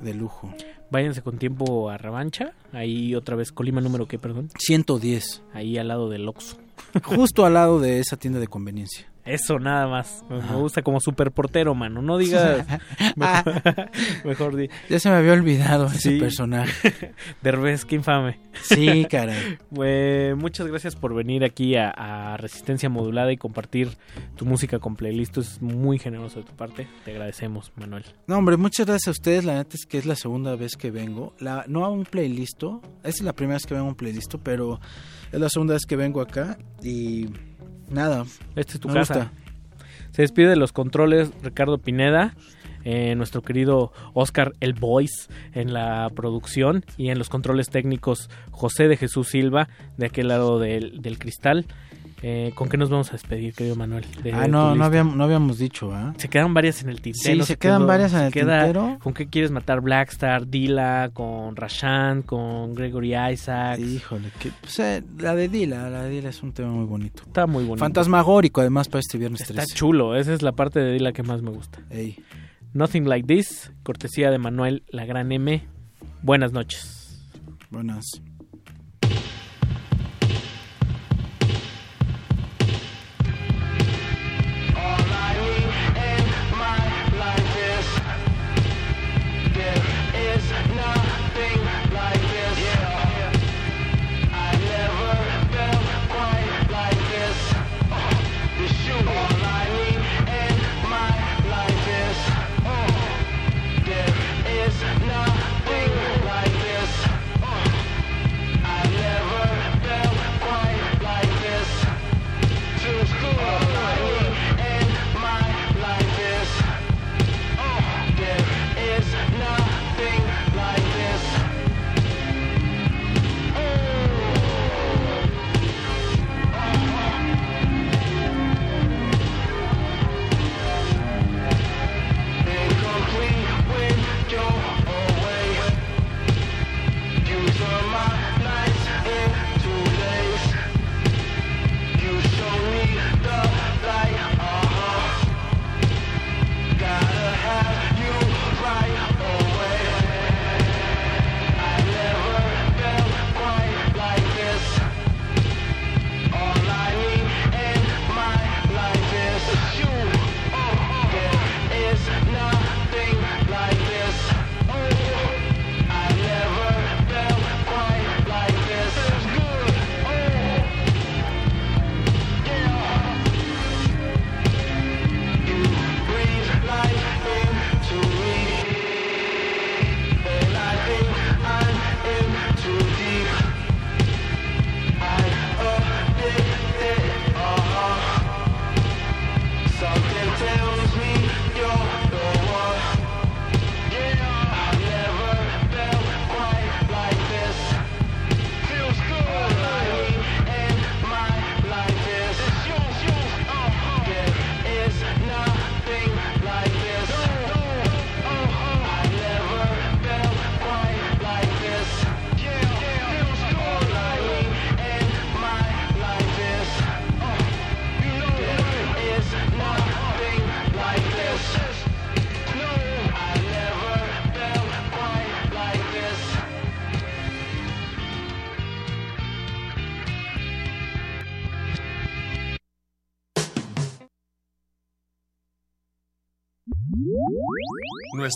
de 0.03 0.15
lujo. 0.15 0.53
Váyanse 0.91 1.23
con 1.23 1.39
tiempo 1.39 1.91
a 1.91 1.99
Revancha. 1.99 2.53
Ahí 2.73 3.15
otra 3.15 3.37
vez, 3.37 3.53
Colima 3.53 3.81
número 3.81 4.07
qué, 4.07 4.19
perdón. 4.19 4.51
110, 4.59 5.43
Ahí 5.53 5.77
al 5.79 5.89
lado 5.89 6.09
del 6.09 6.29
Oxxo. 6.29 6.57
justo 7.03 7.45
al 7.45 7.55
lado 7.55 7.81
de 7.81 7.99
esa 8.01 8.17
tienda 8.17 8.39
de 8.41 8.47
conveniencia. 8.49 9.08
Eso 9.29 9.59
nada 9.59 9.87
más. 9.87 10.25
Me, 10.31 10.41
gusta 10.57 10.83
como 10.83 11.01
super 11.01 11.31
portero, 11.33 11.75
mano. 11.75 12.01
No 12.01 12.17
digas. 12.17 12.67
mejor, 13.17 13.63
mejor 14.25 14.57
di. 14.57 14.71
Ya 14.89 14.99
se 14.99 15.11
me 15.11 15.17
había 15.17 15.35
olvidado 15.35 15.87
ese 15.87 16.13
personaje. 16.19 17.15
Derbez, 17.43 17.85
qué 17.85 17.97
infame. 17.97 18.39
Sí, 18.63 19.07
caray. 19.11 19.59
Pues, 19.75 20.35
muchas 20.37 20.67
gracias 20.67 20.97
por 20.97 21.15
venir 21.15 21.45
aquí 21.45 21.77
a, 21.77 21.91
a 21.91 22.37
Resistencia 22.39 22.89
Modulada 22.89 23.31
y 23.31 23.37
compartir 23.37 23.91
tu 24.37 24.47
música 24.47 24.79
con 24.79 24.97
playlist. 24.97 25.37
Es 25.37 25.61
muy 25.61 25.99
generoso 25.99 26.41
de 26.41 26.47
tu 26.47 26.57
parte. 26.57 26.89
Te 27.05 27.11
agradecemos, 27.11 27.71
Manuel. 27.77 28.05
No, 28.27 28.39
hombre, 28.39 28.57
muchas 28.57 28.87
gracias 28.87 29.09
a 29.09 29.11
ustedes. 29.11 29.45
La 29.45 29.57
neta 29.57 29.77
es 29.77 29.85
que 29.85 29.99
es 29.99 30.07
la 30.07 30.17
segunda 30.17 30.57
vez 30.57 30.77
que 30.77 30.91
vengo. 30.91 31.35
La, 31.39 31.65
no 31.69 31.85
a 31.85 31.91
un 31.91 32.05
playlist. 32.05 32.63
Es 33.05 33.21
la 33.23 33.35
primera 33.35 33.57
vez 33.57 33.67
que 33.67 33.75
vengo 33.75 33.87
a 33.87 33.91
un 33.91 33.95
playlist, 33.95 34.37
pero 34.43 34.81
es 35.31 35.39
la 35.39 35.51
segunda 35.51 35.75
vez 35.75 35.85
que 35.85 35.97
vengo 35.97 36.23
acá. 36.23 36.59
Y 36.83 37.27
nada. 37.91 38.25
Esta 38.57 38.75
es 38.75 38.81
tu 38.81 38.89
me 38.89 38.95
casa. 38.95 39.15
gusta. 39.15 39.33
Se 40.13 40.23
despide 40.23 40.49
de 40.49 40.57
los 40.57 40.73
controles 40.73 41.31
Ricardo 41.43 41.79
Pineda, 41.79 42.35
eh, 42.85 43.15
nuestro 43.15 43.43
querido 43.43 43.93
Oscar 44.15 44.53
El 44.61 44.73
Boys 44.73 45.29
en 45.53 45.73
la 45.73 46.11
producción 46.15 46.85
y 46.97 47.11
en 47.11 47.19
los 47.19 47.29
controles 47.29 47.69
técnicos 47.69 48.31
José 48.51 48.89
de 48.89 48.97
Jesús 48.97 49.29
Silva 49.29 49.69
de 49.97 50.07
aquel 50.07 50.29
lado 50.29 50.59
del, 50.59 51.03
del 51.03 51.19
cristal. 51.19 51.67
Eh, 52.21 52.51
¿Con 52.57 52.69
qué 52.69 52.77
nos 52.77 52.91
vamos 52.91 53.11
a 53.11 53.13
despedir, 53.13 53.55
querido 53.55 53.77
Manuel? 53.77 54.05
De 54.25 54.33
Ah, 54.33 54.49
no, 54.49 54.75
no 54.75 54.85
habíamos, 54.85 55.15
no 55.15 55.23
habíamos 55.23 55.59
dicho, 55.59 55.93
¿ah? 55.95 56.15
Se 56.17 56.29
quedan 56.29 56.53
varias 56.53 56.83
en 56.83 56.89
el 56.89 57.01
tintero. 57.01 57.45
Sí, 57.45 57.47
se 57.47 57.57
quedan 57.57 57.87
varias 57.87 58.13
en 58.13 58.23
el 58.23 58.33
queda- 58.33 58.65
tintero. 58.65 58.99
¿Con 59.01 59.15
qué 59.15 59.29
quieres 59.29 59.53
matar 59.53 59.81
Blackstar, 59.81 60.49
Dila, 60.49 61.11
con 61.15 61.55
Rashan, 61.55 62.23
con 62.23 62.75
Gregory 62.75 63.15
Isaac? 63.33 63.79
Híjole, 63.79 64.31
que, 64.41 64.51
pues, 64.61 64.79
eh, 64.81 65.05
la 65.19 65.37
de 65.37 65.49
Dila, 65.49 65.89
la 65.91 66.03
de 66.03 66.11
Dila 66.11 66.31
es 66.31 66.43
un 66.43 66.53
tema 66.53 66.71
muy 66.73 66.87
bonito. 66.87 67.23
Está 67.25 67.47
muy 67.47 67.63
bonito. 67.65 67.85
Fantasmagórico, 67.85 68.61
además, 68.63 68.89
para 68.89 68.99
este 69.01 69.17
viernes 69.17 69.43
Está 69.43 69.55
13. 69.55 69.75
chulo, 69.77 70.17
esa 70.17 70.35
es 70.35 70.43
la 70.43 70.53
parte 70.53 70.81
de 70.81 70.93
Dila 70.95 71.13
que 71.13 71.23
más 71.23 71.43
me 71.43 71.51
gusta. 71.51 71.79
Ey. 71.91 72.19
Nothing 72.75 73.09
Like 73.09 73.27
This, 73.33 73.71
cortesía 73.85 74.31
de 74.33 74.39
Manuel 74.39 74.83
La 74.89 75.05
Gran 75.07 75.31
M. 75.31 75.65
Buenas 76.23 76.53
noches. 76.53 77.23
Buenas. 77.71 78.05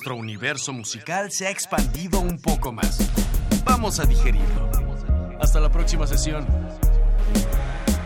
Nuestro 0.03 0.16
universo 0.16 0.72
musical 0.72 1.30
se 1.30 1.46
ha 1.46 1.50
expandido 1.50 2.18
un 2.18 2.36
poco 2.36 2.72
más. 2.72 2.98
Vamos 3.64 4.00
a 4.00 4.05
digerirlo. 4.05 4.68
Hasta 5.40 5.61
la 5.61 5.70
próxima 5.70 6.09
sesión. 6.09 6.44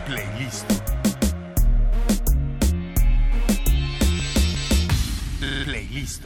Playlist. 0.05 0.71
Playlist. 5.65 6.25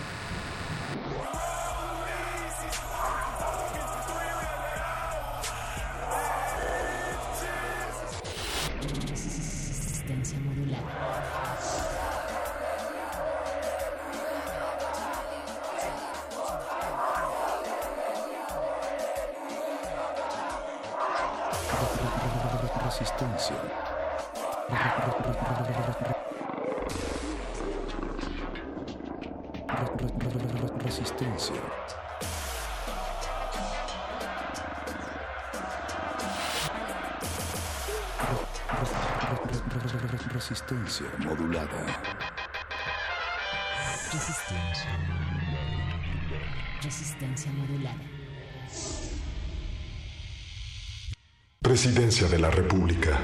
Presidencia 52.21 52.37
de 52.37 52.39
la 52.39 52.51
República. 52.51 53.19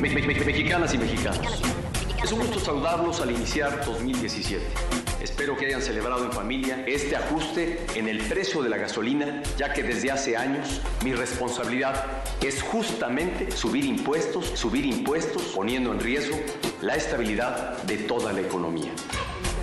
Me- 0.00 0.08
me- 0.08 0.22
me- 0.22 0.44
mexicanas 0.46 0.94
y 0.94 0.98
mexicanos. 0.98 1.40
Es 2.24 2.32
un 2.32 2.38
gusto 2.40 2.58
saludarlos 2.58 3.20
al 3.20 3.32
iniciar 3.32 3.84
2017. 3.84 4.64
Espero 5.22 5.58
que 5.58 5.66
hayan 5.66 5.82
celebrado 5.82 6.24
en 6.24 6.32
familia 6.32 6.82
este 6.86 7.16
ajuste 7.16 7.84
en 7.96 8.08
el 8.08 8.18
precio 8.20 8.62
de 8.62 8.70
la 8.70 8.78
gasolina, 8.78 9.42
ya 9.58 9.74
que 9.74 9.82
desde 9.82 10.10
hace 10.10 10.38
años 10.38 10.80
mi 11.04 11.12
responsabilidad 11.12 12.06
es 12.40 12.62
justamente 12.62 13.50
subir 13.50 13.84
impuestos, 13.84 14.46
subir 14.54 14.86
impuestos, 14.86 15.42
poniendo 15.54 15.92
en 15.92 16.00
riesgo 16.00 16.38
la 16.80 16.94
estabilidad 16.96 17.76
de 17.82 17.98
toda 17.98 18.32
la 18.32 18.40
economía. 18.40 18.92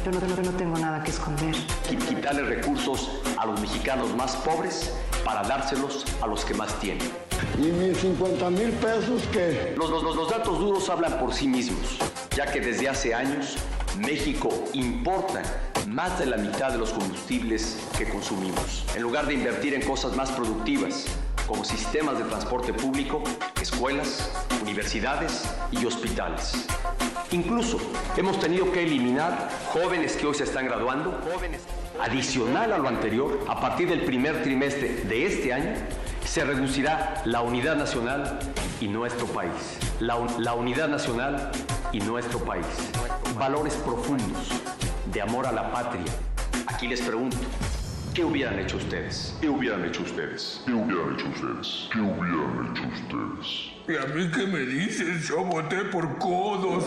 Yo 0.05 0.11
no, 0.11 0.19
no- 0.19 0.43
no 0.43 0.51
tengo 0.51 0.77
nada 0.77 1.03
que 1.03 1.09
esconder. 1.09 1.55
Qui- 1.89 1.97
Quitarle 2.09 2.43
recursos 2.43 3.09
a 3.37 3.45
los 3.47 3.59
mexicanos 3.59 4.15
más 4.15 4.35
pobres 4.35 4.93
para 5.25 5.41
dárselos 5.41 6.05
a 6.21 6.27
los 6.27 6.45
que 6.45 6.53
más 6.53 6.79
tienen. 6.79 7.09
¿Y 7.57 7.71
mis 7.71 7.97
50 7.97 8.49
mil 8.51 8.69
pesos 8.73 9.23
qué? 9.31 9.73
Los, 9.77 9.89
los- 9.89 10.03
los- 10.03 10.29
datos 10.29 10.59
duros 10.59 10.87
hablan 10.89 11.17
por 11.19 11.33
sí 11.33 11.47
mismos, 11.47 11.97
ya 12.35 12.45
que 12.51 12.59
desde 12.61 12.87
hace 12.87 13.13
años 13.15 13.57
México 13.97 14.49
importa 14.73 15.41
más 15.87 16.19
de 16.19 16.27
la 16.27 16.37
mitad 16.37 16.71
de 16.71 16.77
los 16.77 16.91
combustibles 16.91 17.77
que 17.97 18.07
consumimos. 18.07 18.85
En 18.95 19.01
lugar 19.01 19.25
de 19.25 19.33
invertir 19.33 19.73
en 19.73 19.81
cosas 19.81 20.15
más 20.15 20.31
productivas, 20.31 21.05
como 21.47 21.63
sistemas 21.63 22.17
de 22.19 22.25
transporte 22.25 22.73
público, 22.73 23.23
escuelas, 23.59 24.29
universidades 24.61 25.43
y 25.71 25.85
hospitales. 25.85 26.67
Incluso 27.31 27.79
hemos 28.17 28.39
tenido 28.39 28.71
que 28.71 28.83
eliminar 28.83 29.49
jóvenes 29.73 30.15
que 30.17 30.27
hoy 30.27 30.35
se 30.35 30.43
están 30.43 30.65
graduando, 30.65 31.19
jóvenes. 31.33 31.61
Adicional 31.99 32.73
a 32.73 32.77
lo 32.77 32.87
anterior, 32.89 33.39
a 33.47 33.59
partir 33.59 33.89
del 33.89 34.03
primer 34.03 34.43
trimestre 34.43 35.03
de 35.05 35.25
este 35.25 35.53
año, 35.53 35.73
se 36.27 36.43
reducirá 36.43 37.21
la 37.25 37.41
unidad 37.41 37.75
nacional 37.75 38.37
y 38.81 38.87
nuestro 38.87 39.25
país. 39.27 39.79
La, 39.99 40.15
un- 40.15 40.43
la 40.43 40.53
unidad 40.53 40.87
nacional 40.89 41.51
y 41.91 41.99
nuestro 41.99 42.39
país. 42.39 42.65
Valores 43.39 43.73
profundos 43.75 44.49
de 45.11 45.21
amor 45.21 45.47
a 45.47 45.51
la 45.51 45.71
patria. 45.71 46.03
Aquí 46.67 46.87
les 46.87 47.01
pregunto, 47.01 47.37
¿qué 48.13 48.23
hubieran 48.25 48.59
hecho 48.59 48.77
ustedes? 48.77 49.35
¿Qué 49.41 49.49
hubieran 49.49 49.85
hecho 49.85 50.03
ustedes? 50.03 50.61
¿Qué 50.65 50.73
hubieran 50.73 51.13
hecho 51.15 51.27
ustedes? 51.29 51.89
¿Qué 51.93 51.99
hubieran 51.99 52.71
hecho 52.71 52.83
ustedes? 52.87 53.47
¿Y 53.87 53.95
a 53.95 54.13
mí 54.13 54.29
qué 54.31 54.45
me 54.47 54.59
dices? 54.59 55.27
Yo 55.27 55.43
voté 55.45 55.85
por 55.85 56.17
codos. 56.19 56.83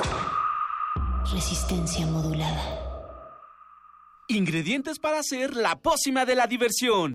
Resistencia 1.33 2.07
modulada. 2.07 2.63
Ingredientes 4.29 4.99
para 4.99 5.19
hacer 5.21 5.57
la 5.57 5.77
pócima 5.77 6.25
de 6.25 6.35
la 6.37 6.47
diversión. 6.47 7.15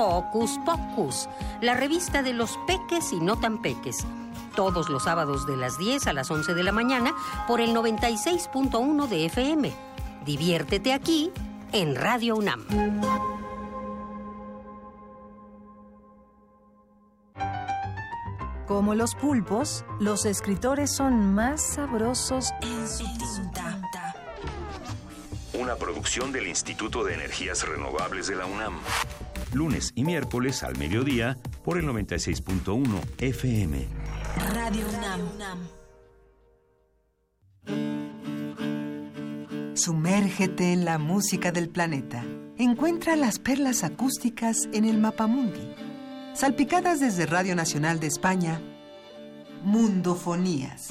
Hocus 0.00 0.58
Pocus, 0.64 1.28
la 1.60 1.74
revista 1.74 2.22
de 2.22 2.32
los 2.32 2.58
peques 2.66 3.12
y 3.12 3.20
no 3.20 3.38
tan 3.38 3.60
peques. 3.60 4.06
Todos 4.56 4.88
los 4.88 5.04
sábados 5.04 5.46
de 5.46 5.56
las 5.56 5.78
10 5.78 6.06
a 6.06 6.12
las 6.12 6.30
11 6.30 6.54
de 6.54 6.62
la 6.62 6.72
mañana 6.72 7.14
por 7.46 7.60
el 7.60 7.74
96.1 7.74 9.08
de 9.08 9.26
FM. 9.26 9.72
Diviértete 10.24 10.92
aquí 10.92 11.30
en 11.72 11.94
Radio 11.94 12.36
UNAM. 12.36 12.66
Como 18.66 18.94
los 18.94 19.14
pulpos, 19.16 19.84
los 19.98 20.24
escritores 20.24 20.94
son 20.94 21.34
más 21.34 21.74
sabrosos 21.74 22.52
en 22.62 22.88
su 22.88 23.04
tinta. 23.18 24.14
Una 25.54 25.74
producción 25.74 26.32
del 26.32 26.46
Instituto 26.46 27.04
de 27.04 27.14
Energías 27.14 27.66
Renovables 27.66 28.28
de 28.28 28.36
la 28.36 28.46
UNAM. 28.46 28.78
Lunes 29.52 29.92
y 29.94 30.04
miércoles 30.04 30.62
al 30.62 30.78
mediodía 30.78 31.36
por 31.64 31.76
el 31.78 31.86
96.1 31.86 32.86
FM. 33.18 33.86
Radio 34.54 34.86
UNAM. 34.86 35.80
Sumérgete 39.74 40.72
en 40.72 40.84
la 40.84 40.98
música 40.98 41.52
del 41.52 41.68
planeta. 41.68 42.24
Encuentra 42.58 43.16
las 43.16 43.38
perlas 43.38 43.82
acústicas 43.82 44.68
en 44.72 44.84
el 44.84 44.98
Mapamundi. 44.98 45.74
Salpicadas 46.34 47.00
desde 47.00 47.26
Radio 47.26 47.56
Nacional 47.56 47.98
de 47.98 48.06
España, 48.06 48.60
Mundofonías. 49.64 50.88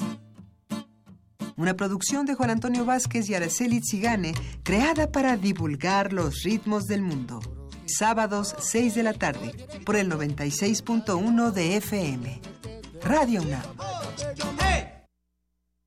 Una 1.56 1.74
producción 1.74 2.26
de 2.26 2.34
Juan 2.34 2.50
Antonio 2.50 2.84
Vázquez 2.84 3.30
y 3.30 3.34
Araceli 3.34 3.80
Zigane, 3.80 4.34
creada 4.62 5.10
para 5.10 5.36
divulgar 5.36 6.12
los 6.12 6.42
ritmos 6.42 6.86
del 6.86 7.02
mundo. 7.02 7.59
Sábados, 7.98 8.54
6 8.58 8.94
de 8.94 9.02
la 9.02 9.12
tarde, 9.12 9.52
por 9.84 9.96
el 9.96 10.10
96.1 10.10 11.50
de 11.52 11.76
FM. 11.76 12.40
Radio 13.02 13.42
UNAM. 13.42 14.69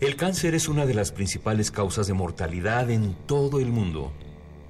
El 0.00 0.16
cáncer 0.16 0.54
es 0.54 0.68
una 0.68 0.86
de 0.86 0.94
las 0.94 1.10
principales 1.10 1.70
causas 1.70 2.06
de 2.06 2.14
mortalidad 2.14 2.90
en 2.90 3.14
todo 3.26 3.58
el 3.58 3.72
mundo. 3.72 4.12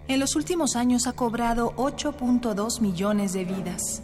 En 0.09 0.21
los 0.21 0.37
últimos 0.37 0.75
años 0.75 1.07
ha 1.07 1.13
cobrado 1.13 1.75
8.2 1.77 2.81
millones 2.81 3.35
de 3.35 3.45
vidas. 3.45 4.03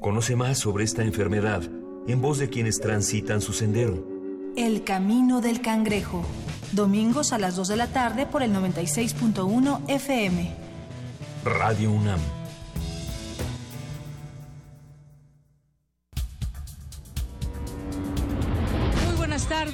Conoce 0.00 0.36
más 0.36 0.58
sobre 0.58 0.84
esta 0.84 1.02
enfermedad 1.02 1.62
en 2.06 2.20
voz 2.20 2.38
de 2.38 2.50
quienes 2.50 2.80
transitan 2.80 3.40
su 3.40 3.52
sendero. 3.52 4.06
El 4.56 4.84
Camino 4.84 5.40
del 5.40 5.60
Cangrejo. 5.60 6.22
Domingos 6.72 7.32
a 7.32 7.38
las 7.38 7.56
2 7.56 7.68
de 7.68 7.76
la 7.76 7.86
tarde 7.88 8.26
por 8.26 8.42
el 8.42 8.52
96.1 8.52 9.80
FM. 9.88 10.54
Radio 11.44 11.90
UNAM. 11.90 12.20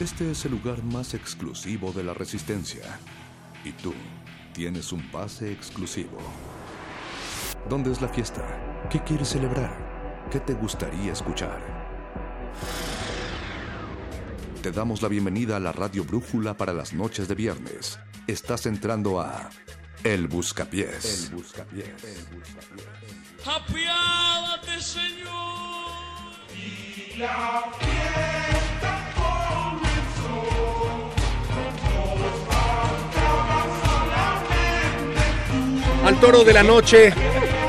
Este 0.00 0.32
es 0.32 0.44
el 0.44 0.50
lugar 0.50 0.82
más 0.82 1.14
exclusivo 1.14 1.92
de 1.92 2.02
la 2.02 2.14
Resistencia. 2.14 2.98
Y 3.64 3.70
tú 3.70 3.94
tienes 4.52 4.90
un 4.90 5.00
pase 5.12 5.52
exclusivo. 5.52 6.18
¿Dónde 7.68 7.92
es 7.92 8.02
la 8.02 8.08
fiesta? 8.08 8.88
¿Qué 8.90 9.00
quieres 9.04 9.28
celebrar? 9.28 10.26
¿Qué 10.32 10.40
te 10.40 10.54
gustaría 10.54 11.12
escuchar? 11.12 11.60
Te 14.62 14.72
damos 14.72 15.00
la 15.00 15.08
bienvenida 15.08 15.58
a 15.58 15.60
la 15.60 15.70
Radio 15.70 16.04
Brújula 16.04 16.56
para 16.56 16.72
las 16.72 16.92
noches 16.92 17.28
de 17.28 17.36
viernes. 17.36 18.00
Estás 18.26 18.66
entrando 18.66 19.20
a 19.20 19.48
El 20.02 20.26
Buscapiés. 20.26 21.28
El 21.28 21.36
Buscapiés. 21.36 21.88
Apiádate, 23.46 24.80
Señor. 24.80 26.34
Y 26.52 27.16
la 27.16 27.70
Al 36.04 36.20
toro 36.20 36.44
de 36.44 36.52
la 36.52 36.62
noche, 36.62 37.14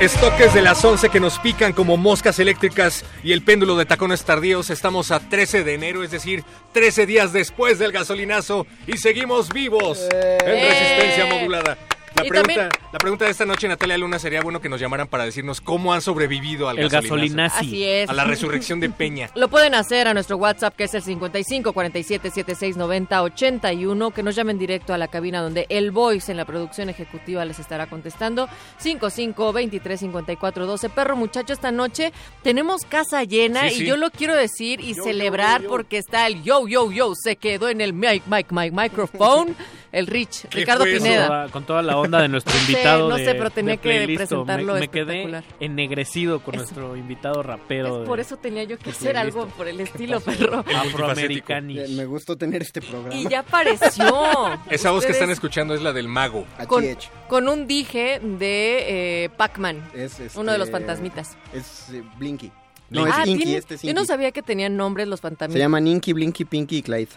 estoques 0.02 0.54
de 0.54 0.62
las 0.62 0.84
11 0.84 1.08
que 1.10 1.22
nos 1.22 1.40
pican 1.40 1.72
como 1.72 1.96
moscas 1.96 2.38
eléctricas 2.38 3.06
y 3.24 3.32
el 3.32 3.42
péndulo 3.42 3.78
de 3.78 3.86
tacones 3.86 4.26
tardíos. 4.26 4.70
Estamos 4.70 5.12
a 5.12 5.22
13 5.22 5.64
de 5.64 5.74
enero, 5.74 6.04
es 6.04 6.12
decir, 6.12 6.44
13 6.74 7.06
días 7.06 7.32
después 7.32 7.80
del 7.80 7.94
gasolinazo 7.94 8.68
y 8.88 8.98
seguimos 8.98 9.54
vivos 9.54 10.06
en 10.12 10.70
resistencia 10.70 11.26
modulada. 11.34 11.78
La 12.16 12.24
pregunta, 12.24 12.70
la 12.96 13.00
pregunta 13.00 13.26
de 13.26 13.32
esta 13.32 13.46
noche, 13.46 13.68
Natalia 13.68 13.98
Luna, 13.98 14.20
sería 14.20 14.42
bueno 14.42 14.62
que 14.62 14.70
nos 14.70 14.80
llamaran 14.80 15.10
para 15.10 15.26
decirnos 15.26 15.60
cómo 15.60 15.94
han 15.94 16.00
sobrevivido 16.02 16.70
al 16.70 16.80
El 16.80 16.88
gasolinazo. 16.88 17.58
Así 17.58 17.84
es. 17.84 18.10
A 18.10 18.14
la 18.14 18.24
resurrección 18.24 18.80
de 18.80 18.90
Peña. 18.90 19.30
Lo 19.36 19.50
pueden 19.50 19.76
hacer 19.76 20.08
a 20.08 20.14
nuestro 20.14 20.38
WhatsApp 20.38 20.74
que 20.78 20.86
es 20.86 20.94
el 20.94 21.02
55 21.02 21.74
47 21.74 22.30
76 22.30 22.78
90 22.78 23.22
81. 23.22 24.12
Que 24.12 24.24
nos 24.24 24.34
llamen 24.34 24.58
directo 24.58 24.94
a 24.94 24.98
la 24.98 25.10
cabina 25.10 25.42
donde 25.42 25.66
el 25.68 25.92
Voice 25.92 26.32
en 26.32 26.38
la 26.38 26.46
producción 26.46 26.88
ejecutiva 26.88 27.44
les 27.44 27.60
estará 27.60 27.88
contestando. 27.88 28.48
55 28.78 29.52
23 29.52 30.00
54 30.00 30.66
12. 30.66 30.90
Perro 30.90 31.18
muchacho, 31.18 31.52
esta 31.52 31.74
noche 31.74 32.14
tenemos 32.44 32.86
casa 32.86 33.26
llena 33.26 33.68
Sí, 33.68 33.84
y 33.84 33.88
yo 33.88 33.98
lo 33.98 34.10
quiero 34.10 34.38
decir 34.38 34.80
y 34.80 34.94
celebrar 34.94 35.64
porque 35.64 35.98
está 35.98 36.28
el 36.28 36.44
yo, 36.44 36.66
yo, 36.66 36.90
yo. 36.94 37.12
Se 37.14 37.36
quedó 37.36 37.68
en 37.68 37.82
el 37.82 37.92
mic, 37.92 38.24
mic, 38.28 38.54
mic, 38.54 38.72
microphone. 38.72 39.54
El 39.92 40.08
Rich, 40.08 40.42
¿Qué 40.50 40.60
Ricardo? 40.60 40.84
Pineda. 40.84 41.28
Con 41.28 41.28
toda- 41.28 41.50
Con 41.52 41.64
toda 41.66 41.82
la 41.82 41.98
onda 41.98 42.22
de 42.22 42.28
nuestro 42.28 42.54
sé, 42.66 42.66
invitado. 42.94 43.10
no 43.10 43.16
de- 43.18 43.26
sé, 43.26 43.36
pero 43.36 43.50
tenía 43.50 43.78
que 43.78 44.14
presentarlo 44.16 44.74
Me, 44.76 44.80
me 44.82 44.88
quedé 44.88 45.44
ennegrecido 45.60 46.40
con 46.42 46.56
nuestro 46.56 46.96
invitado 46.96 47.44
rapero. 47.44 48.04
Por 48.06 48.20
eso 48.20 48.38
tenía 48.38 48.64
yo 48.64 48.78
que 48.78 48.90
hacer 48.92 49.12
playlist. 49.14 49.38
algo 49.38 49.48
por 49.56 49.68
el 49.68 49.80
estilo, 49.82 50.20
perro. 50.22 50.64
Afroamericani. 50.76 51.80
Eh, 51.80 51.88
Me 51.90 52.06
gustó 52.06 52.38
tener 52.38 52.62
este 52.62 52.82
programa. 52.82 53.16
Y 53.16 53.28
ya 53.28 53.40
apareció. 53.40 54.60
Esa 54.70 54.92
voz 54.92 55.06
que 55.06 55.12
están 55.12 55.30
escuchando 55.30 55.74
es 55.74 55.82
la 55.82 55.94
del 55.94 56.08
mago. 56.08 56.46
con, 56.68 56.86
con 57.28 57.48
un 57.48 57.68
dije 57.68 58.20
de 58.22 59.24
eh, 59.26 59.30
Pac-Man. 59.38 59.84
Es, 59.94 60.20
este, 60.20 60.40
Uno 60.40 60.52
de 60.52 60.58
los 60.58 60.70
fantasmitas. 60.70 61.38
Es 61.54 61.90
eh, 61.94 62.04
Blinky. 62.18 62.52
No, 62.90 63.04
Ah, 63.06 63.24
es 63.24 63.30
Inky, 63.30 63.44
tiene- 63.44 63.58
este 63.58 63.76
es 63.76 63.82
Yo 63.82 63.94
no 63.94 64.02
Inky. 64.02 64.08
sabía 64.08 64.32
que 64.32 64.42
tenían 64.44 64.78
nombres 64.78 65.08
los 65.08 65.20
fantasmitas. 65.22 65.54
Se 65.54 65.60
llaman 65.60 65.88
Inky, 65.88 66.14
Blinky, 66.14 66.46
Pinky 66.46 66.78
y 66.78 66.82
Clyde. 66.84 67.10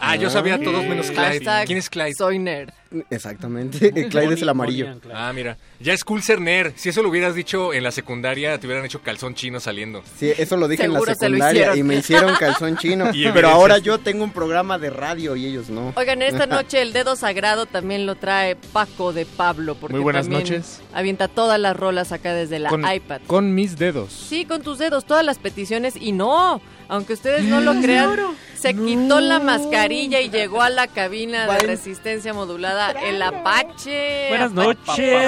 Ah, 0.00 0.16
yo 0.16 0.30
sabía 0.30 0.60
todos 0.60 0.84
menos 0.84 1.06
Clyde. 1.10 1.22
Hashtag 1.24 1.66
¿Quién 1.66 1.78
es 1.78 1.90
Clyde? 1.90 2.14
Soy 2.14 2.38
nerd. 2.38 2.70
Exactamente. 3.10 3.90
Clyde 4.08 4.34
es 4.34 4.42
el 4.42 4.48
amarillo. 4.48 4.86
Ah, 5.12 5.32
mira. 5.34 5.56
Ya 5.80 5.92
es 5.92 6.04
cool 6.04 6.22
ser 6.22 6.40
nerd. 6.40 6.72
Si 6.76 6.88
eso 6.90 7.02
lo 7.02 7.08
hubieras 7.08 7.34
dicho 7.34 7.72
en 7.74 7.82
la 7.82 7.90
secundaria, 7.90 8.58
te 8.58 8.66
hubieran 8.66 8.84
hecho 8.84 9.00
calzón 9.02 9.34
chino 9.34 9.58
saliendo. 9.60 10.02
Sí, 10.18 10.32
eso 10.36 10.56
lo 10.56 10.68
dije 10.68 10.84
en 10.84 10.92
Seguro 10.92 11.10
la 11.10 11.14
se 11.16 11.28
lo 11.28 11.36
secundaria 11.36 11.60
hicieron. 11.60 11.78
y 11.78 11.82
me 11.82 11.94
hicieron 11.96 12.34
calzón 12.36 12.76
chino. 12.76 13.04
Y 13.14 13.24
pero 13.24 13.30
evidencias. 13.30 13.52
ahora 13.52 13.78
yo 13.78 13.98
tengo 13.98 14.24
un 14.24 14.30
programa 14.30 14.78
de 14.78 14.90
radio 14.90 15.34
y 15.36 15.46
ellos 15.46 15.68
no. 15.70 15.92
Oigan, 15.96 16.22
esta 16.22 16.46
noche 16.48 16.80
el 16.82 16.92
dedo 16.92 17.16
sagrado 17.16 17.66
también 17.66 18.06
lo 18.06 18.14
trae 18.14 18.56
Paco 18.56 19.12
de 19.12 19.26
Pablo. 19.26 19.74
Porque 19.74 19.94
Muy 19.94 20.02
buenas 20.02 20.26
también 20.26 20.42
noches. 20.42 20.80
Avienta 20.92 21.28
todas 21.28 21.58
las 21.58 21.76
rolas 21.76 22.12
acá 22.12 22.32
desde 22.34 22.58
la 22.60 22.68
con, 22.70 22.84
iPad. 22.88 23.22
con 23.26 23.54
mis 23.54 23.76
dedos. 23.76 24.12
Sí, 24.12 24.44
con 24.44 24.62
tus 24.62 24.78
dedos, 24.78 25.04
todas 25.04 25.24
las 25.24 25.38
peticiones. 25.38 25.94
Y 25.96 26.12
no, 26.12 26.60
aunque 26.88 27.14
ustedes 27.14 27.44
no 27.44 27.60
lo 27.60 27.80
crean, 27.80 28.16
se 28.54 28.74
quitó 28.74 29.20
la 29.20 29.40
mascarilla 29.40 30.20
y 30.20 30.30
llegó 30.30 30.62
a 30.62 30.70
la 30.70 30.86
cabina 30.86 31.46
de 31.46 31.58
resistencia 31.66 32.32
modulada 32.32 32.92
el 32.92 33.20
Apache. 33.22 34.28
Buenas 34.30 34.52
noches. 34.52 35.24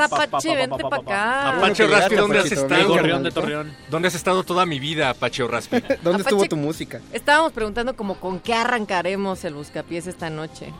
Apache, 0.00 0.56
vente 0.56 0.82
para 0.82 0.96
acá. 1.02 1.48
Apache 1.56 1.86
Raspi, 1.86 2.14
¿dónde 2.16 2.38
has 2.40 2.52
estado? 2.52 2.94
de 2.96 3.30
Torreón. 3.30 3.72
¿Dónde 3.90 4.08
has 4.08 4.14
estado 4.14 4.42
toda 4.42 4.66
mi 4.66 4.80
vida, 4.80 5.10
Apache 5.10 5.46
Raspi? 5.46 5.76
¿Dónde 6.02 6.22
estuvo 6.22 6.44
tu 6.46 6.56
música? 6.56 7.00
Estábamos 7.12 7.52
preguntando 7.52 7.94
como 7.94 8.16
con 8.16 8.40
qué 8.40 8.54
arrancaremos 8.54 9.44
el 9.44 9.54
buscapiés 9.54 10.06
esta 10.06 10.30
noche. 10.30 10.72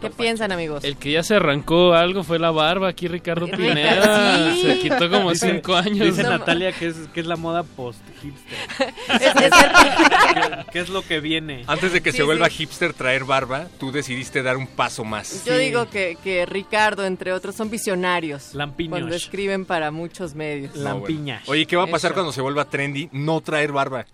¿Qué 0.00 0.10
piensan, 0.10 0.52
amigos? 0.52 0.84
El 0.84 0.96
que 0.96 1.10
ya 1.12 1.22
se 1.22 1.34
arrancó 1.36 1.92
algo 1.94 2.22
fue 2.22 2.38
la 2.38 2.50
barba 2.50 2.88
aquí, 2.88 3.08
Ricardo 3.08 3.46
Rica- 3.46 3.56
Pineda. 3.58 4.54
Se 4.62 4.78
quitó 4.78 5.10
como 5.10 5.34
cinco 5.34 5.74
años. 5.74 6.06
Dice 6.06 6.22
Natalia 6.22 6.72
que 6.72 6.86
es, 6.88 6.96
que 7.12 7.20
es 7.20 7.26
la 7.26 7.36
moda 7.36 7.62
post-hipster. 7.62 8.94
Es 9.46 9.52
¿Qué, 10.34 10.66
qué 10.72 10.80
es 10.80 10.88
lo 10.88 11.02
que 11.02 11.20
viene? 11.20 11.64
Antes 11.66 11.92
de 11.92 12.00
que 12.02 12.10
Sí, 12.12 12.18
se 12.18 12.22
vuelva 12.22 12.48
sí. 12.48 12.56
hipster 12.58 12.92
traer 12.92 13.24
barba, 13.24 13.66
tú 13.78 13.92
decidiste 13.92 14.42
dar 14.42 14.56
un 14.56 14.66
paso 14.66 15.04
más. 15.04 15.44
Yo 15.44 15.56
digo 15.56 15.88
que, 15.90 16.16
que 16.22 16.46
Ricardo, 16.46 17.04
entre 17.04 17.32
otros, 17.32 17.54
son 17.54 17.70
visionarios. 17.70 18.54
Lampiños. 18.54 18.90
Cuando 18.98 19.14
escriben 19.14 19.64
para 19.64 19.90
muchos 19.90 20.34
medios. 20.34 20.74
No, 20.76 21.00
bueno. 21.00 21.38
Oye, 21.46 21.66
¿qué 21.66 21.76
va 21.76 21.84
a 21.84 21.86
pasar 21.86 22.10
Eso. 22.10 22.14
cuando 22.16 22.32
se 22.32 22.40
vuelva 22.40 22.64
trendy? 22.68 23.08
No 23.12 23.40
traer 23.40 23.72
barba. 23.72 24.06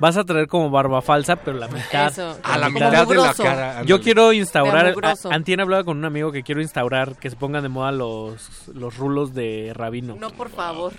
Vas 0.00 0.16
a 0.16 0.24
traer 0.24 0.48
como 0.48 0.70
barba 0.70 1.02
falsa, 1.02 1.36
pero 1.36 1.58
la 1.58 1.68
mitad. 1.68 2.08
Eso, 2.10 2.38
A 2.42 2.56
la 2.58 2.68
mitad 2.70 3.06
de 3.06 3.14
la 3.14 3.34
cara. 3.34 3.70
ándale. 3.70 3.86
Yo 3.86 4.00
quiero 4.00 4.32
instaurar. 4.32 4.94
A- 5.02 5.34
Antier 5.34 5.60
hablaba 5.60 5.84
con 5.84 5.98
un 5.98 6.04
amigo 6.06 6.32
que 6.32 6.42
quiero 6.42 6.60
instaurar 6.62 7.16
que 7.16 7.28
se 7.30 7.36
pongan 7.36 7.62
de 7.62 7.68
moda 7.68 7.92
los, 7.92 8.68
los 8.74 8.96
rulos 8.96 9.34
de 9.34 9.72
rabino. 9.74 10.16
No, 10.18 10.30
por 10.30 10.48
favor. 10.48 10.92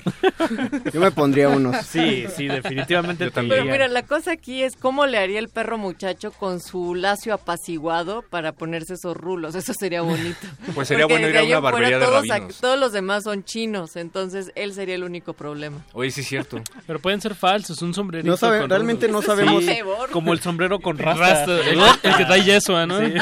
Yo 0.94 1.00
me 1.02 1.12
pondría 1.12 1.50
unos. 1.50 1.78
Sí, 1.86 2.26
sí, 2.36 2.48
definitivamente. 2.48 3.32
te 3.32 3.44
Pero 3.44 3.66
mira, 3.66 3.88
la 3.88 4.04
cosa 4.04 4.34
aquí 4.34 4.62
es 4.64 4.76
cómo 4.76 5.06
le 5.08 5.18
haría 5.18 5.40
el 5.40 5.50
perro 5.50 5.78
muchacho 5.78 6.32
con 6.32 6.60
su 6.60 6.96
lacio 6.96 7.34
apaciguado 7.34 8.24
para 8.30 8.52
ponerse 8.52 8.94
esos 8.94 9.18
rulos. 9.18 9.56
Eso 9.56 9.74
sería 9.74 10.02
bonito. 10.02 10.38
Pues 10.76 10.88
sería 10.88 11.06
Porque 11.08 11.24
bueno 11.26 11.30
ir 11.30 11.38
a 11.38 11.44
una 11.58 11.60
barbería 11.60 12.00
de 12.00 12.06
todos, 12.06 12.28
rabinos. 12.28 12.58
todos 12.62 12.80
los 12.80 12.92
demás 12.94 13.24
son 13.24 13.44
chinos, 13.44 13.96
entonces 13.98 14.52
él 14.56 14.74
sería 14.74 14.96
el 14.96 15.04
único 15.04 15.34
problema. 15.34 15.78
Oye, 15.94 16.12
sí 16.12 16.22
es 16.22 16.28
cierto. 16.28 16.62
Pero 16.88 17.00
pueden 17.00 17.20
ser 17.20 17.36
falsos, 17.36 17.82
un 17.82 17.94
sombrerito 17.94 18.30
No 18.30 18.38
saben, 18.38 18.70
realmente 18.70 18.91
realmente 19.00 19.08
no 19.10 19.22
sabemos. 19.22 19.64
Sí. 19.64 19.80
Como 20.12 20.34
el 20.34 20.40
sombrero 20.40 20.80
con 20.80 20.98
rasta. 20.98 21.46
Rasta, 21.46 21.70
el, 21.70 21.80
el 22.04 22.18
que 22.18 22.26
trae 22.26 22.44
yeso, 22.44 22.86
¿no? 22.88 23.00
Sí. 23.00 23.14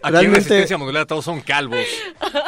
Aquí 0.00 0.06
en 0.06 0.12
Realmente- 0.12 0.36
Resistencia 0.36 0.78
Modulada 0.78 1.06
todos 1.06 1.24
son 1.24 1.40
calvos. 1.40 1.80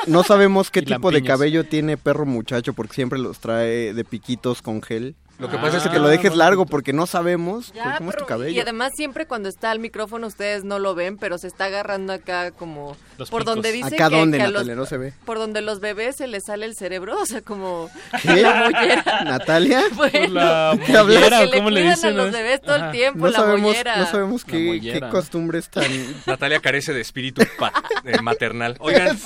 No 0.06 0.22
sabemos 0.22 0.70
qué 0.70 0.80
Y 0.80 0.84
tipo 0.84 1.10
de 1.10 1.22
cabello 1.22 1.64
tiene 1.64 1.96
perro 1.96 2.24
muchacho 2.24 2.72
porque 2.74 2.94
siempre 2.94 3.18
los 3.18 3.40
trae 3.40 3.92
de 3.92 4.04
piquitos 4.04 4.62
con 4.62 4.80
gel. 4.82 5.16
Lo 5.38 5.48
que 5.50 5.56
pasa 5.56 5.78
es 5.78 5.88
que 5.88 5.98
lo 5.98 6.06
dejes 6.08 6.36
largo 6.36 6.66
porque 6.66 6.92
no 6.92 7.06
sabemos 7.06 7.72
Ya, 7.72 7.96
cómo 7.96 8.10
es 8.10 8.16
tu 8.16 8.24
pero- 8.24 8.26
cabello. 8.26 8.50
Y 8.56 8.60
además 8.60 8.92
siempre 8.94 9.26
cuando 9.26 9.48
está 9.48 9.70
al 9.70 9.78
micrófono 9.80 10.26
ustedes 10.26 10.64
no 10.64 10.78
lo 10.78 10.94
ven, 10.94 11.16
pero 11.16 11.38
se 11.38 11.48
está 11.48 11.64
agarrando 11.66 12.12
acá 12.12 12.50
como 12.52 12.96
Los 13.20 13.30
por 13.30 13.42
picos. 13.42 13.54
donde 13.54 13.72
dice 13.72 13.94
¿Acá 13.94 14.08
que, 14.08 14.16
dónde, 14.16 14.38
que 14.38 14.42
a 14.44 14.46
Natalia? 14.48 14.74
los, 14.74 14.78
No 14.82 14.86
se 14.86 14.96
ve. 14.98 15.12
por 15.24 15.38
donde 15.38 15.60
los 15.62 15.78
bebés 15.80 16.16
se 16.16 16.26
les 16.26 16.44
sale 16.44 16.66
el 16.66 16.74
cerebro, 16.74 17.20
o 17.20 17.26
sea, 17.26 17.40
como 17.42 17.88
¿Qué? 18.22 18.40
la 18.42 18.68
mollera. 18.70 19.20
¿Natalia? 19.24 19.82
Bueno, 19.94 20.34
La 20.34 20.74
mollera, 21.04 21.38
que 21.40 21.44
¿o 21.46 21.50
¿cómo 21.58 21.70
le 21.70 21.82
le 21.84 21.90
dicen? 21.90 22.10
a 22.10 22.12
los 22.16 22.26
no? 22.26 22.32
bebés 22.32 22.60
todo 22.62 22.76
el 22.76 22.82
Ajá. 22.82 22.90
tiempo, 22.92 23.18
No 23.26 23.30
la 23.30 23.38
sabemos, 23.38 23.60
mollera. 23.60 23.96
no 23.98 24.06
sabemos 24.06 24.44
qué, 24.44 25.00
costumbres 25.10 25.68
tan... 25.70 25.84
Natalia 26.26 26.60
carece 26.60 26.92
de 26.92 27.00
espíritu 27.00 27.42
pa- 27.58 27.72
eh, 28.04 28.20
maternal. 28.22 28.76
Oigan, 28.80 29.18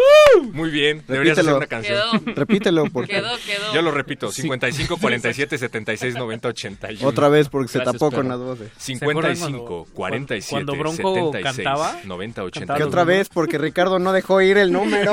Muy 0.51 0.69
bien, 0.69 1.03
deberías 1.07 1.37
hacer 1.37 1.53
Repítelo. 1.53 1.57
una 1.57 1.67
canción. 1.67 2.19
Quedó. 2.25 2.35
Repítelo 2.35 2.83
porque... 2.91 3.13
Quedó, 3.13 3.29
quedó. 3.45 3.73
Yo 3.73 3.81
lo 3.81 3.91
repito, 3.91 4.31
55 4.31 4.97
47 4.97 5.57
76 5.57 6.15
90 6.15 6.47
81. 6.49 7.07
Otra 7.07 7.29
vez 7.29 7.49
porque 7.49 7.67
se 7.69 7.79
Gracias, 7.79 7.93
tapó 7.99 8.11
con 8.15 8.27
las 8.27 8.37
voces. 8.39 8.69
55 8.77 9.87
47 9.93 10.49
cuando 10.51 10.75
Bronco 10.75 11.15
76 11.15 11.43
cantaba? 11.65 11.95
90 12.03 12.41
Que 12.45 12.51
Cantaba 12.51 12.77
81. 12.77 12.87
otra 12.87 13.03
vez 13.03 13.29
porque 13.29 13.57
Ricardo 13.57 13.99
no 13.99 14.11
dejó 14.13 14.41
ir 14.41 14.57
el 14.57 14.71
número. 14.71 15.11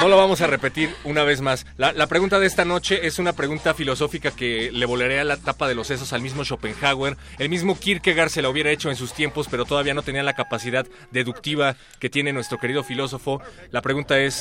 No 0.00 0.08
lo 0.08 0.16
vamos 0.16 0.40
a 0.40 0.46
repetir 0.46 0.90
una 1.04 1.22
vez 1.24 1.40
más. 1.40 1.66
La, 1.76 1.92
la 1.92 2.06
pregunta 2.06 2.38
de 2.38 2.46
esta 2.46 2.64
noche 2.64 3.06
es 3.06 3.18
una 3.18 3.32
pregunta 3.32 3.74
filosófica 3.74 4.30
que 4.30 4.70
le 4.72 4.86
volaría 4.86 5.24
la 5.24 5.36
tapa 5.36 5.68
de 5.68 5.74
los 5.74 5.86
sesos 5.86 6.12
al 6.12 6.22
mismo 6.22 6.44
Schopenhauer. 6.44 7.16
El 7.38 7.48
mismo 7.48 7.78
Kierkegaard 7.78 8.30
se 8.30 8.42
la 8.42 8.48
hubiera 8.48 8.70
hecho 8.70 8.90
en 8.90 8.96
sus 8.96 9.12
tiempos, 9.12 9.48
pero 9.50 9.64
todavía 9.64 9.94
no 9.94 10.02
tenía 10.02 10.22
la 10.22 10.34
capacidad 10.34 10.86
deductiva 11.10 11.76
que 11.98 12.10
tiene 12.10 12.32
nuestro 12.32 12.58
querido 12.58 12.82
filósofo. 12.84 13.40
La 13.70 13.82
pregunta 13.82 14.18
es, 14.18 14.35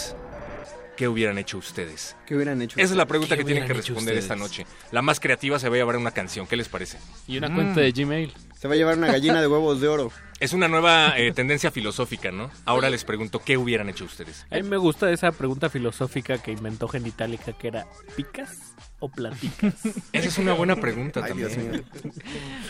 ¿qué 0.96 1.08
hubieran 1.08 1.38
hecho 1.38 1.58
ustedes? 1.58 2.16
¿Qué 2.26 2.36
hubieran 2.36 2.62
hecho? 2.62 2.80
Esa 2.80 2.94
es 2.94 2.98
la 2.98 3.06
pregunta 3.06 3.36
¿Qué 3.36 3.42
que 3.44 3.46
tienen 3.46 3.68
que 3.68 3.74
responder 3.74 4.18
esta 4.18 4.36
noche. 4.36 4.66
La 4.92 5.02
más 5.02 5.20
creativa 5.20 5.60
se 5.60 5.70
va 5.70 5.76
a 5.76 5.78
llevar 5.78 5.98
una 5.98 6.12
canción. 6.12 6.48
¿Qué 6.48 6.56
les 6.56 6.70
parece? 6.70 6.98
Y 7.28 7.38
una 7.38 7.54
cuenta 7.54 7.82
de 7.82 7.92
Gmail. 7.92 8.34
Se 8.58 8.68
va 8.68 8.74
a 8.74 8.78
llevar 8.78 8.98
una 8.98 9.08
gallina 9.08 9.42
de 9.42 9.48
huevos 9.48 9.82
de 9.82 9.88
oro. 9.88 10.12
Es 10.40 10.54
una 10.54 10.68
nueva 10.68 11.18
eh, 11.18 11.32
tendencia 11.32 11.72
filosófica, 11.72 12.32
¿no? 12.32 12.52
Ahora 12.66 12.90
les 12.90 13.04
pregunto, 13.04 13.42
¿qué 13.44 13.58
hubieran 13.58 13.90
hecho 13.90 14.06
ustedes? 14.06 14.46
A 14.52 14.56
mí 14.56 14.64
me 14.64 14.78
gusta 14.78 15.12
esa 15.12 15.32
pregunta 15.32 15.70
filosófica 15.70 16.38
que 16.40 16.52
inventó 16.52 16.88
Genitalica, 16.88 17.54
que 17.54 17.68
era 17.68 17.88
¿picas 18.16 18.75
o 19.06 19.10
platicas? 19.10 19.74
Esa 20.14 20.28
es 20.28 20.38
una 20.38 20.54
buena 20.54 20.76
pregunta 20.76 21.22
Ay, 21.24 21.30
también. 21.30 21.84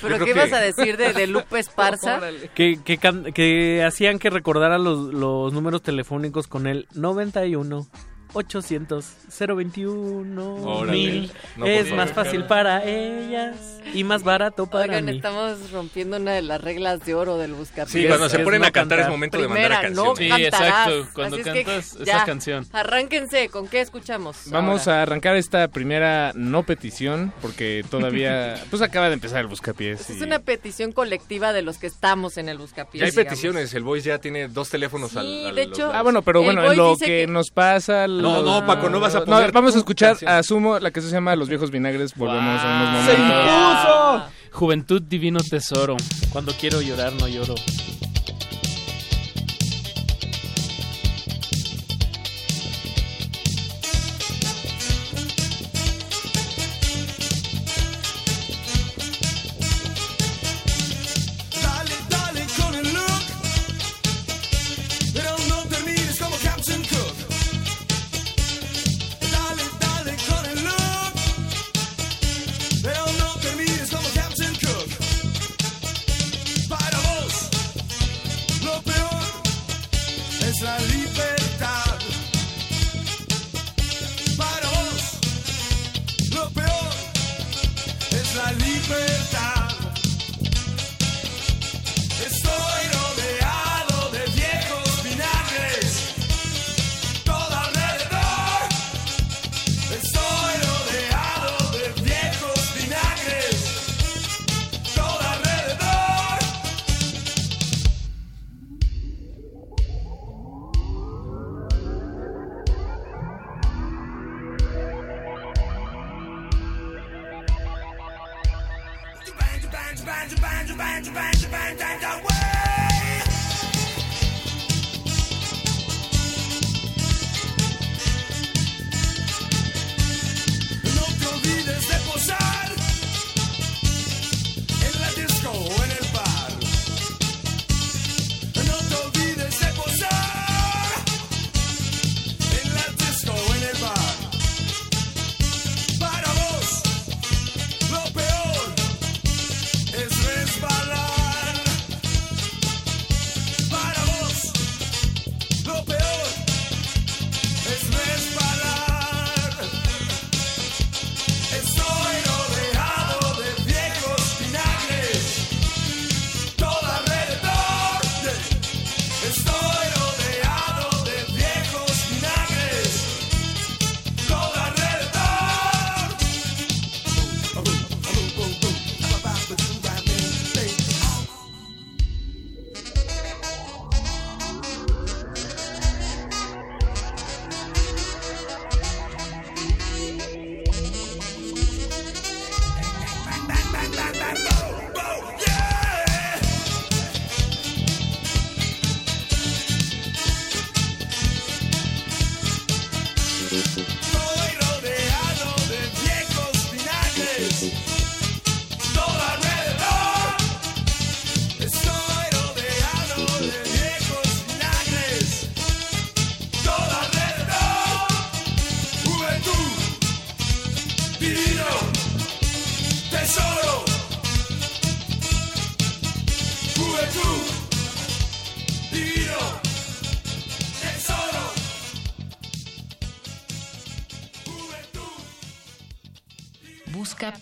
¿Pero 0.01 0.17
qué 0.17 0.23
creo 0.23 0.35
ibas 0.35 0.49
que- 0.49 0.55
a 0.55 0.59
decir 0.61 0.97
de, 0.97 1.13
de 1.13 1.27
Lupe 1.27 1.59
Esparza? 1.59 2.19
que, 2.55 2.79
que, 2.83 2.97
que 3.33 3.83
hacían 3.83 4.19
que 4.19 4.29
recordara 4.29 4.77
los, 4.77 5.13
los 5.13 5.51
números 5.53 5.81
telefónicos 5.81 6.47
con 6.47 6.67
el 6.67 6.87
91 6.93 7.87
800 8.35 9.05
021 9.39 10.55
Órale. 10.55 10.91
1000 10.97 11.31
No, 11.57 11.61
por 11.65 11.67
es 11.69 11.91
más 11.93 12.11
fácil 12.11 12.43
para 12.45 12.83
ellas 12.83 13.55
y 13.93 14.03
más 14.03 14.23
barato 14.23 14.67
para 14.67 14.85
Oigan, 14.85 15.05
mí. 15.05 15.15
estamos 15.15 15.71
rompiendo 15.71 16.17
una 16.17 16.33
de 16.33 16.41
las 16.41 16.59
reglas 16.61 17.05
de 17.05 17.15
oro 17.15 17.37
del 17.37 17.53
buscapiés. 17.53 17.91
Sí, 17.91 18.07
cuando 18.07 18.27
se 18.29 18.37
es 18.37 18.43
ponen 18.43 18.61
no 18.61 18.67
a 18.67 18.71
cantar 18.71 18.99
es 18.99 19.07
momento 19.09 19.37
de 19.39 19.47
mandar 19.47 19.71
a 19.85 19.89
no 19.89 20.13
canciones. 20.13 20.17
Sí, 20.17 20.29
cantarás. 20.51 20.87
exacto, 20.87 21.09
cuando 21.13 21.35
Así 21.37 21.49
es 21.49 21.53
que 21.53 21.63
cantas 21.63 21.93
esa 21.95 22.03
ya, 22.03 22.25
canción. 22.25 22.67
Arránquense, 22.73 23.49
¿con 23.49 23.67
qué 23.67 23.81
escuchamos? 23.81 24.37
Vamos 24.47 24.87
ahora? 24.87 24.99
a 24.99 25.01
arrancar 25.03 25.35
esta 25.37 25.67
primera 25.69 26.31
no 26.35 26.63
petición 26.63 27.33
porque 27.41 27.85
todavía 27.89 28.61
pues 28.69 28.81
acaba 28.81 29.07
de 29.07 29.13
empezar 29.13 29.39
el 29.41 29.47
buscapiés. 29.47 30.09
Es 30.09 30.19
y- 30.19 30.23
una 30.23 30.39
petición 30.39 30.91
colectiva 30.91 31.53
de 31.53 31.61
los 31.61 31.77
que 31.77 31.87
estamos 31.87 32.37
en 32.37 32.49
el 32.49 32.57
buscapiés. 32.57 32.99
Ya 33.01 33.05
hay 33.05 33.11
digamos. 33.11 33.29
peticiones, 33.29 33.73
el 33.73 33.83
Voice 33.83 34.09
ya 34.09 34.17
tiene 34.19 34.47
dos 34.49 34.69
teléfonos 34.69 35.11
Sí, 35.11 35.17
al, 35.19 35.45
al- 35.47 35.55
de 35.55 35.67
los 35.67 35.77
hecho- 35.77 35.91
Ah, 35.93 36.01
bueno, 36.01 36.21
pero 36.21 36.41
bueno, 36.41 36.69
en 36.69 36.77
lo 36.77 36.97
que- 36.97 37.27
nos 37.27 37.49
pasa... 37.51 38.07
No, 38.25 38.41
no, 38.43 38.65
Paco, 38.65 38.89
no 38.89 38.99
vas 38.99 39.15
a 39.15 39.19
No, 39.19 39.25
poner 39.25 39.51
vamos 39.51 39.75
a 39.75 39.77
escuchar 39.79 40.17
a 40.25 40.41
Sumo, 40.43 40.79
la 40.79 40.91
que 40.91 41.01
se 41.01 41.09
llama 41.09 41.35
Los 41.35 41.47
Viejos 41.49 41.71
Vinagres. 41.71 42.13
Volvemos 42.15 42.61
en 42.63 42.69
unos 42.69 43.05
¡Se 43.05 43.17
momentos. 43.17 43.47
impuso! 43.47 44.23
Juventud 44.51 45.01
Divino 45.01 45.39
Tesoro. 45.41 45.97
Cuando 46.31 46.53
quiero 46.53 46.81
llorar 46.81 47.13
no 47.13 47.27
lloro. 47.27 47.55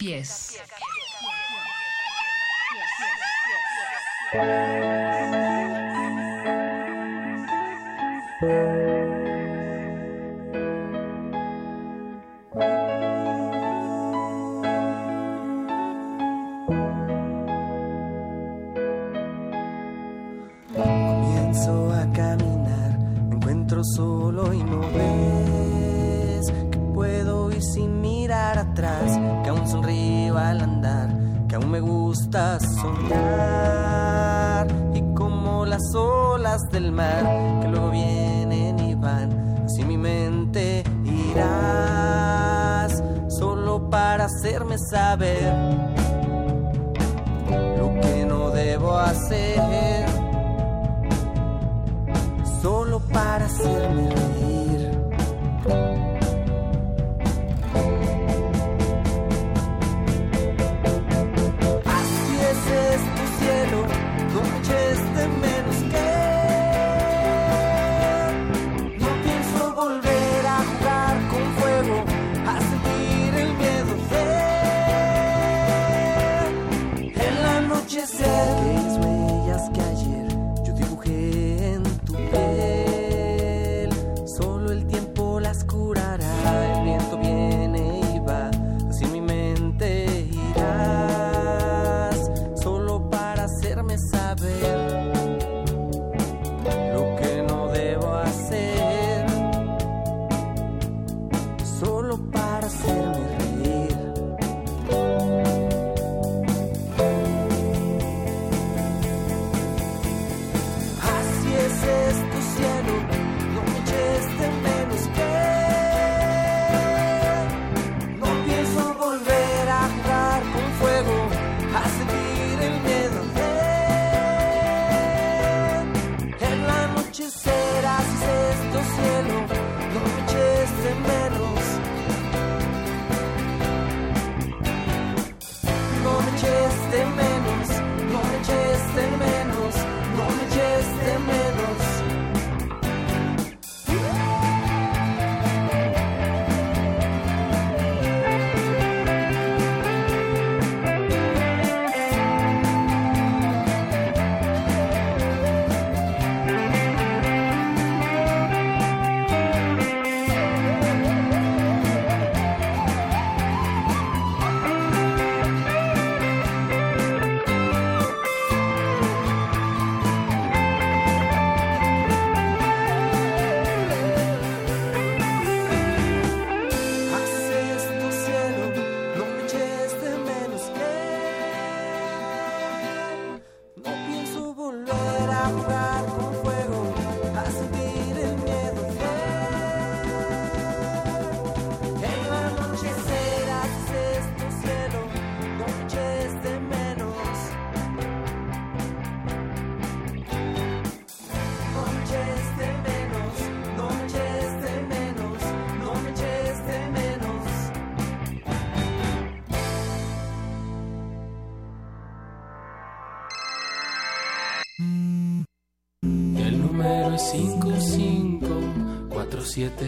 Buscapiés. 0.04 0.43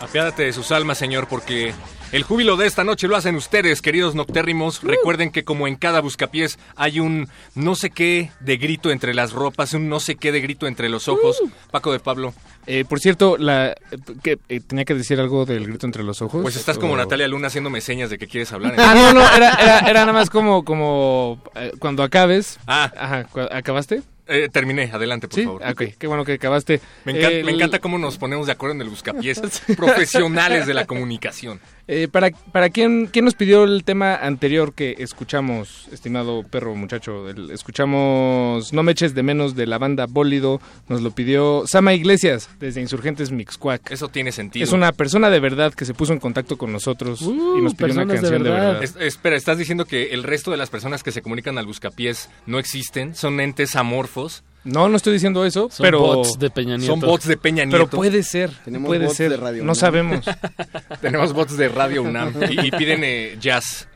Apiádate 0.00 0.44
de 0.44 0.52
sus 0.52 0.70
almas, 0.72 0.98
Señor, 0.98 1.28
porque 1.28 1.74
el 2.12 2.22
júbilo 2.22 2.56
de 2.56 2.66
esta 2.66 2.84
noche 2.84 3.08
lo 3.08 3.16
hacen 3.16 3.36
ustedes, 3.36 3.82
queridos 3.82 4.14
noctérrimos. 4.14 4.82
Recuerden 4.82 5.30
que 5.30 5.44
como 5.44 5.66
en 5.68 5.76
cada 5.76 6.00
buscapiés 6.00 6.58
hay 6.76 7.00
un 7.00 7.28
no 7.54 7.74
sé 7.74 7.90
qué 7.90 8.30
de 8.40 8.56
grito 8.56 8.90
entre 8.90 9.14
las 9.14 9.32
ropas, 9.32 9.72
un 9.74 9.88
no 9.88 10.00
sé 10.00 10.16
qué 10.16 10.32
de 10.32 10.40
grito 10.40 10.66
entre 10.66 10.88
los 10.88 11.08
ojos. 11.08 11.38
Paco 11.70 11.92
de 11.92 11.98
Pablo. 12.00 12.34
Eh, 12.68 12.84
por 12.88 12.98
cierto, 12.98 13.36
la, 13.38 13.76
que, 14.22 14.38
eh, 14.48 14.60
tenía 14.60 14.84
que 14.84 14.94
decir 14.94 15.20
algo 15.20 15.44
del 15.46 15.66
grito 15.66 15.86
entre 15.86 16.02
los 16.02 16.20
ojos. 16.22 16.42
Pues 16.42 16.56
estás 16.56 16.78
como 16.78 16.94
O- 16.94 16.96
Natalia 16.96 17.28
Luna 17.28 17.46
haciéndome 17.46 17.80
señas 17.80 18.10
de 18.10 18.18
que 18.18 18.26
quieres 18.26 18.52
hablar. 18.52 18.74
Ah, 18.78 18.92
no, 18.94 19.12
no, 19.12 19.20
era, 19.36 19.54
era, 19.54 19.78
era 19.80 20.00
nada 20.00 20.12
más 20.12 20.30
como, 20.30 20.64
como 20.64 21.40
eh, 21.54 21.72
cuando 21.78 22.02
acabes. 22.02 22.58
Ah. 22.66 22.92
Ajá, 22.98 23.24
cu- 23.24 23.40
¿acabaste? 23.52 24.02
Eh, 24.28 24.48
terminé, 24.52 24.90
adelante, 24.92 25.28
por 25.28 25.38
Sí, 25.38 25.44
favor. 25.44 25.62
Ok, 25.70 25.82
qué 25.96 26.06
bueno 26.08 26.24
que 26.24 26.32
acabaste. 26.32 26.80
Me 27.04 27.12
encanta, 27.16 27.44
me 27.44 27.52
encanta 27.52 27.78
cómo 27.78 27.96
nos 27.98 28.18
ponemos 28.18 28.46
de 28.46 28.52
acuerdo 28.52 28.74
en 28.74 28.80
el 28.82 28.88
buscapiés. 28.88 29.40
Profesionales 29.76 30.66
de 30.66 30.74
la 30.74 30.84
comunicación. 30.86 31.60
Eh, 31.88 32.08
para 32.10 32.30
para 32.52 32.68
quién, 32.70 33.06
quién 33.06 33.24
nos 33.24 33.34
pidió 33.34 33.62
el 33.62 33.84
tema 33.84 34.16
anterior 34.16 34.74
que 34.74 34.96
escuchamos, 34.98 35.86
estimado 35.92 36.42
perro 36.42 36.74
muchacho, 36.74 37.28
El- 37.28 37.52
escuchamos 37.52 38.72
No 38.72 38.82
me 38.82 38.92
eches 38.92 39.14
de 39.14 39.22
menos 39.22 39.54
de 39.54 39.66
la 39.66 39.78
banda 39.78 40.06
Bólido, 40.08 40.60
nos 40.88 41.02
lo 41.02 41.12
pidió 41.12 41.64
Sama 41.66 41.94
Iglesias 41.94 42.48
desde 42.58 42.80
Insurgentes 42.80 43.30
Mixcuac. 43.30 43.90
Eso 43.90 44.08
tiene 44.08 44.32
sentido. 44.32 44.64
Es 44.64 44.72
una 44.72 44.90
persona 44.92 45.30
de 45.30 45.38
verdad 45.40 45.72
que 45.74 45.84
se 45.84 45.94
puso 45.94 46.12
en 46.12 46.18
contacto 46.18 46.58
con 46.58 46.72
nosotros 46.72 47.20
y 47.22 47.60
nos 47.62 47.74
pidió 47.74 47.92
una 47.94 48.04
de 48.04 48.14
canción 48.14 48.42
de 48.42 48.50
verdad. 48.50 48.66
verdad. 48.78 48.82
Es- 48.82 48.96
espera, 48.96 49.36
¿estás 49.36 49.58
diciendo 49.58 49.84
que 49.84 50.12
el 50.12 50.22
resto 50.24 50.50
de 50.50 50.56
las 50.56 50.70
personas 50.70 51.02
que 51.04 51.12
se 51.12 51.22
comunican 51.22 51.56
al 51.58 51.66
buscapiés 51.66 52.28
no 52.46 52.58
existen? 52.58 53.14
¿Son 53.14 53.38
entes 53.40 53.76
amorfos? 53.76 54.42
No, 54.66 54.88
no 54.88 54.96
estoy 54.96 55.12
diciendo 55.14 55.44
eso, 55.44 55.68
Son 55.70 55.84
pero 55.84 56.00
bots 56.00 56.38
de 56.38 56.50
Peña 56.50 56.76
Nieto. 56.76 56.92
Son 56.92 57.00
bots 57.00 57.26
de 57.26 57.36
Peña 57.36 57.64
Pero 57.66 57.78
Nieto. 57.84 57.96
puede 57.96 58.22
ser, 58.22 58.50
Tenemos 58.64 58.88
puede 58.88 59.04
bots 59.06 59.16
ser. 59.16 59.30
de 59.30 59.36
Radio 59.36 59.58
no 59.58 59.62
UNAM. 59.64 59.74
sabemos. 59.76 60.24
Tenemos 61.00 61.32
bots 61.32 61.56
de 61.56 61.68
Radio 61.68 62.02
UNAM 62.02 62.34
y, 62.50 62.66
y 62.66 62.70
piden 62.72 63.00
eh, 63.04 63.36
jazz. 63.40 63.88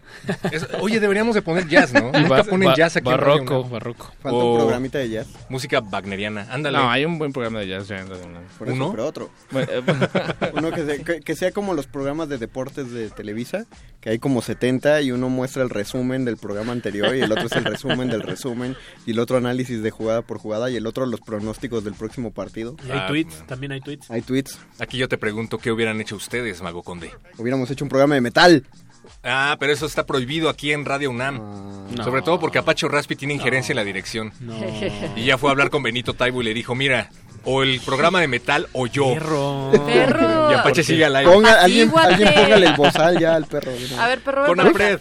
Es- 0.51 0.67
oye, 0.81 1.01
deberíamos 1.01 1.35
de 1.35 1.43
poner 1.43 1.67
jazz, 1.69 1.93
¿no? 1.93 2.11
Y 2.15 2.23
Nunca 2.23 2.29
ba- 2.29 2.45
ponen 2.45 2.69
ba- 2.69 2.75
jazz 2.77 2.97
aquí 2.97 3.09
en 3.09 3.17
barroco, 3.17 3.59
UNAM. 3.61 3.71
barroco. 3.73 4.13
Falta 4.21 4.39
un 4.39 4.57
programita 4.59 4.99
de 4.99 5.09
jazz. 5.11 5.27
Música 5.49 5.81
wagneriana. 5.81 6.47
Ándale. 6.51 6.79
No, 6.79 6.91
hay 6.91 7.05
un 7.05 7.19
buen 7.19 7.33
programa 7.33 7.61
de 7.61 7.69
jazz. 7.69 7.89
ya. 7.89 8.05
Por 8.59 8.69
eso, 8.69 8.77
¿Uno? 8.77 8.91
pero 8.93 9.07
otro. 9.07 9.31
Bueno, 9.51 9.69
eh. 9.73 9.83
Uno 10.55 10.71
que, 10.73 10.85
se- 10.87 11.03
que- 11.05 11.21
que 11.21 11.35
sea 11.37 11.53
como 11.53 11.75
los 11.75 11.87
programas 11.87 12.29
de 12.29 12.39
deportes 12.39 12.91
de 12.93 13.11
Televisa, 13.11 13.65
que 14.01 14.11
hay 14.11 14.19
como 14.19 14.43
70 14.43 15.03
y 15.03 15.13
uno 15.13 15.29
muestra 15.29 15.63
el 15.63 15.71
resumen 15.71 16.25
del 16.25 16.37
programa 16.37 16.73
anterior 16.73 17.15
y 17.15 17.21
el 17.21 17.31
otro 17.33 17.47
es 17.47 17.53
el 17.53 17.65
resumen 17.65 18.09
del 18.09 18.23
resumen 18.23 18.77
y 19.07 19.11
el 19.13 19.19
otro 19.19 19.37
análisis 19.37 19.83
de 19.83 19.91
jugada 19.91 20.23
por 20.23 20.39
jugada 20.39 20.71
y 20.71 20.77
el 20.77 20.87
otro 20.87 21.05
los 21.07 21.21
pronósticos 21.21 21.85
del 21.85 21.95
próximo 21.95 22.31
partido. 22.31 22.77
Y 22.87 22.91
hay 22.91 22.99
Ah, 23.01 23.07
tweets, 23.09 23.47
también 23.47 23.73
hay 23.73 23.81
tweets. 23.81 24.11
Hay 24.11 24.23
tweets. 24.23 24.59
Aquí 24.79 24.97
yo 24.99 25.09
te 25.09 25.19
pregunto 25.19 25.59
qué 25.59 25.71
hubieran 25.71 26.01
hecho 26.01 26.17
ustedes, 26.17 26.61
Mago 26.63 26.83
Conde. 26.83 27.11
Hubiéramos 27.39 27.71
hecho 27.71 27.85
un 27.85 27.89
programa 27.89 28.15
de 28.15 28.21
metal. 28.21 28.65
Ah, 29.23 29.57
pero 29.61 29.73
eso 29.73 29.87
está 29.87 30.07
prohibido 30.07 30.49
aquí 30.49 30.73
en 30.73 30.85
Radio 30.85 31.11
UNAM. 31.11 31.39
No. 31.95 32.05
Sobre 32.05 32.23
todo 32.23 32.39
porque 32.39 32.59
Apache 32.59 32.89
Raspi 32.89 33.17
tiene 33.17 33.35
injerencia 33.35 33.73
en 33.73 33.77
la 33.77 33.85
dirección. 33.85 34.33
No. 34.41 34.55
Y 35.17 35.25
ya 35.25 35.37
fue 35.37 35.51
a 35.51 35.53
hablar 35.53 35.71
con 35.71 35.83
Benito 35.83 36.15
Taibo 36.15 36.41
y 36.41 36.45
le 36.45 36.55
dijo, 36.55 36.75
mira, 36.75 37.11
o 37.45 37.63
el 37.63 37.81
programa 37.81 38.21
de 38.21 38.29
metal 38.29 38.69
o 38.73 38.87
yo. 38.87 39.15
Perro. 39.15 39.71
Perro. 39.87 40.51
Y 40.51 40.55
Apache 40.55 40.83
sigue 40.83 41.05
al 41.05 41.17
aire. 41.17 41.31
Ponga, 41.31 41.61
alguien, 41.61 41.91
póngale 41.91 42.67
el 42.67 42.75
bozal 42.75 43.19
ya 43.19 43.35
al 43.35 43.47
perro. 43.47 43.73
A 43.99 44.09
ver, 44.09 44.21
perro, 44.21 44.47
Con 44.47 44.61
Alfred. 44.61 45.01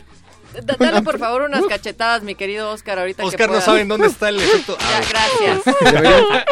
Dale 0.79 1.01
por 1.03 1.19
favor 1.19 1.43
unas 1.43 1.63
cachetadas, 1.65 2.23
mi 2.23 2.35
querido 2.35 2.71
Oscar, 2.71 2.99
ahorita 2.99 3.23
que 3.23 3.27
Oscar 3.27 3.47
no 3.47 3.53
puedas. 3.53 3.65
sabe 3.65 3.81
en 3.81 3.87
dónde 3.87 4.07
está 4.07 4.29
el 4.29 4.37
efecto. 4.39 4.77
Ah, 4.79 5.01
Ya, 5.01 5.09
gracias. 5.09 5.75
Deberíamos- 5.93 6.43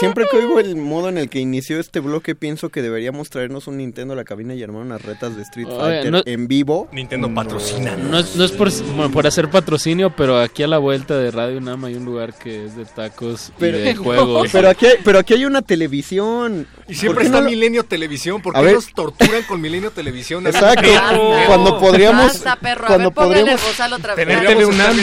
siempre 0.00 0.24
que 0.30 0.36
oigo 0.38 0.60
el 0.60 0.76
modo 0.76 1.08
en 1.08 1.18
el 1.18 1.28
que 1.28 1.38
inició 1.40 1.78
este 1.80 2.00
bloque, 2.00 2.34
pienso 2.34 2.68
que 2.70 2.82
deberíamos 2.82 3.30
traernos 3.30 3.66
un 3.66 3.78
Nintendo 3.78 4.14
a 4.14 4.16
la 4.16 4.24
cabina 4.24 4.54
y 4.54 4.62
armar 4.62 4.82
unas 4.82 5.02
retas 5.02 5.36
de 5.36 5.42
Street 5.42 5.66
Oye, 5.68 5.78
Fighter 5.78 6.12
no- 6.12 6.22
en 6.24 6.48
vivo. 6.48 6.88
Nintendo 6.92 7.32
patrocina. 7.34 7.96
No 7.96 8.18
es, 8.18 8.34
no 8.36 8.44
es 8.44 8.52
por, 8.52 8.70
bueno, 8.94 9.10
por 9.10 9.26
hacer 9.26 9.50
patrocinio, 9.50 10.14
pero 10.16 10.38
aquí 10.40 10.62
a 10.62 10.66
la 10.66 10.78
vuelta 10.78 11.16
de 11.16 11.30
Radio 11.30 11.58
UNAM 11.58 11.84
hay 11.84 11.94
un 11.94 12.04
lugar 12.04 12.34
que 12.34 12.64
es 12.66 12.76
de 12.76 12.84
tacos 12.86 13.52
Pero, 13.58 13.78
y 13.78 13.82
de 13.82 13.94
juegos. 13.96 14.48
pero, 14.52 14.68
aquí 14.68 14.86
hay, 14.86 14.96
pero 15.04 15.18
aquí 15.18 15.34
hay 15.34 15.44
una 15.44 15.62
televisión. 15.62 16.66
Y 16.82 16.86
¿Por 16.86 16.94
siempre 16.96 17.24
está 17.26 17.38
no 17.38 17.44
lo- 17.44 17.50
Milenio 17.50 17.84
Televisión. 17.84 18.40
¿Por 18.42 18.56
A 18.56 18.62
qué 18.62 18.72
nos 18.72 18.92
torturan 18.92 19.42
con 19.44 19.60
Milenio 19.60 19.90
Televisión? 19.90 20.46
Exacto. 20.46 20.88
Cuando 21.46 21.78
podríamos. 21.78 22.24
Basta, 22.32 22.56
perro. 22.56 22.84
A 22.84 22.86
cuando 22.88 23.10
ver, 23.10 23.12
el 23.12 23.14
podríamos. 23.28 23.62
bozal 23.62 23.92
otra 23.92 24.14
vez. 24.14 24.26
Tener 24.26 24.44
estar 24.44 24.64
UNAM. 24.66 24.96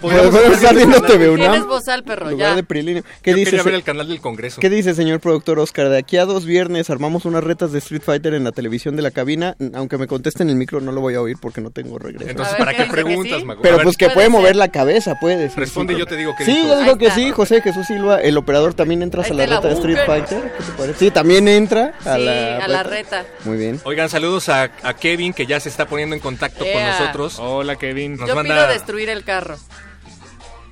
Podríamos 0.00 0.34
estar 0.34 0.74
viendo 0.76 1.00
TV 1.02 1.26
Tienes 1.36 1.48
UNAM. 1.48 1.68
bozal, 1.68 2.04
perro, 2.04 2.30
ya. 2.32 2.54
de 2.54 2.62
Prilinio. 2.62 3.02
¿Qué 3.22 3.30
Yo 3.32 3.36
dice, 3.36 3.50
quería 3.50 3.64
ver 3.64 3.74
el 3.74 3.82
canal 3.82 4.08
del 4.08 4.20
Congreso. 4.20 4.60
¿Qué 4.60 4.70
dice, 4.70 4.94
señor 4.94 5.20
productor 5.20 5.58
Oscar? 5.58 5.88
De 5.88 5.98
aquí 5.98 6.16
a 6.16 6.24
dos 6.24 6.44
viernes 6.44 6.90
armamos 6.90 7.24
unas 7.24 7.44
retas 7.44 7.72
de 7.72 7.78
Street 7.78 8.02
Fighter 8.04 8.34
en 8.34 8.44
la 8.44 8.52
televisión 8.52 8.96
de 8.96 9.02
la 9.02 9.10
cabina. 9.10 9.56
Aunque 9.74 9.98
me 9.98 10.06
contesten 10.06 10.50
el 10.50 10.56
micro, 10.56 10.80
no 10.80 10.92
lo 10.92 11.00
voy 11.00 11.14
a 11.14 11.20
oír 11.20 11.36
porque 11.40 11.60
no 11.60 11.70
tengo 11.70 11.98
regreso. 11.98 12.30
Entonces, 12.30 12.54
¿para 12.56 12.74
¿qué 12.74 12.84
preguntas? 12.84 13.44
Mago? 13.44 13.62
Pero 13.62 13.80
pues 13.82 13.96
que 13.96 14.10
puede 14.10 14.28
mover 14.28 14.56
la 14.56 14.68
cabeza, 14.68 15.16
puede 15.20 15.36
decir. 15.36 15.58
Responde 15.58 15.98
yo 15.98 16.06
te 16.06 16.16
digo 16.16 16.34
que 16.36 16.44
Sí, 16.44 16.62
yo 16.66 16.80
digo 16.80 16.96
que 16.98 17.10
sí, 17.10 17.30
José 17.30 17.60
Jesús 17.60 17.86
Silva, 17.86 18.20
el 18.20 18.36
operador 18.36 18.74
también 18.74 19.02
entras 19.02 19.30
a 19.30 19.34
la 19.34 19.46
reta 19.46 19.68
de 19.68 19.74
Street. 19.74 19.98
Fighter. 20.06 20.52
¿Qué 20.56 20.64
te 20.64 20.72
parece? 20.72 20.98
Sí, 20.98 21.10
también 21.10 21.48
entra 21.48 21.94
a 22.04 22.16
Sí, 22.16 22.24
la 22.24 22.56
a 22.64 22.68
la 22.68 22.82
reta. 22.82 23.24
Muy 23.44 23.56
bien. 23.56 23.80
Oigan, 23.84 24.08
saludos 24.08 24.48
a, 24.48 24.70
Kevin, 25.00 25.32
que 25.32 25.46
ya 25.46 25.60
se 25.60 25.68
está 25.68 25.86
poniendo 25.86 26.14
en 26.14 26.20
contacto 26.20 26.64
con 26.64 26.82
nosotros. 26.84 27.38
Hola, 27.58 27.76
Kevin. 27.76 28.16
Nos 28.16 28.28
Yo 28.28 28.34
manda- 28.36 28.54
pido 28.54 28.68
destruir 28.68 29.08
el 29.08 29.24
carro. 29.24 29.56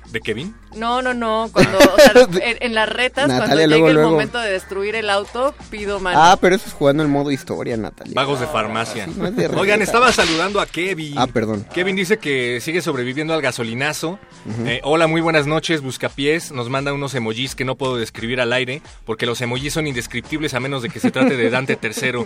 ¿De 0.09 0.21
Kevin? 0.21 0.55
No, 0.77 1.01
no, 1.01 1.13
no. 1.13 1.49
Cuando, 1.51 1.77
o 1.77 1.97
sea, 1.97 2.11
en, 2.43 2.57
en 2.59 2.75
las 2.75 2.87
retas, 2.89 3.27
Natalia, 3.27 3.37
cuando 3.47 3.55
llegue 3.55 3.67
luego, 3.67 3.87
el 3.89 3.93
luego. 3.95 4.09
momento 4.11 4.39
de 4.39 4.51
destruir 4.51 4.95
el 4.95 5.09
auto, 5.09 5.53
pido 5.69 5.99
mano. 5.99 6.19
Ah, 6.21 6.37
pero 6.39 6.55
eso 6.55 6.67
es 6.67 6.73
jugando 6.73 7.03
el 7.03 7.09
modo 7.09 7.31
historia, 7.31 7.75
Natalia. 7.77 8.13
Vagos 8.15 8.39
de 8.39 8.47
farmacia. 8.47 9.05
Sí, 9.05 9.13
no 9.17 9.27
es 9.27 9.35
de 9.35 9.47
Oigan, 9.47 9.81
estaba 9.81 10.11
saludando 10.11 10.61
a 10.61 10.65
Kevin. 10.65 11.13
Ah, 11.17 11.27
perdón. 11.27 11.65
Kevin 11.73 11.95
dice 11.95 12.17
que 12.17 12.59
sigue 12.61 12.81
sobreviviendo 12.81 13.33
al 13.33 13.41
gasolinazo. 13.41 14.19
Eh, 14.65 14.79
hola, 14.83 15.07
muy 15.07 15.21
buenas 15.21 15.45
noches, 15.47 15.81
Buscapiés. 15.81 16.51
Nos 16.51 16.69
manda 16.69 16.93
unos 16.93 17.13
emojis 17.15 17.55
que 17.55 17.65
no 17.65 17.75
puedo 17.75 17.97
describir 17.97 18.39
al 18.39 18.53
aire, 18.53 18.81
porque 19.05 19.25
los 19.25 19.41
emojis 19.41 19.73
son 19.73 19.87
indescriptibles 19.87 20.53
a 20.53 20.59
menos 20.59 20.81
de 20.83 20.89
que 20.89 20.99
se 20.99 21.11
trate 21.11 21.35
de 21.35 21.49
Dante 21.49 21.77
III, 21.81 22.25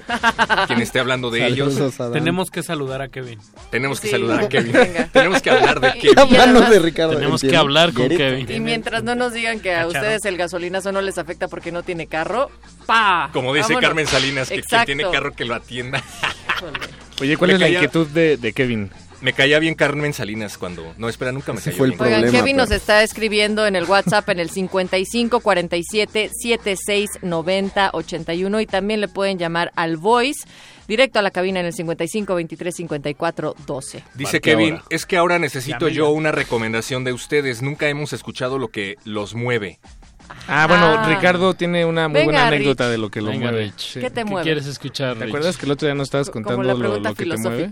quien 0.68 0.82
esté 0.82 1.00
hablando 1.00 1.30
de 1.32 1.48
ellos. 1.48 1.74
Saludos. 1.74 2.12
Tenemos 2.14 2.52
que 2.52 2.64
saludar 2.64 3.02
a 3.02 3.08
Kevin. 3.10 3.40
Tenemos 3.72 4.00
que 4.00 4.08
Sí, 4.08 4.12
saludar 4.12 4.44
a 4.44 4.50
Kevin. 4.50 4.72
venga. 4.74 5.08
Tenemos 5.12 5.42
que 5.42 5.50
hablar 5.50 5.80
de 5.80 5.90
Y- 5.90 6.00
Kevin. 6.02 6.16
La 6.16 6.26
mano 6.26 6.42
además- 6.42 6.70
de 6.70 6.80
Ricardo. 6.80 7.16
Tenemos 7.16 7.42
que 7.42 7.56
hablar 7.56 7.94
con? 7.94 8.10
Kevin. 8.10 8.41
Y 8.48 8.60
mientras 8.60 9.04
no 9.04 9.16
nos 9.16 9.34
digan 9.34 9.60
que 9.60 9.76
a 9.76 9.88
ustedes 9.88 10.26
el 10.26 10.38
gasolinazo 10.38 10.92
no 10.92 11.02
les 11.02 11.18
afecta 11.18 11.48
porque 11.48 11.72
no 11.72 11.84
tiene 11.84 12.08
carro, 12.08 12.50
¡pa! 12.86 13.30
Como 13.34 13.54
dice 13.54 13.70
Vámonos. 13.74 13.88
Carmen 13.90 14.08
Salinas, 14.08 14.48
que 14.50 14.56
quien 14.56 14.64
Exacto. 14.64 14.86
tiene 14.88 15.04
carro 15.12 15.32
que 15.34 15.46
lo 15.46 15.56
atienda. 15.56 16.04
Oye, 17.22 17.38
¿cuál 17.38 17.50
Me 17.50 17.54
es 17.56 17.60
la 17.60 17.70
inquietud 17.70 18.08
de, 18.08 18.38
de 18.38 18.54
Kevin? 18.54 18.92
Me 19.22 19.34
caía 19.34 19.60
bien 19.60 19.76
Carmen 19.76 20.14
Salinas 20.14 20.58
cuando... 20.58 20.94
No, 20.98 21.08
espera, 21.08 21.32
nunca 21.32 21.54
me 21.54 21.60
Ese 21.60 21.70
cayó 21.70 21.78
fue 21.78 21.86
el 21.88 21.92
bien. 21.92 21.98
problema. 22.00 22.18
Oigan, 22.26 22.34
Kevin 22.42 22.58
nos 22.58 22.70
pero- 22.70 22.78
está 22.78 23.04
escribiendo 23.04 23.68
en 23.68 23.76
el 23.76 23.84
WhatsApp 23.86 24.28
en 24.30 24.40
el 24.40 24.50
55 24.50 25.40
47 25.42 26.32
76 26.42 27.10
90 27.22 27.92
81 27.94 28.62
y 28.62 28.66
también 28.66 29.00
le 29.00 29.08
pueden 29.08 29.38
llamar 29.38 29.72
al 29.76 29.98
Voice 29.98 30.48
directo 30.88 31.20
a 31.20 31.22
la 31.22 31.30
cabina 31.30 31.60
en 31.60 31.68
el 31.68 31.74
55 31.74 32.34
23 32.34 32.76
54 32.76 33.56
12. 33.68 34.04
Dice 34.16 34.24
¿Para 34.24 34.32
qué 34.32 34.40
Kevin, 34.42 34.74
hora? 34.74 34.84
es 34.90 35.06
que 35.06 35.18
ahora 35.18 35.38
necesito 35.40 35.88
yo 35.88 36.10
una 36.10 36.32
recomendación 36.32 37.04
de 37.04 37.14
ustedes. 37.14 37.62
Nunca 37.62 37.90
hemos 37.90 38.14
escuchado 38.14 38.58
lo 38.58 38.70
que 38.70 38.96
los 39.06 39.36
mueve. 39.36 39.80
Ah, 40.48 40.66
bueno, 40.68 40.86
Ah. 40.98 41.06
Ricardo 41.08 41.54
tiene 41.54 41.86
una 41.86 42.08
muy 42.08 42.22
Venga, 42.22 42.26
buena 42.32 42.48
anécdota 42.48 42.86
Rich. 42.86 42.92
de 42.92 42.98
lo 42.98 43.12
que 43.12 43.22
lo 43.22 43.30
Venga, 43.32 43.52
mueve. 43.52 43.74
Sí. 43.76 44.00
¿Qué 44.00 44.10
te 44.10 44.24
¿Qué 44.24 44.26
mueve? 44.26 44.44
quieres 44.46 44.66
escuchar, 44.66 45.14
¿Te 45.16 45.26
Rich? 45.26 45.30
acuerdas 45.30 45.58
que 45.58 45.66
el 45.68 45.72
otro 45.74 45.88
día 45.88 45.94
nos 45.96 46.08
estabas 46.08 46.30
contando 46.30 46.64
lo, 46.64 47.00
lo 47.00 47.14
que 47.14 47.26
te 47.26 47.38
mueve? 47.38 47.70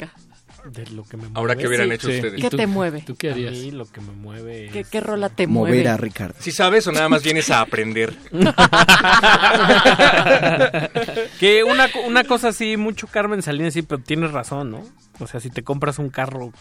De 0.65 0.85
lo 0.87 1.03
que 1.03 1.17
me 1.17 1.23
mueve. 1.23 1.39
Ahora, 1.39 1.55
¿qué 1.55 1.67
hubieran 1.67 1.87
Sí. 1.89 1.93
hecho 1.93 2.07
Sí. 2.09 2.15
ustedes? 2.15 2.39
¿Y 2.39 2.41
¿Qué 2.41 2.49
tú? 2.49 2.57
te 2.57 2.67
mueve? 2.67 3.03
¿Tú 3.05 3.15
qué 3.15 3.29
A 3.29 3.33
harías? 3.33 3.53
mí 3.53 3.71
lo 3.71 3.85
que 3.85 4.01
me 4.01 4.11
mueve 4.11 4.65
es... 4.67 4.71
¿Qué, 4.73 4.83
qué 4.83 4.99
rola 4.99 5.29
te 5.29 5.47
Mover 5.47 5.73
mueve? 5.75 5.89
a 5.89 5.97
Ricardo. 5.97 6.35
¿Si 6.39 6.51
sabes 6.51 6.85
o 6.87 6.91
nada 6.91 7.09
más 7.09 7.23
vienes 7.23 7.49
a 7.49 7.61
aprender? 7.61 8.13
que 11.39 11.63
una, 11.63 11.87
una 12.07 12.23
cosa 12.23 12.49
así, 12.49 12.77
mucho 12.77 13.07
Carmen 13.07 13.41
Salinas, 13.41 13.73
sí, 13.73 13.81
pero 13.81 14.01
tienes 14.01 14.31
razón, 14.31 14.71
¿no? 14.71 14.83
O 15.19 15.27
sea, 15.27 15.39
si 15.39 15.49
te 15.49 15.63
compras 15.63 15.99
un 15.99 16.09
carro... 16.09 16.51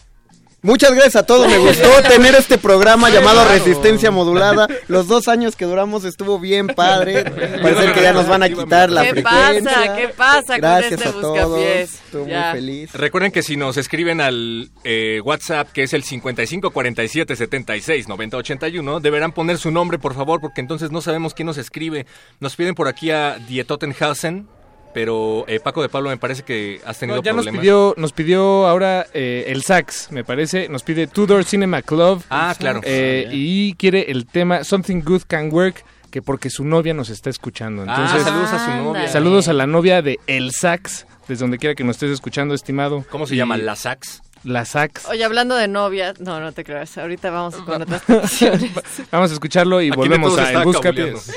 Muchas 0.61 0.91
gracias 0.91 1.15
a 1.15 1.25
todos. 1.25 1.47
Me 1.47 1.57
gustó 1.69 1.89
tener 2.07 2.35
este 2.35 2.57
programa 2.57 3.09
llamado 3.09 3.47
Resistencia 3.47 4.11
Modulada. 4.11 4.67
Los 4.89 5.07
dos 5.07 5.27
años 5.29 5.55
que 5.55 5.63
duramos 5.65 6.03
estuvo 6.03 6.37
bien 6.37 6.67
padre. 6.67 7.23
Parece 7.23 7.93
que 7.93 8.01
ya 8.01 8.11
nos 8.11 8.27
van 8.27 8.43
a 8.43 8.49
quitar 8.49 8.89
la 8.89 9.03
¿Qué 9.03 9.11
frecuencia. 9.11 9.71
pasa? 9.71 9.95
¿Qué 9.95 10.07
pasa 10.09 10.57
Gracias 10.57 11.01
con 11.01 11.07
a 11.07 11.09
este 11.09 11.21
todos. 11.21 11.47
buscapiés? 11.49 11.93
Estuve 11.93 12.23
muy 12.23 12.51
feliz. 12.51 12.93
Recuerden 12.93 13.31
que 13.31 13.41
si 13.41 13.55
nos 13.55 13.77
escriben 13.77 14.19
al 14.19 14.69
eh, 14.83 15.21
WhatsApp, 15.23 15.71
que 15.71 15.83
es 15.83 15.93
el 15.93 16.03
55 16.03 16.71
47 16.71 17.35
76 17.37 18.07
90 18.09 18.37
81, 18.37 18.99
deberán 18.99 19.31
poner 19.31 19.57
su 19.57 19.71
nombre, 19.71 19.97
por 19.97 20.13
favor, 20.13 20.41
porque 20.41 20.59
entonces 20.59 20.91
no 20.91 20.99
sabemos 21.01 21.33
quién 21.33 21.45
nos 21.45 21.57
escribe. 21.57 22.05
Nos 22.41 22.57
piden 22.57 22.75
por 22.75 22.89
aquí 22.89 23.11
a 23.11 23.37
Dietotenhausen, 23.47 24.47
pero 24.93 25.45
eh, 25.47 25.59
Paco 25.59 25.81
de 25.81 25.89
Pablo 25.89 26.09
me 26.09 26.17
parece 26.17 26.43
que 26.43 26.81
has 26.85 26.97
tenido 26.99 27.17
No, 27.17 27.23
ya 27.23 27.31
nos 27.33 27.45
problemas. 27.45 27.61
pidió, 27.61 27.93
nos 27.97 28.11
pidió 28.13 28.67
ahora 28.67 29.05
eh, 29.13 29.45
el 29.47 29.63
sax, 29.63 30.11
me 30.11 30.23
parece. 30.23 30.67
Nos 30.69 30.83
pide 30.83 31.07
Tudor 31.07 31.43
Cinema 31.43 31.81
Club. 31.81 32.23
Ah, 32.29 32.55
claro. 32.57 32.81
Eh, 32.83 33.27
y 33.31 33.73
quiere 33.75 34.11
el 34.11 34.25
tema 34.25 34.63
Something 34.63 35.01
Good 35.01 35.23
Can 35.27 35.51
Work, 35.53 35.83
que 36.11 36.21
porque 36.21 36.49
su 36.49 36.63
novia 36.65 36.93
nos 36.93 37.09
está 37.09 37.29
escuchando. 37.29 37.83
Entonces, 37.83 38.21
ah, 38.21 38.25
saludos 38.25 38.49
a 38.53 38.57
su 38.57 38.71
Ándale. 38.71 38.83
novia. 38.83 39.07
saludos 39.09 39.47
a 39.47 39.53
la 39.53 39.67
novia 39.67 40.01
de 40.01 40.17
El 40.27 40.51
Sax, 40.51 41.05
desde 41.27 41.41
donde 41.43 41.57
quiera 41.59 41.75
que 41.75 41.83
nos 41.83 41.97
estés 41.97 42.11
escuchando, 42.11 42.53
estimado. 42.55 43.05
¿Cómo 43.11 43.27
se 43.27 43.35
Y 43.35 43.37
llama? 43.37 43.57
¿La 43.57 43.75
Sax? 43.75 44.21
La 44.43 44.63
Sax. 44.65 45.05
Oye, 45.09 45.23
hablando 45.23 45.55
de 45.55 45.67
novia, 45.67 46.13
no, 46.19 46.39
no 46.39 46.51
te 46.53 46.63
creas. 46.63 46.97
Ahorita 46.97 47.29
vamos 47.29 47.55
con 47.65 47.81
otras 47.81 48.01
canciones. 48.03 48.71
Vamos 49.11 49.29
a 49.31 49.33
escucharlo 49.33 49.81
y 49.81 49.89
Aquí 49.89 49.97
volvemos 49.97 50.37
a 50.37 50.43
está 50.47 50.63
Buscapiés. 50.63 51.31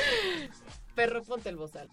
Perro, 0.95 1.23
ponte 1.25 1.49
el 1.49 1.57
bozal. 1.57 1.89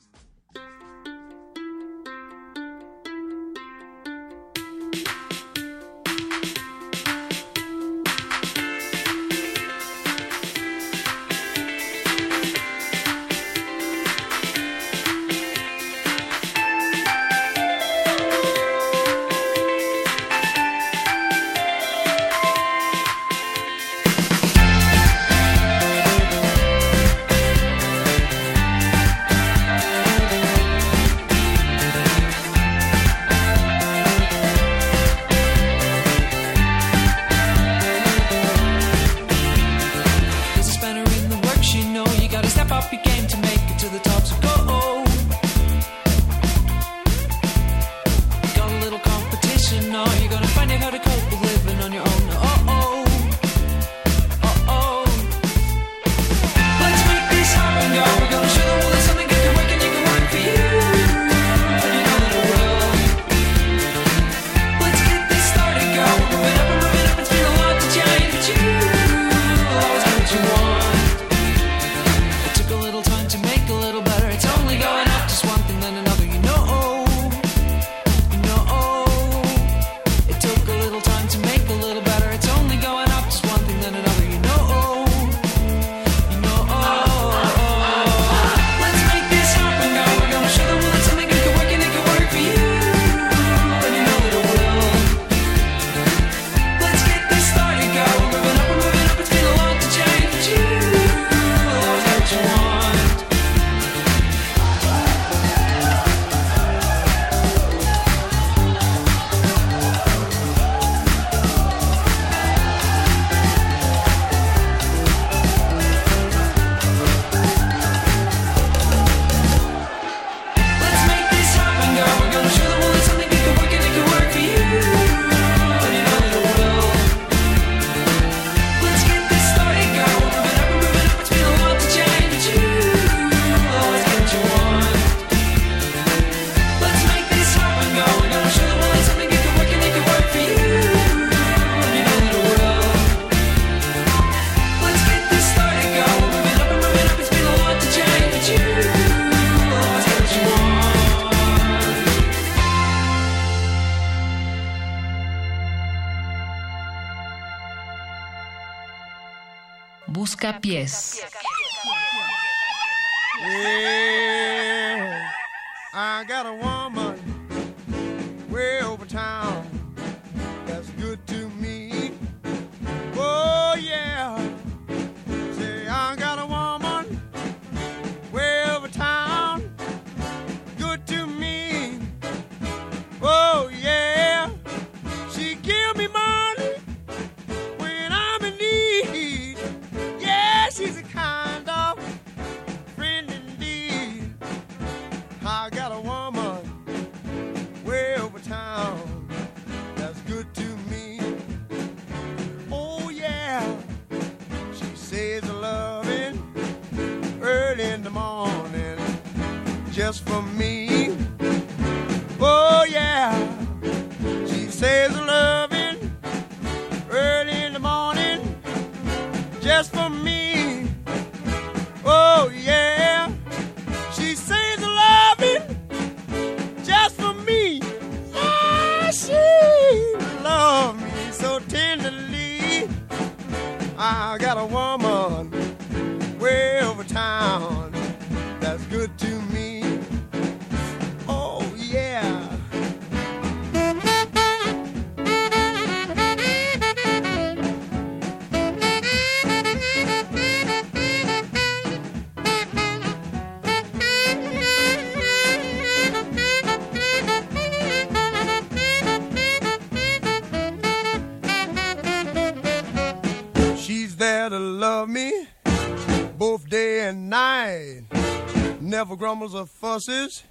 Fusses, 270.00 270.44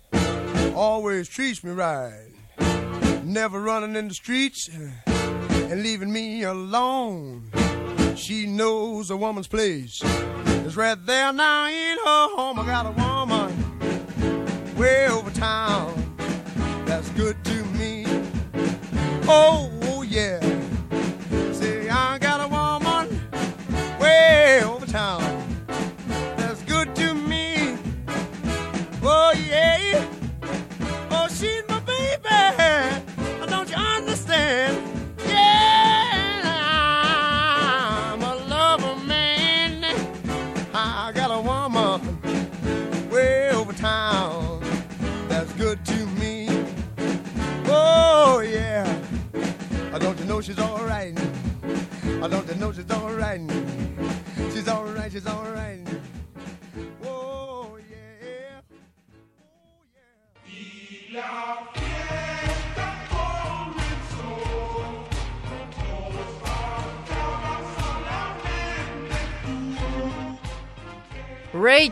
always 0.74 1.26
treats 1.26 1.64
me 1.64 1.70
right. 1.70 2.26
Never 3.24 3.60
running 3.60 3.96
in 3.96 4.08
the 4.08 4.14
streets 4.14 4.68
and 4.68 5.82
leaving 5.82 6.12
me 6.12 6.42
alone. 6.42 7.50
She 8.14 8.46
knows 8.46 9.10
a 9.10 9.16
woman's 9.16 9.46
place 9.46 10.02
is 10.66 10.76
right 10.76 10.98
there 11.06 11.32
now 11.32 11.66
in 11.66 11.96
her 12.04 12.28
home. 12.36 12.58
I 12.58 12.66
got 12.66 12.86
a 12.86 12.90
woman 12.90 14.76
way 14.76 15.08
over 15.08 15.30
town 15.30 15.77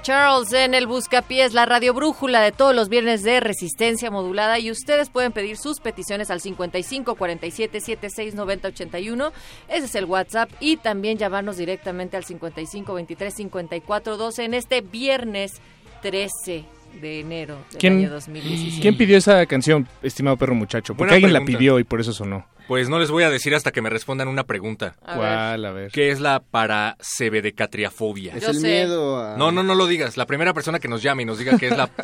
Charles 0.07 0.53
en 0.53 0.75
el 0.75 0.87
Buscapiés, 0.87 1.53
la 1.53 1.67
radio 1.67 1.93
brújula 1.93 2.41
de 2.41 2.53
todos 2.53 2.77
los 2.77 2.89
viernes 2.89 3.25
de 3.25 3.41
resistencia 3.41 4.09
modulada 4.09 4.57
y 4.61 4.71
ustedes 4.71 5.11
pueden 5.11 5.33
pedir 5.33 5.57
sus 5.57 5.81
peticiones 5.81 6.31
al 6.31 6.41
55 6.41 7.17
47 7.17 7.81
76 7.81 8.37
90 8.37 8.69
81. 8.69 9.33
Ese 9.67 9.87
es 9.87 9.95
el 9.97 10.05
WhatsApp 10.05 10.49
y 10.61 10.77
también 10.77 11.19
llamarnos 11.19 11.57
directamente 11.57 12.17
al 12.17 12.23
55 12.23 12.95
23 12.95 13.35
54 13.35 14.17
12 14.17 14.45
en 14.45 14.55
este 14.55 14.81
viernes 14.81 15.55
13 16.03 16.65
de 17.01 17.21
enero 17.21 17.57
del 17.73 17.81
¿Quién, 17.81 17.99
año 17.99 18.11
2017. 18.11 18.81
¿Quién 18.81 18.97
pidió 18.97 19.19
esa 19.19 19.45
canción, 19.47 19.89
estimado 20.05 20.37
perro 20.37 20.55
muchacho? 20.55 20.95
Porque 20.95 21.15
Buena 21.15 21.15
alguien 21.15 21.33
la 21.33 21.41
pregunta. 21.41 21.59
pidió 21.59 21.79
y 21.81 21.85
por 21.85 21.99
eso 22.01 22.13
sonó. 22.13 22.47
Pues 22.69 22.89
no 22.89 22.99
les 22.99 23.11
voy 23.11 23.23
a 23.23 23.31
decir 23.31 23.55
hasta 23.55 23.71
que 23.71 23.81
me 23.81 23.91
respondan 23.91 24.27
una 24.29 24.45
pregunta. 24.45 24.97
A. 25.05 25.15
¿Cuál? 25.17 25.65
A 25.65 25.71
ver. 25.71 25.91
¿Qué 25.93 26.11
es 26.11 26.19
la 26.21 26.41
paracebedecatriafobia? 26.41 28.35
Es 28.35 28.45
el 28.49 28.61
miedo 28.61 29.19
a... 29.23 29.37
No, 29.37 29.53
no, 29.53 29.63
no 29.63 29.75
lo 29.75 29.87
digas. 29.87 30.17
La 30.17 30.27
primera 30.27 30.53
persona 30.53 30.79
que 30.81 30.89
nos 30.89 31.03
llame 31.03 31.23
y 31.23 31.27
nos 31.27 31.39
diga 31.39 31.59
que 31.59 31.69
es 31.69 31.77
la 31.77 31.87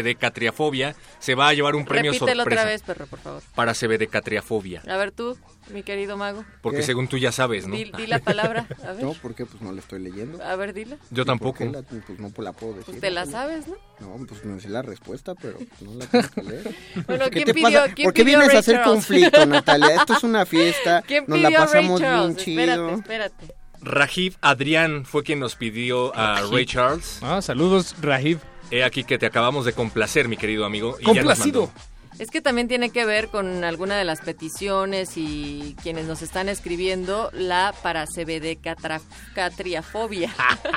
paracebedecatriafobia 0.00 0.94
se 1.18 1.34
va 1.34 1.48
a 1.48 1.52
llevar 1.54 1.74
un 1.76 1.84
premio 1.84 2.12
Repítelo 2.12 2.42
sorpresa. 2.42 2.62
otra 2.62 2.70
vez, 2.72 2.82
perro, 2.82 3.06
por 3.06 3.18
favor. 3.18 3.42
Paracebedecatriafobia. 3.54 4.82
A 4.88 4.96
ver 4.96 5.12
tú, 5.12 5.36
mi 5.72 5.82
querido 5.82 6.16
mago. 6.16 6.44
Porque 6.62 6.78
¿Qué? 6.78 6.84
según 6.84 7.08
tú 7.08 7.16
ya 7.18 7.32
sabes, 7.32 7.66
¿no? 7.66 7.74
Di, 7.76 7.90
di 7.96 8.06
la 8.06 8.18
palabra. 8.18 8.66
A 8.84 8.92
ver. 8.92 9.04
No, 9.04 9.14
¿por 9.14 9.34
qué? 9.34 9.46
Pues 9.46 9.60
no 9.62 9.72
la 9.72 9.80
estoy 9.80 10.00
leyendo. 10.00 10.42
A 10.42 10.56
ver, 10.56 10.72
dila. 10.74 10.96
Yo 11.10 11.22
¿Y 11.22 11.24
por 11.24 11.26
tampoco. 11.26 11.58
qué 11.58 11.64
la- 11.70 11.82
pues 11.82 12.18
no 12.18 12.30
la 12.38 12.52
puedo 12.52 12.72
decir. 12.74 12.86
Pues 12.86 13.00
te 13.00 13.10
la 13.10 13.26
sabes, 13.26 13.66
¿no? 13.68 13.74
No, 14.00 14.26
pues 14.26 14.44
me 14.44 14.60
sé 14.60 14.68
la 14.68 14.82
respuesta, 14.82 15.34
pero 15.34 15.58
no 15.80 15.94
la 15.94 16.06
tengo 16.06 16.28
que 16.34 16.42
leer. 16.42 16.74
Bueno, 17.06 17.24
¿Qué 17.26 17.30
¿quién 17.30 17.44
te 17.46 17.54
pidió- 17.54 17.80
pasa? 17.80 17.94
quién 17.94 18.06
¿Por 18.06 18.14
qué 18.14 18.24
pidió 18.24 18.38
vienes 18.38 18.48
Ray 18.48 18.56
a 18.56 18.60
hacer 18.60 18.74
Charles? 18.76 18.92
conflicto, 18.94 19.46
Natalia? 19.46 19.94
Esto 19.96 20.12
es 20.14 20.22
una 20.24 20.46
fiesta, 20.46 21.02
¿Quién 21.06 21.24
nos 21.26 21.36
pidió 21.38 21.50
la 21.50 21.58
Ray 21.58 21.66
pasamos 21.66 22.00
Charles? 22.00 22.34
bien 22.36 22.44
chido. 22.44 22.60
Espérate, 22.62 22.94
espérate. 22.94 23.54
Rajiv 23.82 24.36
Adrián 24.42 25.04
fue 25.06 25.22
quien 25.22 25.40
nos 25.40 25.56
pidió 25.56 26.14
a 26.16 26.36
Rajiv. 26.40 26.52
Ray 26.54 26.66
Charles. 26.66 27.18
Ah, 27.22 27.40
saludos, 27.42 27.94
Rajiv. 28.00 28.38
He 28.70 28.84
aquí 28.84 29.02
que 29.04 29.18
te 29.18 29.26
acabamos 29.26 29.64
de 29.64 29.72
complacer, 29.72 30.28
mi 30.28 30.36
querido 30.36 30.64
amigo. 30.64 30.96
y 31.00 31.02
ya 31.02 31.08
nos 31.08 31.16
Complacido. 31.16 31.66
mandó. 31.66 31.80
Es 32.20 32.30
que 32.30 32.40
también 32.42 32.68
tiene 32.68 32.90
que 32.90 33.04
ver 33.06 33.28
con 33.28 33.64
alguna 33.64 33.96
de 33.96 34.04
las 34.04 34.20
peticiones 34.20 35.12
y 35.16 35.74
quienes 35.82 36.04
nos 36.06 36.20
están 36.22 36.48
escribiendo 36.50 37.30
la 37.32 37.74
paracebedecatriafobia. 37.82 40.30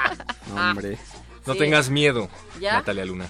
Hombre. 0.55 0.97
No 1.45 1.53
Sí. 1.53 1.59
tengas 1.59 1.89
miedo, 1.89 2.29
¿Ya? 2.61 2.73
Natalia 2.73 3.03
Luna. 3.05 3.27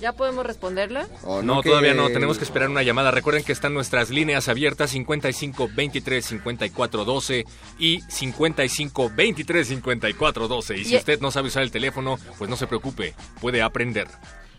¿Ya 0.00 0.12
podemos 0.12 0.44
responderla? 0.44 1.06
Oh, 1.22 1.40
no, 1.40 1.62
que- 1.62 1.70
todavía 1.70 1.94
no. 1.94 2.08
Tenemos 2.10 2.36
que 2.36 2.44
esperar 2.44 2.68
una 2.68 2.82
llamada. 2.82 3.10
Recuerden 3.12 3.44
que 3.44 3.52
están 3.52 3.72
nuestras 3.72 4.10
líneas 4.10 4.48
abiertas 4.48 4.90
55 4.90 5.70
23 5.74 6.26
54 6.26 7.04
12 7.04 7.44
y 7.78 8.00
55 8.08 9.10
23 9.14 9.68
54 9.68 10.48
12. 10.48 10.76
Y 10.78 10.84
si 10.84 10.94
Y- 10.94 10.96
usted 10.98 11.20
no 11.20 11.30
sabe 11.30 11.46
usar 11.48 11.62
el 11.62 11.70
teléfono, 11.70 12.18
pues 12.38 12.50
no 12.50 12.56
se 12.56 12.66
preocupe, 12.66 13.14
puede 13.40 13.62
aprender. 13.62 14.08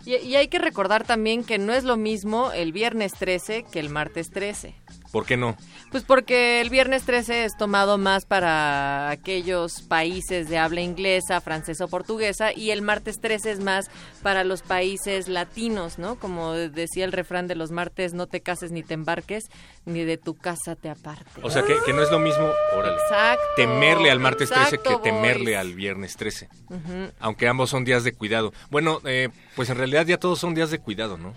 Y, 0.07 0.15
y 0.25 0.37
hay 0.37 0.47
que 0.47 0.57
recordar 0.57 1.03
también 1.03 1.43
que 1.43 1.57
no 1.57 1.73
es 1.73 1.83
lo 1.83 1.97
mismo 1.97 2.53
el 2.53 2.71
viernes 2.71 3.11
13 3.11 3.63
que 3.69 3.81
el 3.81 3.89
martes 3.89 4.31
13. 4.31 4.73
¿Por 5.11 5.25
qué 5.25 5.37
no? 5.37 5.55
Pues 5.91 6.03
porque 6.03 6.59
el 6.59 6.69
viernes 6.69 7.03
13 7.03 7.45
es 7.45 7.55
tomado 7.57 7.97
más 7.97 8.25
para 8.25 9.09
aquellos 9.09 9.81
países 9.81 10.49
de 10.49 10.57
habla 10.57 10.81
inglesa, 10.81 11.39
francesa 11.39 11.85
o 11.85 11.87
portuguesa 11.87 12.51
y 12.53 12.71
el 12.71 12.81
martes 12.81 13.19
13 13.21 13.51
es 13.51 13.59
más 13.61 13.85
para 14.21 14.43
los 14.43 14.61
países 14.63 15.29
latinos, 15.29 15.97
¿no? 15.97 16.15
Como 16.19 16.53
decía 16.53 17.05
el 17.05 17.13
refrán 17.13 17.47
de 17.47 17.55
los 17.55 17.71
martes, 17.71 18.13
no 18.13 18.27
te 18.27 18.41
cases 18.41 18.71
ni 18.71 18.83
te 18.83 18.95
embarques, 18.95 19.45
ni 19.85 20.03
de 20.03 20.17
tu 20.17 20.35
casa 20.35 20.75
te 20.75 20.89
aparte. 20.89 21.23
O 21.41 21.49
sea, 21.49 21.63
que, 21.63 21.75
que 21.85 21.93
no 21.93 22.03
es 22.03 22.11
lo 22.11 22.19
mismo, 22.19 22.49
órale, 22.75 22.97
Exacto. 23.03 23.43
temerle 23.55 24.11
al 24.11 24.19
martes 24.19 24.49
13 24.49 24.75
Exacto, 24.75 25.01
que 25.01 25.09
temerle 25.09 25.51
boys. 25.51 25.57
al 25.57 25.73
viernes 25.73 26.17
13. 26.17 26.49
Ujú. 26.69 27.11
Aunque 27.19 27.47
ambos 27.47 27.69
son 27.69 27.85
días 27.85 28.03
de 28.03 28.11
cuidado. 28.11 28.51
Bueno, 28.69 28.99
eh, 29.05 29.29
pues 29.55 29.69
en 29.69 29.77
realidad 29.77 30.05
ya 30.05 30.17
todos 30.17 30.37
son 30.39 30.53
días 30.53 30.69
de 30.69 30.79
cuidado, 30.79 31.17
¿no? 31.17 31.33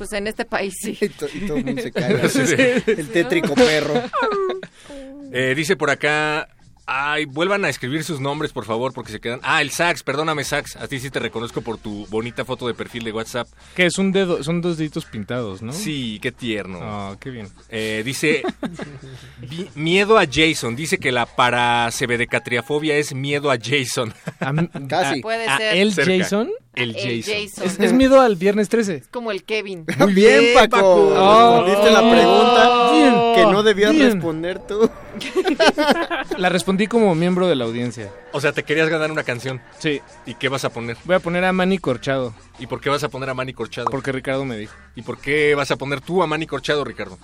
Pues 0.00 0.14
en 0.14 0.26
este 0.28 0.46
país 0.46 0.72
sí. 0.80 0.96
Y, 0.98 1.08
to- 1.10 1.28
y 1.30 1.40
todo 1.46 1.58
el 1.58 1.64
mundo 1.66 1.82
se 1.82 1.92
cae. 1.92 2.26
Sí, 2.30 2.46
sí. 2.46 2.54
El 2.86 3.08
tétrico 3.10 3.54
perro. 3.54 4.02
Eh, 5.32 5.54
dice 5.54 5.76
por 5.76 5.90
acá, 5.90 6.48
ay, 6.86 7.24
vuelvan 7.26 7.64
a 7.64 7.68
escribir 7.68 8.02
sus 8.02 8.18
nombres, 8.18 8.52
por 8.52 8.64
favor, 8.64 8.92
porque 8.92 9.12
se 9.12 9.20
quedan... 9.20 9.38
Ah, 9.44 9.62
el 9.62 9.70
Sax, 9.70 10.02
perdóname, 10.02 10.42
Sax. 10.42 10.74
A 10.74 10.88
ti 10.88 10.98
sí 10.98 11.08
te 11.08 11.20
reconozco 11.20 11.60
por 11.60 11.78
tu 11.78 12.04
bonita 12.08 12.44
foto 12.44 12.66
de 12.66 12.74
perfil 12.74 13.04
de 13.04 13.12
WhatsApp. 13.12 13.46
Que 13.76 13.86
es 13.86 13.96
un 13.98 14.10
dedo, 14.10 14.42
son 14.42 14.60
dos 14.60 14.76
deditos 14.78 15.04
pintados, 15.04 15.62
¿no? 15.62 15.72
Sí, 15.72 16.18
qué 16.20 16.32
tierno. 16.32 16.80
Ah, 16.82 17.16
qué 17.20 17.30
bien. 17.30 17.46
Eh, 17.68 18.02
dice, 18.04 18.42
"Vi- 19.38 19.70
miedo 19.76 20.18
a 20.18 20.24
Jason. 20.28 20.74
Dice 20.74 20.98
que 20.98 21.12
la 21.12 21.26
paracebedecatriafobia 21.26 22.96
es 22.96 23.14
miedo 23.14 23.52
a 23.52 23.56
Jason. 23.62 24.12
Casi. 24.88 25.20
Puede 25.20 25.46
¿A 25.46 25.58
ser. 25.58 25.76
el 25.76 25.92
Cerca. 25.94 26.12
Jason? 26.18 26.50
El 26.82 26.96
El 26.96 27.22
Jason. 27.22 27.64
Es, 27.64 27.78
es 27.78 27.92
miedo 27.92 28.20
al 28.20 28.36
viernes 28.36 28.68
13. 28.68 28.94
Es 28.96 29.08
como 29.08 29.30
el 29.30 29.44
Kevin. 29.44 29.84
Muy 29.98 30.14
bien, 30.14 30.54
Paco. 30.54 30.78
Oh, 30.82 31.64
Respondiste 31.64 31.90
la 31.92 32.10
pregunta 32.10 32.92
bien, 32.92 33.14
que 33.34 33.52
no 33.52 33.62
debías 33.62 33.92
bien. 33.92 34.12
responder 34.12 34.58
tú. 34.66 34.90
La 36.38 36.48
respondí 36.48 36.86
como 36.86 37.14
miembro 37.14 37.46
de 37.48 37.56
la 37.56 37.64
audiencia. 37.64 38.10
O 38.32 38.40
sea, 38.40 38.52
te 38.52 38.62
querías 38.62 38.88
ganar 38.88 39.10
una 39.10 39.24
canción. 39.24 39.60
Sí. 39.78 40.00
¿Y 40.26 40.34
qué 40.34 40.48
vas 40.48 40.64
a 40.64 40.70
poner? 40.70 40.96
Voy 41.04 41.16
a 41.16 41.20
poner 41.20 41.44
a 41.44 41.52
Manny 41.52 41.78
Corchado. 41.78 42.34
¿Y 42.58 42.66
por 42.66 42.80
qué 42.80 42.88
vas 42.90 43.02
a 43.04 43.08
poner 43.08 43.28
a 43.30 43.34
Manny 43.34 43.52
Corchado? 43.52 43.86
Porque 43.90 44.12
Ricardo 44.12 44.44
me 44.44 44.56
dijo. 44.56 44.74
¿Y 44.96 45.02
por 45.02 45.18
qué 45.18 45.54
vas 45.54 45.70
a 45.70 45.76
poner 45.76 46.00
tú 46.00 46.22
a 46.22 46.26
Manny 46.26 46.46
Corchado, 46.46 46.84
Ricardo? 46.84 47.18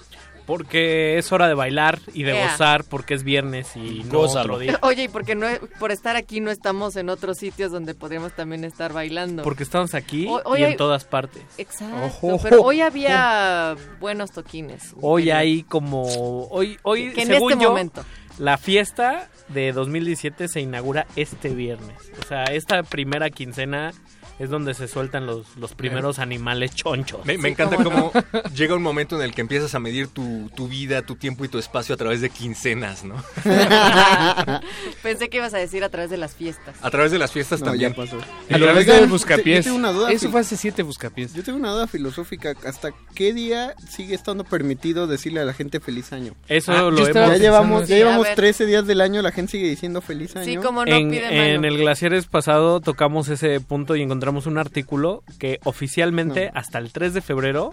Porque 0.47 1.19
es 1.19 1.33
hora 1.33 1.49
de 1.49 1.55
bailar 1.55 1.99
y 2.15 2.23
de 2.23 2.41
gozar 2.41 2.85
porque 2.85 3.15
es 3.15 3.25
viernes 3.25 3.77
y 3.77 4.05
no 4.05 4.21
Gózalo. 4.21 4.55
otro 4.55 4.59
día. 4.61 4.79
Oye, 4.83 5.05
y 5.05 5.09
porque 5.09 5.35
no, 5.35 5.47
por 5.81 5.91
estar 5.91 6.15
aquí 6.17 6.41
no 6.41 6.51
estamos 6.51 6.95
en 6.97 7.09
otros 7.09 7.39
sitios 7.39 7.73
donde 7.73 7.95
podríamos 7.95 8.33
también 8.33 8.65
estar 8.65 8.93
bailando. 8.93 9.43
Porque 9.43 9.65
estamos 9.65 9.95
aquí 9.95 10.29
hoy 10.45 10.61
y 10.61 10.65
hay- 10.65 10.73
en 10.73 10.77
todas 10.77 11.05
partes. 11.05 11.43
Exacto, 11.59 11.97
Ojo, 12.07 12.39
pero 12.43 12.63
hoy 12.63 12.81
había 12.81 13.75
buenos 14.01 14.31
toquines. 14.31 14.95
Hoy 15.01 15.31
hay 15.31 15.63
como... 15.65 16.03
Hoy, 16.51 16.79
hoy 16.83 17.13
Que 17.13 17.23
en 17.23 17.29
según 17.29 17.53
este 17.53 17.65
yo, 17.65 17.71
momento. 17.71 18.05
la 18.39 18.57
fiesta 18.57 19.29
de 19.49 19.73
2017 19.73 20.49
se 20.49 20.61
inaugura 20.61 21.07
este 21.17 21.49
viernes. 21.51 21.97
O 22.25 22.27
sea, 22.29 22.45
esta 22.45 22.83
primera 22.83 23.31
quincena 23.31 23.93
es 24.39 24.51
donde 24.51 24.75
se 24.75 24.87
sueltan 24.89 25.25
los, 25.27 25.57
los 25.57 25.73
primeros 25.75 26.19
animales 26.19 26.75
chonchos. 26.75 27.25
Me, 27.25 27.39
me 27.39 27.49
encanta 27.49 27.77
cómo 27.83 28.13
llega 28.55 28.75
un 28.75 28.83
momento 28.83 29.17
en 29.17 29.23
el 29.23 29.35
que 29.35 29.41
empiezas 29.41 29.75
a 29.75 29.79
medir 29.81 30.09
tu, 30.09 30.51
tu 30.55 30.69
vida, 30.69 31.03
tu 31.03 31.17
tiempo 31.17 31.45
y 31.45 31.49
tu 31.49 31.59
espacio 31.59 31.95
a 31.95 31.99
través 31.99 32.21
de 32.21 32.31
quincenas, 32.31 33.05
¿no? 33.05 33.15
Pensé 35.03 35.29
que 35.29 35.39
ibas 35.39 35.55
a 35.55 35.59
decir 35.59 35.85
a 35.85 35.89
través 35.89 36.11
de 36.11 36.17
las 36.17 36.35
fiestas. 36.35 36.75
A 36.83 36.91
través 36.91 37.13
de 37.13 37.19
las 37.19 37.33
fiestas 37.33 37.61
No, 37.61 37.67
también. 37.67 37.91
ya 37.93 37.97
pasó. 37.97 38.19
A 38.51 38.59
través 38.59 38.87
de 38.87 39.07
Buscapiés. 39.07 39.59
yo 39.65 39.71
tengo 39.73 39.77
una 39.79 39.93
duda, 39.93 40.13
Eso 40.13 40.31
fue 40.31 40.41
hace 40.41 40.57
siete 40.57 40.83
Buscapiés. 40.83 41.33
Yo 41.35 41.43
tengo 41.43 41.59
una 41.59 41.73
duda 41.73 41.87
filosófica. 41.87 42.55
¿Hasta 42.67 42.91
qué 43.15 43.33
día 43.33 43.75
sigue 43.89 44.15
estando 44.15 44.45
permitido 44.45 45.07
decirle 45.07 45.41
a 45.41 45.45
la 45.45 45.53
gente 45.55 45.81
feliz 45.81 46.13
año? 46.13 46.35
Eso 46.49 46.73
Ah, 46.73 46.83
lo 46.83 46.89
hemos... 46.99 47.13
Ya 47.15 47.37
llevamos, 47.37 47.89
ya 47.89 47.97
llevamos 47.97 48.25
ver. 48.25 48.35
13 48.37 48.67
días 48.67 48.87
del 48.87 49.01
año, 49.01 49.23
la 49.23 49.33
gente 49.33 49.53
sigue 49.53 49.69
diciendo 49.69 50.01
feliz 50.01 50.37
año. 50.37 50.45
Sí, 50.45 50.57
como 50.57 50.85
no 50.85 50.93
en, 50.95 51.11
pide 51.11 51.55
en 51.55 51.65
el 51.65 51.79
Glaciares 51.79 52.27
pasado 52.27 52.81
tocamos 52.81 53.29
ese 53.29 53.61
punto 53.61 53.97
y 53.97 54.03
encontramos 54.03 54.26
un 54.47 54.59
artículo 54.59 55.23
que 55.39 55.61
oficialmente 55.65 56.51
hasta 56.55 56.79
el 56.79 56.91
3 56.93 57.15
de 57.15 57.21
febrero 57.21 57.71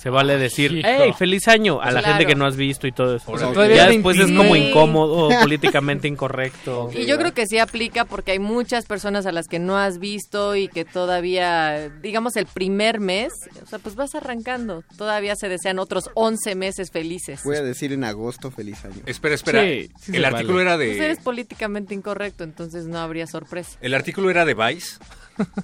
se 0.00 0.10
vale 0.10 0.36
decir, 0.36 0.70
hijo. 0.72 0.86
hey, 0.90 1.14
feliz 1.18 1.48
año 1.48 1.80
a 1.80 1.86
la 1.90 2.00
Claro. 2.00 2.08
gente 2.18 2.26
que 2.26 2.34
no 2.34 2.44
has 2.44 2.56
visto 2.56 2.86
y 2.86 2.92
todo 2.92 3.16
eso. 3.16 3.32
O 3.32 3.38
sea, 3.38 3.52
Ya 3.74 3.86
después 3.88 4.18
es 4.18 4.24
29. 4.26 4.36
como 4.36 4.56
incómodo, 4.56 5.28
políticamente 5.40 6.08
incorrecto. 6.08 6.90
Y 6.92 7.06
yo 7.06 7.16
creo 7.16 7.32
que 7.32 7.46
sí 7.46 7.58
aplica 7.58 8.04
porque 8.04 8.32
hay 8.32 8.38
muchas 8.38 8.84
personas 8.84 9.24
a 9.24 9.32
las 9.32 9.46
que 9.48 9.58
no 9.58 9.78
has 9.78 9.98
visto 9.98 10.56
y 10.56 10.68
que 10.68 10.84
todavía, 10.84 11.88
digamos, 12.02 12.36
el 12.36 12.44
primer 12.44 13.00
mes, 13.00 13.32
o 13.62 13.66
sea, 13.66 13.78
pues 13.78 13.94
vas 13.94 14.14
arrancando. 14.14 14.84
Todavía 14.98 15.36
se 15.36 15.48
desean 15.48 15.78
otros 15.78 16.10
11 16.14 16.54
meses 16.54 16.90
felices. 16.90 17.40
Voy 17.42 17.56
a 17.56 17.62
decir 17.62 17.90
en 17.94 18.04
agosto 18.04 18.50
feliz 18.50 18.84
año. 18.84 19.00
Espera, 19.06 19.34
espera. 19.36 19.62
Sí, 19.62 19.90
sí 20.00 20.16
el 20.16 20.24
artículo 20.26 20.58
vale. 20.58 20.68
era 20.68 20.76
Pues 20.76 20.98
de... 20.98 21.04
eres 21.06 21.20
políticamente 21.20 21.94
incorrecto, 21.94 22.44
entonces 22.44 22.84
no 22.84 22.98
habría 22.98 23.26
sorpresa. 23.26 23.78
El 23.80 23.94
artículo 23.94 24.28
era 24.28 24.44
de 24.44 24.52
Vice. 24.52 24.98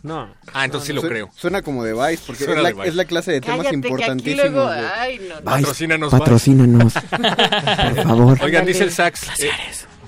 No. 0.03 0.35
Ah, 0.53 0.65
entonces 0.65 0.89
sí 0.89 0.93
lo 0.93 1.03
creo. 1.03 1.31
Suena 1.37 1.63
como 1.63 1.85
de 1.85 1.93
Vice, 1.93 2.23
porque 2.27 2.45
es 2.45 2.51
la, 2.51 2.63
de 2.69 2.73
Vice. 2.75 2.89
es 2.89 2.95
la 2.95 3.05
clase 3.05 3.33
de 3.33 3.41
temas 3.41 3.59
Cállate, 3.59 3.81
que 3.81 3.87
aquí 3.87 3.89
importantísimos. 3.89 4.53
luego... 4.53 4.69
Ay, 4.69 5.19
no. 5.19 5.25
Vice, 5.37 5.43
Patrocínanos, 5.43 6.11
Vice. 6.13 6.19
Patrocínanos. 6.19 6.93
por 7.95 8.03
favor. 8.05 8.39
Oigan, 8.43 8.67
dice 8.67 8.85
el 8.85 8.93
sax. 8.93 9.41
eh, 9.41 9.51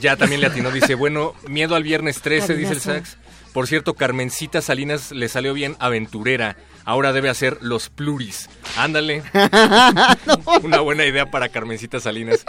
ya 0.01 0.17
también 0.17 0.41
le 0.41 0.49
atinó. 0.49 0.71
Dice, 0.71 0.95
bueno, 0.95 1.35
miedo 1.47 1.77
al 1.77 1.83
viernes 1.83 2.21
13, 2.23 2.57
dice 2.57 2.73
el 2.73 2.81
sax. 2.81 3.17
Por 3.53 3.67
cierto, 3.69 3.95
Carmencita 3.95 4.63
Salinas 4.63 5.13
le 5.13 5.29
salió 5.29 5.53
bien 5.53 5.77
aventurera. 5.79 6.57
Ahora 6.85 7.13
debe 7.13 7.29
hacer 7.29 7.59
los 7.61 7.91
pluris. 7.91 8.49
Ándale. 8.77 9.23
Una 10.63 10.81
buena 10.81 11.05
idea 11.05 11.31
para 11.31 11.49
Carmencita 11.51 12.01
Salinas. 12.01 12.45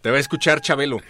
Te 0.00 0.10
va 0.10 0.16
a 0.16 0.20
escuchar 0.20 0.60
Chabelo. 0.60 1.00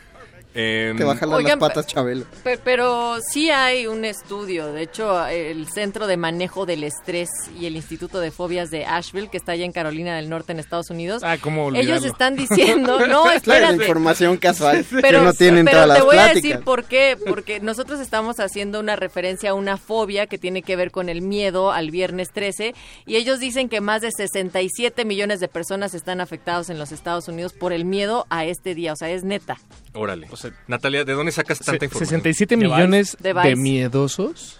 Em, 0.61 0.97
Te 0.97 1.05
va 1.05 1.13
a 1.13 1.17
jalar 1.17 1.37
Oigan, 1.37 1.61
las 1.61 1.69
patas, 1.69 1.87
Chabelo. 1.87 2.25
Pe- 2.43 2.59
Pero 2.59 3.19
sí 3.21 3.49
hay 3.49 3.87
un 3.87 4.05
estudio, 4.05 4.73
de 4.73 4.83
hecho 4.83 5.25
el 5.29 5.69
Centro 5.69 6.09
de 6.09 6.17
Manejo 6.17 6.67
del 6.67 6.83
Estrés 6.83 7.29
y 7.61 7.67
el 7.67 7.77
Instituto 7.77 8.19
de 8.19 8.33
Fobias 8.33 8.69
de 8.71 8.85
Asheville, 8.85 9.29
que 9.31 9.37
está 9.37 9.53
allá 9.53 9.65
en 9.65 9.71
Carolina 9.71 10.17
del 10.17 10.29
Norte 10.29 10.51
en 10.51 10.59
Estados 10.59 10.91
Unidos, 10.91 11.23
Ah, 11.25 11.37
¿cómo 11.41 11.73
ellos 11.77 12.05
están 12.05 12.35
diciendo, 12.35 12.99
no, 13.07 13.07
Claro, 13.07 13.25
la 13.27 13.35
espérate, 13.37 13.75
información 13.75 14.37
casual 14.37 14.85
pero, 15.01 15.21
que 15.21 15.25
no 15.27 15.33
tienen 15.33 15.65
pero 15.65 15.83
todas 15.85 15.89
te 15.91 15.95
las 15.99 16.05
voy 16.05 16.17
a 16.17 16.23
pláticas. 16.25 16.43
decir 16.43 16.65
por 16.65 16.85
qué, 16.87 17.17
porque 17.29 17.61
nosotros 17.61 18.01
estamos 18.01 18.41
haciendo 18.41 18.81
una 18.81 18.97
referencia 18.97 19.51
a 19.51 19.55
una 19.55 19.77
fobia 19.77 20.27
que 20.27 20.39
tiene 20.39 20.63
que 20.63 20.75
ver 20.75 20.91
con 20.91 21.09
el 21.09 21.23
miedo 21.23 21.71
al 21.71 21.93
viernes 21.93 22.33
13 22.33 22.75
y 23.07 23.15
ellos 23.15 23.39
dicen 23.39 23.69
que 23.69 23.81
más 23.81 24.03
de 24.03 24.11
67 24.11 25.05
millones 25.05 25.39
de 25.39 25.47
personas 25.47 25.95
están 25.95 26.21
afectados 26.21 26.69
en 26.69 26.81
los 26.81 26.91
Estados 26.91 27.29
Unidos 27.29 27.53
por 27.53 27.73
el 27.73 27.85
miedo 27.85 28.27
a 28.29 28.45
este 28.45 28.75
día, 28.75 28.93
o 28.93 28.97
sea, 28.97 29.09
es 29.11 29.23
neta. 29.23 29.57
Órale. 29.95 30.27
Natalia, 30.67 31.05
¿de 31.05 31.13
dónde 31.13 31.33
sacas 31.33 31.59
tanta 31.59 31.85
información? 31.85 32.21
67 32.23 32.57
De 32.57 32.63
millones 32.65 33.17
De 33.21 33.35
de, 33.35 33.57
miedosos. 33.57 34.59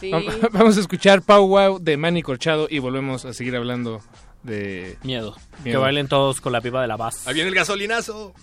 Sí. 0.00 0.10
Va- 0.10 0.22
Vamos 0.52 0.76
a 0.76 0.80
escuchar 0.80 1.22
Pau 1.22 1.46
Wow 1.46 1.78
de 1.78 1.96
Manny 1.96 2.22
Corchado 2.22 2.66
y 2.70 2.78
volvemos 2.78 3.24
a 3.24 3.32
seguir 3.32 3.56
hablando 3.56 4.00
de 4.42 4.98
Miedo. 5.02 5.36
Que 5.62 5.76
bailen 5.76 6.08
todos 6.08 6.40
con 6.40 6.52
la 6.52 6.60
pipa 6.60 6.82
de 6.82 6.88
la 6.88 6.98
paz. 6.98 7.26
Ahí 7.26 7.34
viene 7.34 7.48
el 7.48 7.54
gasolinazo. 7.54 8.34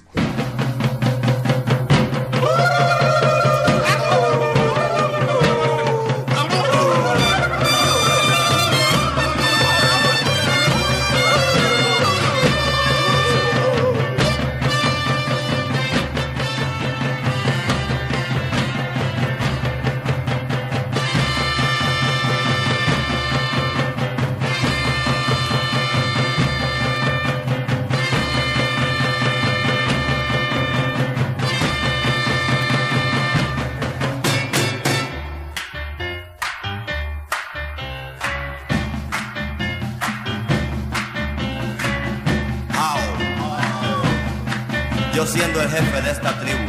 Yo 45.22 45.28
siendo 45.28 45.62
el 45.62 45.70
jefe 45.70 46.02
de 46.02 46.12
esta 46.14 46.32
tribu, 46.40 46.66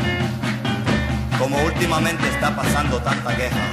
como 1.39 1.57
últimamente 1.63 2.29
está 2.29 2.55
pasando 2.55 2.99
tanta 2.99 3.35
queja 3.35 3.65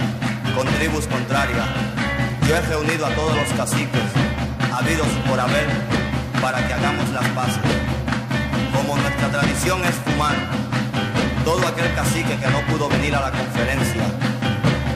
con 0.55 0.65
tribus 0.67 1.05
contrarias, 1.05 1.67
yo 2.47 2.55
he 2.55 2.61
reunido 2.61 3.05
a 3.05 3.09
todos 3.09 3.35
los 3.35 3.49
caciques, 3.57 4.09
habidos 4.73 5.09
por 5.27 5.37
haber, 5.37 5.67
para 6.41 6.65
que 6.65 6.73
hagamos 6.73 7.09
las 7.09 7.27
paces. 7.31 7.59
Como 8.73 8.95
nuestra 8.95 9.27
tradición 9.27 9.83
es 9.83 9.95
fumar, 9.95 10.35
todo 11.43 11.67
aquel 11.67 11.93
cacique 11.93 12.37
que 12.37 12.47
no 12.47 12.61
pudo 12.67 12.87
venir 12.87 13.13
a 13.15 13.19
la 13.19 13.31
conferencia, 13.31 14.03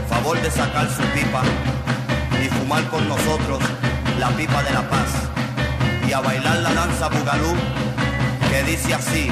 favor 0.07 0.41
de 0.41 0.49
sacar 0.49 0.87
su 0.91 1.03
pipa 1.11 1.43
y 2.41 2.47
fumar 2.47 2.87
con 2.87 3.05
nosotros 3.05 3.59
la 4.17 4.29
pipa 4.29 4.63
de 4.63 4.71
la 4.75 4.89
paz. 4.89 5.09
Y 6.07 6.13
a 6.13 6.21
bailar 6.21 6.59
la 6.59 6.73
danza 6.73 7.09
bugalú 7.09 7.53
que 8.49 8.63
dice 8.63 8.93
así. 8.93 9.29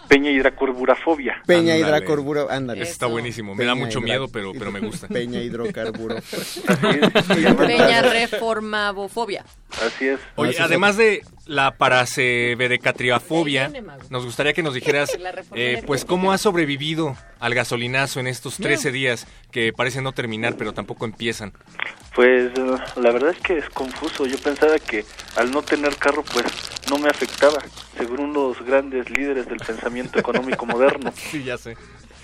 Peña 0.08 0.32
hidracorburafobia. 0.32 1.42
peña 1.46 1.74
Ándale. 1.74 1.80
hidrocarburo, 1.80 2.52
ándale. 2.52 2.84
Está 2.84 3.08
buenísimo. 3.08 3.56
Me 3.56 3.66
da 3.66 3.76
mucho 3.76 4.02
miedo, 4.02 4.28
pero, 4.28 4.52
pero 4.58 4.72
me 4.72 4.80
gusta. 4.80 5.08
Peña 5.14 5.42
hidrocarburo. 5.42 6.18
Peña 7.58 8.02
reformabofobia. 8.02 9.46
Así 9.86 10.08
es. 10.10 10.20
Oye, 10.36 10.52
es 10.52 10.60
además 10.60 10.98
de 10.98 11.24
la 11.46 11.72
parasevedecatriafobia, 11.78 13.72
nos 14.10 14.26
gustaría 14.26 14.54
que 14.54 14.64
nos 14.64 14.74
dijeras, 14.74 15.18
eh, 15.56 15.82
pues, 15.86 16.06
cómo 16.06 16.32
has 16.32 16.42
sobrevivido 16.42 17.16
al 17.40 17.54
gasolinazo 17.54 18.20
en 18.20 18.28
estos 18.28 18.58
13 18.58 18.92
días 18.92 19.28
que 19.52 19.74
parecen 19.74 20.04
no 20.04 20.12
terminar, 20.14 20.56
pero 20.58 20.74
tampoco 20.74 21.06
empiezan. 21.06 21.54
Pues 22.16 22.52
la 22.96 23.12
verdad 23.12 23.32
es 23.32 23.40
que 23.40 23.58
es 23.58 23.70
confuso. 23.70 24.26
Yo 24.26 24.38
pensaba 24.38 24.78
que 24.78 25.04
al 25.36 25.52
no 25.52 25.64
tener 25.64 25.96
carro, 25.96 26.24
pues 26.32 26.46
no 26.90 27.00
me 27.00 27.10
afectaba, 27.10 27.58
según 27.98 28.34
los 28.34 28.64
grandes 28.64 29.10
líderes 29.10 29.48
del 29.48 29.58
pensamiento 29.58 30.03
económico 30.14 30.66
moderno. 30.66 31.12
Sí, 31.32 31.44
ya 31.44 31.58
sé. 31.58 31.78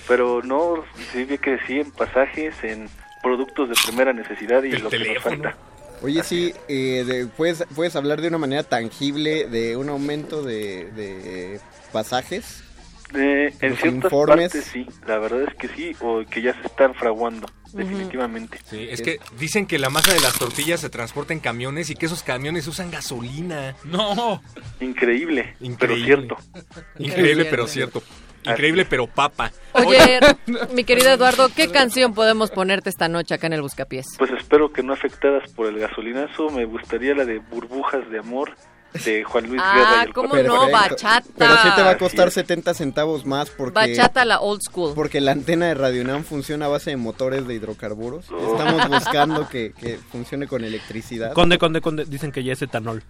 Pero 0.07 0.41
no, 0.41 0.84
sí 1.14 1.23
vi 1.26 1.38
que 1.38 1.57
sí 1.68 1.80
en 1.80 1.91
pasajes, 1.91 2.56
en 2.64 2.89
productos 3.22 3.69
de 3.69 3.76
primera 3.85 4.11
necesidad 4.14 4.64
y 4.64 4.72
El 4.72 4.84
lo 4.84 4.89
que 4.89 4.99
nos 4.99 5.23
falta. 5.23 5.56
Oye, 6.01 6.23
sí, 6.23 6.53
eh, 6.68 7.03
de- 7.06 7.27
puedes, 7.27 7.64
puedes 7.76 7.95
hablar 7.95 8.22
de 8.22 8.30
una 8.30 8.38
manera 8.38 8.64
tangible 8.64 9.47
de 9.47 9.76
un 9.76 9.89
aumento 9.89 10.41
de, 10.41 10.85
de 10.91 11.60
pasajes. 11.91 12.64
Eh, 13.15 13.53
en 13.61 13.69
Los 13.72 13.80
ciertas 13.80 13.86
informes. 14.03 14.52
partes 14.52 14.65
sí, 14.72 14.86
la 15.07 15.18
verdad 15.18 15.41
es 15.48 15.56
que 15.56 15.68
sí, 15.69 15.95
o 15.99 16.23
que 16.30 16.41
ya 16.44 16.53
se 16.53 16.68
están 16.68 16.94
fraguando, 16.94 17.48
definitivamente. 17.73 18.60
Sí, 18.65 18.88
es 18.90 19.02
que 19.02 19.18
dicen 19.40 19.65
que 19.65 19.80
la 19.80 19.90
masa 19.90 20.14
de 20.14 20.19
las 20.19 20.38
tortillas 20.38 20.80
se 20.80 20.90
transporta 20.90 21.34
en 21.34 21.40
camiones 21.40 21.90
y 21.90 21.95
que 21.95 22.06
esos 22.06 22.22
camiones 22.22 22.68
usan 22.68 22.91
gasolina. 22.91 23.76
No. 23.84 24.41
Increíble, 24.80 25.53
pero 25.60 25.65
Increíble. 25.95 26.06
cierto. 26.06 26.38
Increíble, 26.99 27.44
Pero 27.45 27.49
pero 27.49 27.68
cierto. 27.68 28.03
Increíble, 28.45 28.86
pero 28.86 29.06
papa. 29.07 29.52
Oye, 29.73 30.19
mi 30.73 30.84
querido 30.86 31.10
Eduardo, 31.10 31.49
¿qué 31.53 31.68
canción 31.69 32.14
podemos 32.14 32.52
ponerte 32.52 32.90
esta 32.90 33.07
noche 33.10 33.34
acá 33.36 33.48
en 33.48 33.53
el 33.53 33.61
Buscapiés? 33.61 34.06
Pues 34.18 34.31
espero 34.31 34.72
que 34.72 34.81
no 34.81 34.94
afectadas 34.94 35.52
por 35.52 35.68
el 35.68 35.77
gasolinazo, 35.77 36.49
me 36.49 36.64
gustaría 36.65 37.14
la 37.15 37.26
de 37.26 37.40
Burbujas 37.40 38.10
de 38.10 38.19
Amor 38.19 38.56
de 39.06 39.24
Juan 39.24 39.44
Luis 39.48 39.61
Guerra. 39.61 40.02
Ah, 40.02 40.06
¿cómo 40.14 40.30
Cuatro 40.30 40.53
no? 40.56 40.61
Perfecto. 40.68 40.90
Bachata. 40.95 41.28
Pero 41.38 41.52
sí 41.64 41.70
te 41.76 41.82
va 41.84 41.90
a 41.91 41.98
costar 41.98 42.28
es. 42.30 42.34
70 42.34 42.74
centavos 42.74 43.26
más 43.26 43.49
porque... 43.49 43.74
Bachata 43.76 44.26
la 44.26 44.40
old 44.41 44.61
school. 44.61 44.94
Porque 44.95 45.22
la 45.22 45.32
antena 45.32 45.68
de 45.68 45.76
Radio 45.76 46.02
UNAM 46.02 46.24
funciona 46.24 46.66
a 46.66 46.70
base 46.70 46.90
de 46.90 46.98
motores 46.98 47.48
de 47.48 47.53
hidrocarburos. 47.56 48.30
Oh. 48.32 48.53
Estamos 48.57 48.88
buscando 48.90 49.48
que, 49.48 49.74
que 49.80 49.98
funcione 50.11 50.48
con 50.48 50.64
electricidad. 50.64 51.34
Conde, 51.34 51.57
conde, 51.57 51.82
conde, 51.82 52.06
dicen 52.06 52.32
que 52.32 52.44
ya 52.44 52.53
es 52.53 52.61
etanol. 52.61 53.03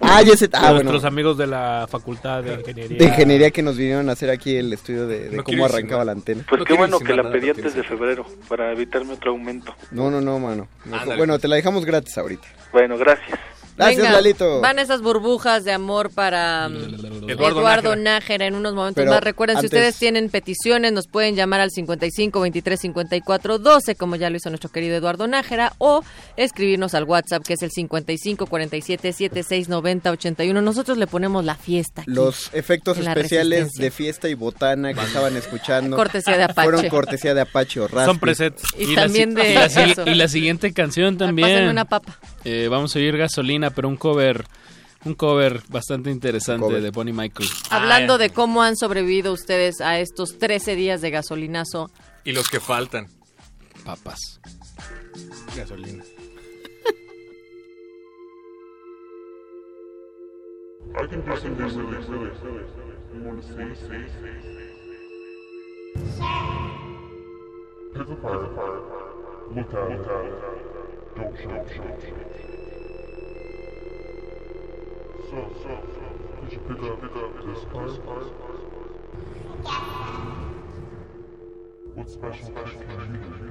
Ah, 0.00 0.22
ya 0.22 0.32
es 0.34 0.42
et- 0.42 0.54
ah, 0.54 0.70
Nuestros 0.72 1.02
bueno. 1.02 1.08
amigos 1.08 1.38
de 1.38 1.46
la 1.46 1.86
Facultad 1.90 2.42
de 2.42 2.54
Ingeniería. 2.54 2.98
De 2.98 3.04
ingeniería 3.04 3.50
que 3.50 3.62
nos 3.62 3.76
vinieron 3.76 4.08
a 4.08 4.12
hacer 4.12 4.30
aquí 4.30 4.56
el 4.56 4.72
estudio 4.72 5.06
de, 5.06 5.28
de 5.30 5.36
No 5.36 5.44
cómo 5.44 5.64
arrancaba 5.64 6.04
la 6.04 6.12
antena. 6.12 6.44
Pues 6.48 6.60
No 6.60 6.64
qué 6.64 6.74
bueno 6.74 6.98
que 7.00 7.14
la 7.14 7.30
pedí 7.30 7.50
antes 7.50 7.74
de 7.74 7.82
febrero 7.82 8.24
para 8.48 8.72
evitarme 8.72 9.14
otro 9.14 9.32
aumento. 9.32 9.74
No, 9.90 10.10
no, 10.10 10.20
no, 10.20 10.38
mano. 10.38 10.68
Bueno, 11.16 11.38
te 11.38 11.48
la 11.48 11.56
dejamos 11.56 11.84
gratis 11.84 12.16
ahorita. 12.18 12.46
Bueno, 12.72 12.96
gracias. 12.98 13.38
Gracias, 13.76 14.02
Venga, 14.02 14.12
Lalito. 14.12 14.60
Van 14.60 14.78
esas 14.78 15.02
burbujas 15.02 15.64
de 15.64 15.72
amor 15.72 16.10
para 16.10 16.68
mm, 16.68 17.28
Eduardo 17.28 17.60
Eduardo, 17.60 17.96
Nájera. 17.96 18.46
En 18.46 18.54
unos 18.54 18.74
momentos 18.74 19.02
Pero 19.02 19.10
más. 19.10 19.22
Recuerden, 19.22 19.58
si 19.58 19.66
ustedes 19.66 19.96
tienen 19.96 20.30
peticiones, 20.30 20.92
nos 20.92 21.08
pueden 21.08 21.34
llamar 21.34 21.60
al 21.60 21.70
55 21.70 22.40
23 22.40 22.80
54 22.80 23.58
12, 23.58 23.94
como 23.96 24.16
ya 24.16 24.30
lo 24.30 24.36
hizo 24.36 24.48
nuestro 24.50 24.70
querido 24.70 24.96
Eduardo 24.96 25.26
Nájera, 25.26 25.72
o 25.78 26.04
escribirnos 26.36 26.94
al 26.94 27.04
WhatsApp, 27.04 27.42
que 27.44 27.54
es 27.54 27.62
el 27.62 27.70
55 27.70 28.46
47 28.46 29.12
76 29.12 29.68
90 29.68 30.10
81. 30.10 30.62
Nosotros 30.62 30.98
le 30.98 31.06
ponemos 31.06 31.44
la 31.44 31.56
fiesta. 31.56 32.02
aquí. 32.02 32.10
Los 32.10 32.50
efectos 32.54 32.98
especiales 32.98 33.72
de 33.72 33.90
fiesta 33.90 34.28
y 34.28 34.34
botana 34.34 34.94
que 34.94 35.00
estaban 35.00 35.36
escuchando 35.36 35.96
Cortesía 35.96 36.36
de 36.36 36.44
Apache. 36.44 36.70
fueron 36.70 36.88
cortesía 36.88 37.34
de 37.34 37.40
Apache 37.40 37.80
o 37.80 37.88
Raspi. 37.88 38.06
Son 38.06 38.18
presets. 38.18 38.62
Y, 38.78 38.94
también 38.94 39.34
de 39.34 39.50
y 40.06 40.14
la, 40.14 40.24
y 40.24 40.28
siguiente 40.28 40.72
canción 40.72 41.16
también. 41.16 41.48
Pásenme 41.48 41.70
una 41.70 41.84
papa. 41.84 42.18
Eh, 42.44 42.68
vamos 42.68 42.94
a 42.94 42.98
oír 42.98 43.16
gasolina, 43.16 43.70
pero 43.70 43.88
un 43.88 43.96
cover, 43.96 44.44
un 45.04 45.14
cover 45.14 45.62
bastante 45.68 46.10
interesante 46.10 46.66
Cover. 46.66 46.82
de 46.82 46.90
Bonnie 46.90 47.12
Michael. 47.14 47.48
Hablando 47.70 48.14
Ah, 48.14 48.18
de 48.18 48.30
cómo 48.30 48.62
han 48.62 48.76
sobrevivido 48.76 49.32
ustedes 49.32 49.80
a 49.80 49.98
estos 49.98 50.38
13 50.38 50.76
días 50.76 51.00
de 51.00 51.10
gasolinazo. 51.10 51.90
Y 52.24 52.32
los 52.32 52.48
que 52.48 52.60
faltan. 52.60 53.06
Papas. 53.84 54.40
Gasolina. 55.56 56.04
Could 75.30 76.52
you 76.52 76.58
pick 76.68 76.82
up, 76.82 77.00
pick 77.00 77.16
up 77.16 77.32
this 77.46 77.64
part? 77.72 77.90
What 81.94 82.08
special 82.10 82.48
trick 82.48 82.88
can 82.88 82.98
you 83.00 83.20
do? 83.24 83.48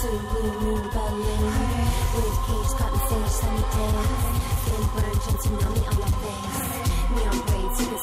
Soon, 0.00 0.18
blue 0.18 0.52
moon 0.60 0.82
balloon 0.94 1.44
With 2.14 2.24
cotton 2.78 3.00
sage, 3.06 3.28
sunny 3.28 3.60
days 3.60 3.74
on 5.88 5.96
my 6.00 6.08
face 6.08 7.10
Neon 7.10 7.38
braids, 7.46 7.78
you. 7.80 7.86
can 7.86 7.98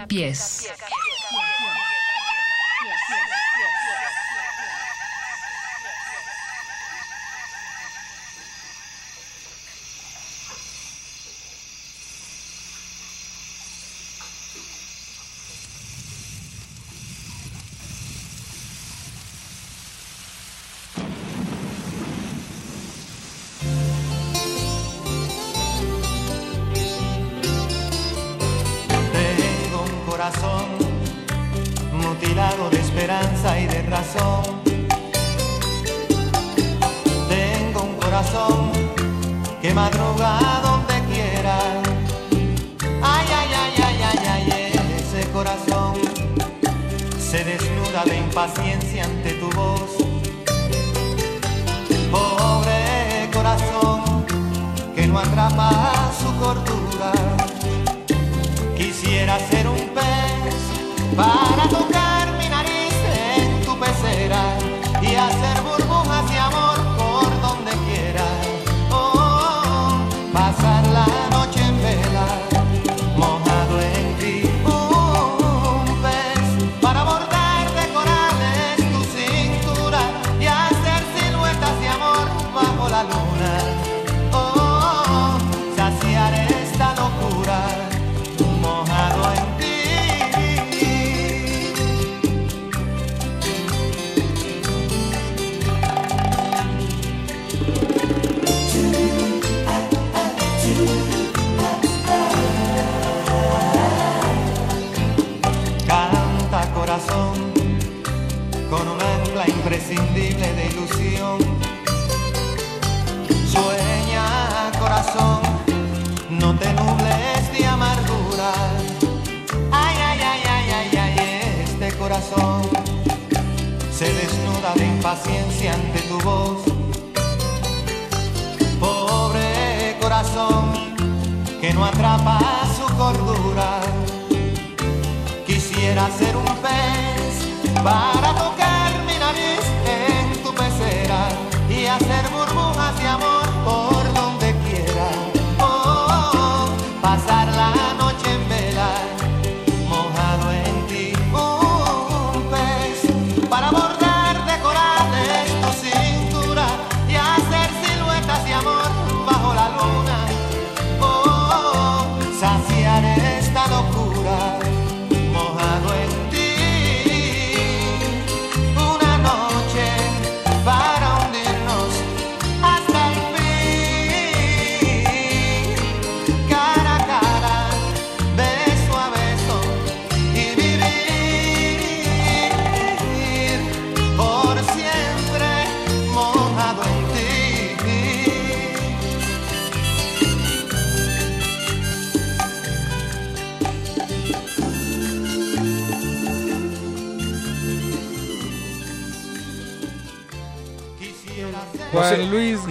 Busca 0.00 0.61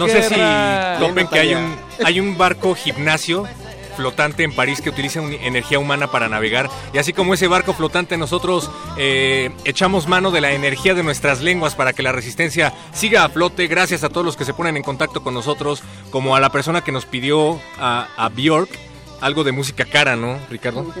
no 0.06 0.08
sé 0.08 0.22
si 0.22 0.34
topen 1.00 1.28
que 1.28 1.38
hay 1.38 1.54
un, 1.54 1.76
hay 2.04 2.20
un 2.20 2.36
barco 2.36 2.74
gimnasio 2.74 3.46
flotante 3.96 4.42
en 4.42 4.52
París 4.52 4.80
que 4.80 4.88
utiliza 4.88 5.20
energía 5.20 5.78
humana 5.78 6.10
para 6.10 6.28
navegar. 6.28 6.68
Y 6.92 6.98
así 6.98 7.12
como 7.12 7.34
ese 7.34 7.46
barco 7.46 7.74
flotante 7.74 8.16
nosotros 8.16 8.70
eh, 8.96 9.50
echamos 9.64 10.08
mano 10.08 10.30
de 10.30 10.40
la 10.40 10.52
energía 10.52 10.94
de 10.94 11.02
nuestras 11.02 11.40
lenguas 11.42 11.74
para 11.74 11.92
que 11.92 12.02
la 12.02 12.10
resistencia 12.10 12.72
siga 12.92 13.24
a 13.24 13.28
flote. 13.28 13.66
Gracias 13.66 14.02
a 14.02 14.08
todos 14.08 14.24
los 14.24 14.36
que 14.36 14.44
se 14.44 14.54
ponen 14.54 14.76
en 14.76 14.82
contacto 14.82 15.22
con 15.22 15.34
nosotros 15.34 15.82
como 16.10 16.34
a 16.34 16.40
la 16.40 16.50
persona 16.50 16.82
que 16.82 16.90
nos 16.90 17.06
pidió 17.06 17.60
a, 17.78 18.08
a 18.16 18.28
Bjork 18.30 18.70
algo 19.22 19.44
de 19.44 19.52
música 19.52 19.84
cara, 19.84 20.16
¿no, 20.16 20.38
Ricardo? 20.50 20.92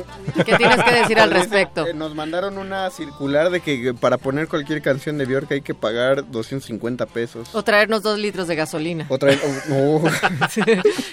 ¿Qué 0.46 0.54
tienes 0.56 0.82
que 0.82 0.94
decir 0.94 1.18
al 1.18 1.30
respecto? 1.30 1.86
Eh, 1.86 1.92
Nos 1.92 2.14
mandaron 2.14 2.56
una 2.56 2.88
circular 2.90 3.50
de 3.50 3.60
que 3.60 3.92
para 3.94 4.16
poner 4.16 4.46
cualquier 4.48 4.80
canción 4.80 5.18
de 5.18 5.26
Bjork 5.26 5.50
hay 5.50 5.60
que 5.60 5.74
pagar 5.74 6.30
250 6.30 7.06
pesos. 7.06 7.54
O 7.54 7.62
traernos 7.64 8.02
dos 8.02 8.18
litros 8.18 8.46
de 8.46 8.54
gasolina. 8.54 9.06
Otra 9.08 9.32
oh, 9.70 10.02
no. 10.02 10.10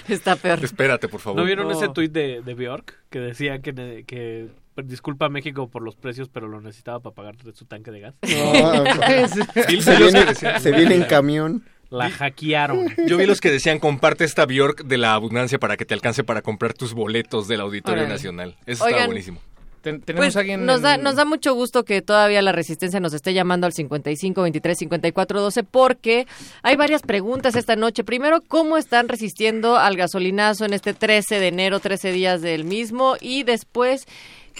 Está 0.08 0.36
peor. 0.36 0.64
Espérate, 0.64 1.08
por 1.08 1.20
favor. 1.20 1.40
¿No 1.40 1.44
vieron 1.44 1.70
ese 1.70 1.88
tuit 1.88 2.12
de, 2.12 2.42
de 2.42 2.54
Bjork 2.54 2.94
que 3.10 3.18
decía 3.18 3.60
que, 3.60 4.04
que 4.06 4.48
disculpa 4.84 5.26
a 5.26 5.28
México 5.28 5.68
por 5.68 5.82
los 5.82 5.96
precios, 5.96 6.28
pero 6.28 6.46
lo 6.46 6.60
necesitaba 6.60 7.00
para 7.00 7.14
pagar 7.14 7.34
su 7.54 7.64
tanque 7.64 7.90
de 7.90 8.00
gas? 8.00 8.14
No, 8.22 8.84
se, 9.82 9.96
viene, 9.96 10.34
se 10.34 10.72
viene 10.72 10.94
en 10.94 11.04
camión. 11.04 11.64
La 11.90 12.08
hackearon. 12.10 12.86
Yo 13.08 13.16
vi 13.18 13.26
los 13.26 13.40
que 13.40 13.50
decían 13.50 13.78
comparte 13.80 14.24
esta 14.24 14.46
Bjork 14.46 14.84
de 14.84 14.96
la 14.96 15.12
abundancia 15.14 15.58
para 15.58 15.76
que 15.76 15.84
te 15.84 15.92
alcance 15.94 16.22
para 16.24 16.40
comprar 16.42 16.72
tus 16.72 16.94
boletos 16.94 17.48
del 17.48 17.60
Auditorio 17.60 18.02
Órale. 18.02 18.14
Nacional. 18.14 18.56
Eso 18.66 18.84
Oigan, 18.84 18.98
está 19.00 19.06
buenísimo. 19.06 19.40
tenemos 19.82 20.04
Pues, 20.14 20.36
alguien 20.36 20.64
nos, 20.66 20.82
da, 20.82 20.94
en- 20.94 21.02
nos 21.02 21.16
da 21.16 21.24
mucho 21.24 21.52
gusto 21.54 21.84
que 21.84 22.00
todavía 22.02 22.40
la 22.42 22.52
resistencia 22.52 23.00
nos 23.00 23.12
esté 23.14 23.32
llamando 23.34 23.66
al 23.66 23.72
55 23.72 24.42
23 24.42 24.78
54 24.78 25.40
12 25.40 25.64
porque 25.64 26.26
hay 26.62 26.76
varias 26.76 27.02
preguntas 27.02 27.56
esta 27.56 27.74
noche. 27.76 28.04
Primero, 28.04 28.40
¿cómo 28.46 28.76
están 28.76 29.08
resistiendo 29.08 29.76
al 29.76 29.96
gasolinazo 29.96 30.64
en 30.66 30.72
este 30.74 30.94
13 30.94 31.40
de 31.40 31.48
enero, 31.48 31.80
13 31.80 32.12
días 32.12 32.40
del 32.42 32.64
mismo? 32.64 33.16
Y 33.20 33.42
después, 33.42 34.06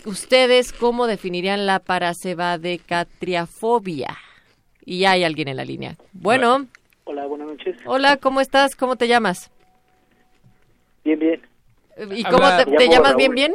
¿ustedes 0.04 0.72
cómo 0.72 1.06
definirían 1.06 1.66
la 1.66 1.78
paracebadecatriafobia? 1.78 4.18
Y 4.84 4.98
ya 5.00 5.12
hay 5.12 5.22
alguien 5.24 5.48
en 5.48 5.56
la 5.58 5.64
línea. 5.64 5.96
Bueno, 6.12 6.66
Hola, 7.10 7.26
buenas 7.26 7.48
noches. 7.48 7.76
hola, 7.86 8.18
¿cómo 8.18 8.40
estás? 8.40 8.76
¿Cómo 8.76 8.94
te 8.94 9.08
llamas? 9.08 9.50
Bien, 11.02 11.18
bien. 11.18 11.40
¿Y 12.12 12.22
cómo 12.22 12.46
te, 12.56 12.88
llamas 12.88 13.08
Raúl. 13.10 13.16
bien, 13.16 13.34
bien? 13.34 13.54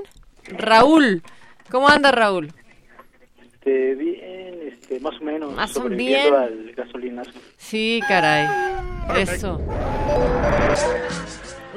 Raúl. 0.50 1.24
¿Cómo 1.72 1.88
anda 1.88 2.12
Raúl? 2.12 2.52
Este, 3.42 3.96
bien, 3.96 4.60
este, 4.62 5.00
más 5.00 5.16
o 5.22 5.24
menos. 5.24 5.54
Más 5.54 5.72
o 5.72 5.74
sobreviviendo 5.76 6.32
bien. 6.32 6.44
al 6.44 6.74
gasolinazo. 6.74 7.32
Sí, 7.56 8.02
caray. 8.06 8.46
Eso. 9.16 9.62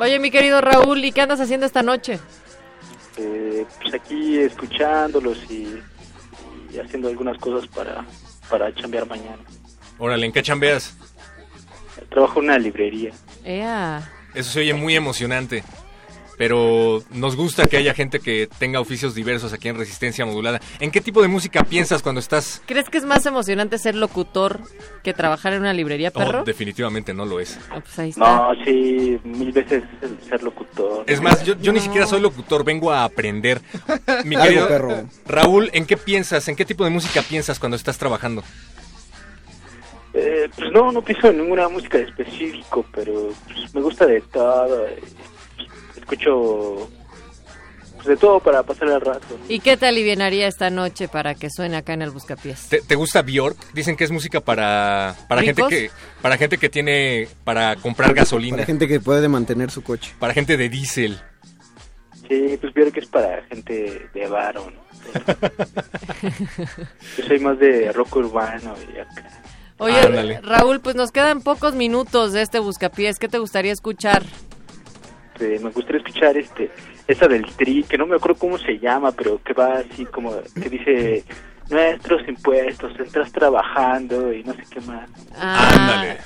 Oye, 0.00 0.18
mi 0.18 0.32
querido 0.32 0.60
Raúl, 0.60 1.04
¿y 1.04 1.12
qué 1.12 1.20
andas 1.20 1.40
haciendo 1.40 1.64
esta 1.64 1.84
noche? 1.84 2.18
Eh, 3.18 3.64
pues 3.80 3.94
aquí 3.94 4.40
escuchándolos 4.40 5.48
y, 5.48 5.80
y 6.74 6.78
haciendo 6.80 7.06
algunas 7.06 7.38
cosas 7.38 7.68
para, 7.68 8.04
para 8.50 8.74
chambear 8.74 9.06
mañana. 9.06 9.38
Órale, 9.96 10.26
¿en 10.26 10.32
qué 10.32 10.42
chambeas? 10.42 10.96
Trabajo 12.08 12.40
en 12.40 12.46
una 12.46 12.58
librería. 12.58 13.12
Ea. 13.44 14.10
Eso 14.34 14.52
se 14.52 14.60
oye 14.60 14.74
muy 14.74 14.94
emocionante. 14.94 15.64
Pero 16.38 17.02
nos 17.10 17.34
gusta 17.34 17.66
que 17.66 17.76
haya 17.76 17.94
gente 17.94 18.20
que 18.20 18.48
tenga 18.58 18.78
oficios 18.78 19.12
diversos 19.12 19.52
aquí 19.52 19.68
en 19.68 19.76
Resistencia 19.76 20.24
Modulada. 20.24 20.60
¿En 20.78 20.92
qué 20.92 21.00
tipo 21.00 21.20
de 21.20 21.26
música 21.26 21.64
piensas 21.64 22.00
cuando 22.00 22.20
estás...? 22.20 22.62
¿Crees 22.64 22.88
que 22.88 22.98
es 22.98 23.04
más 23.04 23.26
emocionante 23.26 23.76
ser 23.76 23.96
locutor 23.96 24.60
que 25.02 25.12
trabajar 25.12 25.52
en 25.54 25.62
una 25.62 25.72
librería, 25.72 26.12
perro? 26.12 26.42
Oh, 26.42 26.44
definitivamente 26.44 27.12
no 27.12 27.26
lo 27.26 27.40
es. 27.40 27.58
Ah, 27.70 27.80
pues 27.80 27.98
ahí 27.98 28.10
está. 28.10 28.20
No, 28.20 28.64
sí, 28.64 29.18
mil 29.24 29.50
veces 29.50 29.82
el 30.00 30.16
ser 30.28 30.44
locutor. 30.44 31.02
Es 31.08 31.20
más, 31.20 31.42
yo, 31.42 31.56
yo 31.60 31.72
ni 31.72 31.80
siquiera 31.80 32.06
soy 32.06 32.20
locutor, 32.20 32.62
vengo 32.62 32.92
a 32.92 33.02
aprender. 33.02 33.60
Mi 34.24 34.36
Algo, 34.36 34.46
querido 34.46 34.68
perro. 34.68 35.08
Raúl, 35.26 35.70
¿en 35.72 35.86
qué 35.86 35.96
piensas? 35.96 36.46
¿En 36.46 36.54
qué 36.54 36.64
tipo 36.64 36.84
de 36.84 36.90
música 36.90 37.20
piensas 37.22 37.58
cuando 37.58 37.76
estás 37.76 37.98
trabajando? 37.98 38.44
Eh, 40.20 40.50
pues 40.56 40.72
no, 40.72 40.90
no 40.90 41.00
pienso 41.02 41.28
en 41.28 41.38
ninguna 41.38 41.68
música 41.68 41.98
en 41.98 42.08
específico, 42.08 42.84
pero 42.92 43.28
pues, 43.46 43.72
me 43.74 43.80
gusta 43.82 44.06
de 44.06 44.20
todo. 44.22 44.86
eh, 44.88 44.98
Escucho 45.96 46.88
pues, 47.96 48.06
de 48.08 48.16
todo 48.16 48.40
para 48.40 48.62
pasar 48.64 48.88
el 48.88 49.00
rato. 49.00 49.38
¿Y 49.48 49.60
qué 49.60 49.76
te 49.76 49.86
aliviaría 49.86 50.48
esta 50.48 50.70
noche 50.70 51.06
para 51.08 51.34
que 51.34 51.50
suene 51.50 51.76
acá 51.76 51.92
en 51.92 52.02
el 52.02 52.10
Buscapiés? 52.10 52.68
¿Te, 52.68 52.80
te 52.80 52.94
gusta 52.96 53.22
Bjork? 53.22 53.56
Dicen 53.74 53.96
que 53.96 54.04
es 54.04 54.10
música 54.10 54.40
para, 54.40 55.14
para 55.28 55.42
gente 55.42 55.62
que 55.68 55.90
para 56.20 56.36
gente 56.36 56.58
que 56.58 56.68
tiene 56.68 57.28
para 57.44 57.76
comprar 57.76 58.12
gasolina, 58.14 58.56
Para 58.56 58.66
gente 58.66 58.88
que 58.88 58.98
puede 59.00 59.28
mantener 59.28 59.70
su 59.70 59.82
coche. 59.84 60.12
para 60.18 60.34
gente 60.34 60.56
de 60.56 60.68
diésel. 60.68 61.18
Sí, 62.28 62.58
pues 62.60 62.74
que 62.92 63.00
es 63.00 63.06
para 63.06 63.42
gente 63.44 64.08
de 64.12 64.26
varón. 64.26 64.74
Yo 67.16 67.24
soy 67.26 67.38
más 67.40 67.58
de 67.58 67.90
rock 67.92 68.16
urbano 68.16 68.74
y 68.94 68.98
acá. 68.98 69.37
Oye, 69.78 69.98
Ándale. 70.00 70.40
Raúl, 70.42 70.80
pues 70.80 70.96
nos 70.96 71.12
quedan 71.12 71.40
pocos 71.40 71.74
minutos 71.74 72.32
de 72.32 72.42
este 72.42 72.58
Buscapiés. 72.58 73.18
¿Qué 73.18 73.28
te 73.28 73.38
gustaría 73.38 73.72
escuchar? 73.72 74.22
Me 75.40 75.70
gustaría 75.70 75.98
escuchar 75.98 76.36
este 76.36 76.70
esa 77.06 77.28
del 77.28 77.46
tri, 77.56 77.84
que 77.84 77.96
no 77.96 78.06
me 78.06 78.16
acuerdo 78.16 78.38
cómo 78.38 78.58
se 78.58 78.78
llama, 78.78 79.12
pero 79.12 79.40
que 79.42 79.54
va 79.54 79.78
así 79.78 80.04
como 80.04 80.34
que 80.60 80.68
dice 80.68 81.24
nuestros 81.70 82.26
impuestos, 82.28 82.92
entras 82.98 83.30
trabajando 83.32 84.32
y 84.32 84.42
no 84.44 84.54
sé 84.54 84.62
qué 84.70 84.80
más. 84.82 85.08
Ah, 85.36 85.70
Ándale. 85.74 86.18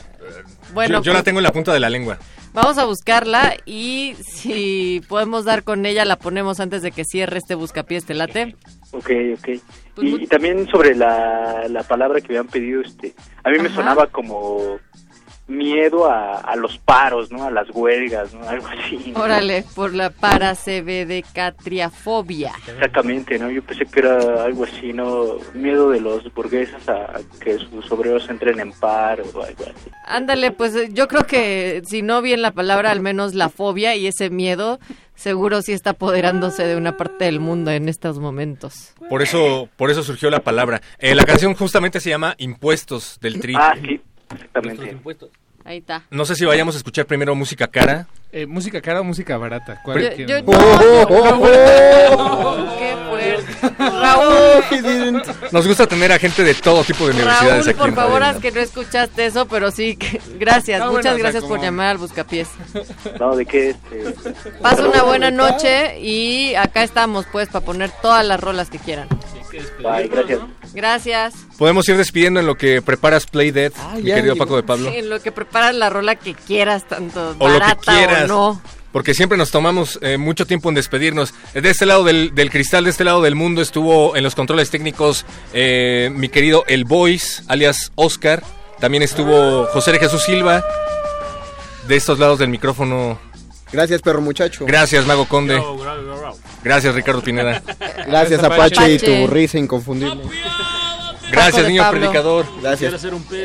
Bueno, 0.73 0.99
yo, 0.99 1.03
yo 1.03 1.13
la 1.13 1.19
pues- 1.19 1.25
tengo 1.25 1.39
en 1.41 1.45
la 1.45 1.53
punta 1.53 1.73
de 1.73 1.81
la 1.81 1.91
lengua. 1.91 2.19
Vamos 2.55 2.77
a 2.77 2.85
buscarla 2.85 3.57
y 3.65 4.15
si 4.23 5.01
podemos 5.09 5.47
dar 5.47 5.63
con 5.65 5.87
ella, 5.87 6.05
la 6.05 6.17
ponemos 6.17 6.61
antes 6.61 6.83
de 6.83 6.93
que 6.93 7.05
cierre 7.05 7.39
este 7.39 7.55
Buscapiés. 7.55 8.05
¿Te 8.05 8.13
late? 8.13 8.57
Ok, 8.93 9.11
ok. 9.39 9.49
Pues 9.95 10.07
y, 10.09 10.23
y 10.25 10.27
también 10.27 10.69
sobre 10.69 10.95
la, 10.95 11.67
la 11.71 11.83
palabra 11.83 12.21
que 12.21 12.33
me 12.35 12.39
han 12.39 12.47
pedido, 12.49 12.83
este, 12.83 13.15
a 13.43 13.49
mí 13.51 13.59
me 13.59 13.71
sonaba 13.71 14.07
como 14.09 14.79
miedo 15.53 16.11
a, 16.11 16.39
a 16.39 16.57
los 16.57 16.79
paros, 16.79 17.31
¿no? 17.31 17.45
A 17.45 17.51
las 17.51 17.69
huelgas, 17.71 18.33
¿no? 18.35 18.49
Algo 18.49 18.67
así. 18.69 19.13
¿no? 19.15 19.21
Órale, 19.21 19.65
por 19.75 19.93
la 19.95 20.09
paracebedecatriafobia. 20.11 22.53
Exactamente, 22.67 23.39
¿no? 23.39 23.51
Yo 23.51 23.63
pensé 23.63 23.85
que 23.87 24.01
era 24.01 24.45
algo 24.45 24.65
así, 24.65 24.93
¿no? 24.93 25.37
Miedo 25.55 25.91
de 25.91 26.01
los 26.01 26.33
burgueses 26.35 26.89
a 26.89 27.21
que 27.41 27.59
sus 27.59 27.91
obreros 27.93 28.29
entren 28.29 28.59
en 28.61 28.73
paro 28.73 29.25
o 29.35 29.43
algo 29.43 29.65
así. 29.65 29.91
Ándale, 30.07 30.51
pues 30.53 30.75
eh, 30.75 30.89
yo 30.93 31.09
creo 31.09 31.27
que 31.27 31.83
si 31.87 32.03
no 32.03 32.23
bien 32.23 32.43
la 32.43 32.53
palabra, 32.53 32.91
al 32.91 33.01
menos 33.01 33.35
la 33.35 33.49
fobia 33.49 33.95
y 33.97 34.07
ese 34.07 34.31
miedo, 34.31 34.79
seguro 35.15 35.63
sí 35.63 35.73
está 35.73 35.91
apoderándose 35.91 36.67
de 36.67 36.77
una 36.77 36.97
parte 36.97 37.25
del 37.25 37.41
mundo 37.41 37.71
en 37.71 37.89
estos 37.89 38.19
momentos. 38.19 38.95
Por 39.09 39.23
eso 39.23 39.69
por 39.77 39.91
eso 39.91 40.03
surgió 40.03 40.31
la 40.31 40.41
palabra. 40.41 40.83
Eh, 40.99 41.15
la 41.15 41.25
canción 41.25 41.55
justamente 41.55 42.01
se 42.01 42.11
llama 42.11 42.35
Impuestos 42.39 43.19
del 43.21 43.41
Tri. 43.41 43.55
Ah, 43.57 43.75
sí, 43.81 44.01
exactamente. 44.31 44.97
Ahí 45.65 45.79
está. 45.79 46.03
No 46.11 46.25
sé 46.25 46.35
si 46.35 46.45
vayamos 46.45 46.75
a 46.75 46.79
escuchar 46.79 47.07
primero 47.07 47.35
música 47.35 47.69
cara. 47.69 48.07
Eh, 48.33 48.47
¿Música 48.47 48.81
cara 48.81 49.01
o 49.01 49.05
música 49.05 49.37
barata? 49.37 49.81
¿Cuál 49.85 50.01
Yo- 50.03 50.09
quieren? 50.15 50.27
yo- 50.27 50.53
no, 50.53 50.83
yo- 50.83 52.67
Qué 52.79 52.97
fuerte. 53.09 53.53
Raúl, 53.79 55.23
Nos 55.53 55.67
gusta 55.67 55.87
tener 55.87 56.11
a 56.13 56.19
gente 56.19 56.43
de 56.43 56.55
todo 56.55 56.83
tipo 56.83 57.05
de 57.07 57.13
universidades 57.13 57.67
Raúl, 57.67 57.69
aquí 57.69 57.79
por 57.79 57.89
en 57.91 57.95
favor, 57.95 58.23
haz 58.23 58.39
que 58.39 58.51
no 58.51 58.61
escuchaste 58.61 59.27
eso, 59.27 59.47
pero 59.47 59.71
sí, 59.71 59.97
que- 59.97 60.21
gracias, 60.39 60.81
No, 60.81 60.87
muchas 60.93 61.03
bueno, 61.05 61.11
o 61.11 61.19
sea, 61.19 61.23
gracias 61.23 61.45
por 61.45 61.61
llamar 61.61 61.89
al 61.89 61.99
Buscapiés. 61.99 62.49
No, 63.21 63.37
de 63.37 63.45
qué 63.47 63.71
este. 63.71 64.15
Pasa 64.63 64.87
una 64.89 65.03
buena 65.03 65.31
noche 65.31 66.01
y 66.01 66.55
acá 66.55 66.83
estamos, 66.83 67.27
pues, 67.31 67.49
para 67.49 67.65
poner 67.65 67.91
todas 68.01 68.25
las 68.27 68.41
rolas 68.41 68.71
que 68.71 68.79
quieran. 68.79 69.09
Bye, 69.83 70.09
gracias. 70.09 70.41
Gracias. 70.75 71.35
Podemos 71.59 71.89
ir 71.89 71.97
despidiendo 71.97 72.41
en 72.41 72.47
lo 72.47 72.57
que 72.57 72.81
preparas 72.83 73.27
Play 73.27 73.51
Dead, 73.51 73.73
mi 73.97 74.03
ya 74.03 74.17
querido. 74.17 74.37
Paco 74.37 74.57
de 74.57 74.63
Pablo. 74.63 74.91
Sí, 74.91 74.97
en 74.99 75.11
lo 75.11 75.21
que 75.21 75.33
preparas 75.33 75.75
la 75.75 75.91
rola 75.91 76.17
que 76.17 76.35
quieras, 76.35 76.87
tanto 76.89 77.37
O 77.39 77.49
lo 77.49 77.55
que 77.55 77.61
barata 77.61 77.93
quieras. 77.93 78.25
o 78.25 78.27
no. 78.29 78.63
Porque 78.93 79.15
siempre 79.15 79.39
nos 79.39 79.51
tomamos 79.51 79.99
eh, 80.03 80.19
mucho 80.19 80.47
tiempo 80.47 80.69
en 80.69 80.75
despedirnos. 80.75 81.33
De 81.55 81.69
este 81.71 81.87
lado 81.87 82.05
del, 82.05 82.35
del 82.35 82.51
cristal, 82.51 82.85
de 82.85 82.91
este 82.91 83.05
lado 83.05 83.23
del 83.23 83.35
mundo, 83.35 83.63
estuvo 83.63 84.17
en 84.17 84.23
los 84.23 84.35
controles 84.35 84.69
técnicos 84.71 85.25
eh, 85.55 86.11
mi 86.15 86.29
querido 86.29 86.65
El 86.67 86.85
Voice, 86.85 87.43
alias 87.49 87.91
Oscar. 87.95 88.43
También 88.81 89.03
estuvo 89.03 89.65
José 89.67 89.93
de 89.93 89.99
Jesús 89.99 90.23
Silva. 90.25 90.63
De 91.89 91.97
estos 91.97 92.19
lados 92.19 92.39
del 92.39 92.49
micrófono. 92.49 93.19
Gracias, 93.73 94.03
perro 94.03 94.21
muchacho. 94.21 94.67
Gracias, 94.67 95.07
Mago 95.07 95.27
Conde. 95.27 95.63
Gracias, 96.63 96.95
Ricardo 96.95 97.23
Pineda. 97.23 97.63
Gracias, 98.07 98.43
Apache, 98.43 98.93
y 98.93 98.99
tu 98.99 99.27
risa 99.27 99.59
inconfundible. 99.59 100.23
Gracias, 101.33 101.67
niño 101.67 101.83
Pablo. 101.83 102.01
predicador. 102.01 102.47
Gracias. 102.61 103.03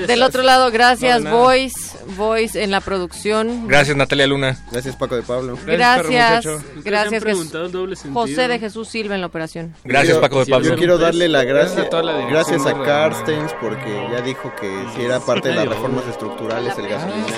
Del 0.07 0.21
otro 0.21 0.43
lado, 0.43 0.69
gracias, 0.71 1.21
No. 1.21 1.31
Voice, 1.31 1.97
Voice 2.17 2.61
en 2.61 2.71
la 2.71 2.81
producción. 2.81 3.67
Gracias, 3.67 3.95
Natalia 3.95 4.27
Luna. 4.27 4.57
Gracias, 4.71 4.95
Paco 4.97 5.15
de 5.15 5.21
Pablo. 5.23 5.57
Gracias, 5.65 6.45
gracias. 6.83 8.03
José 8.13 8.47
de 8.49 8.59
Jesús 8.59 8.89
Silva 8.89 9.15
en 9.15 9.21
la 9.21 9.27
operación. 9.27 9.73
Gracias, 9.83 10.17
Paco 10.17 10.43
de 10.43 10.51
Pablo. 10.51 10.67
Yo 10.67 10.75
quiero 10.75 10.97
darle 10.97 11.29
la 11.29 11.45
Gracias 11.47 11.87
gracia, 11.89 12.27
gracias 12.29 12.65
a 12.65 12.83
Carstens 12.83 13.53
porque 13.61 14.07
ya 14.11 14.21
dijo 14.21 14.53
que 14.59 14.69
si 14.95 15.03
era 15.03 15.19
parte 15.21 15.49
de 15.49 15.55
las 15.55 15.69
reformas 15.69 16.05
estructurales 16.07 16.77
el 16.77 16.89
gasolinazo. 16.89 17.37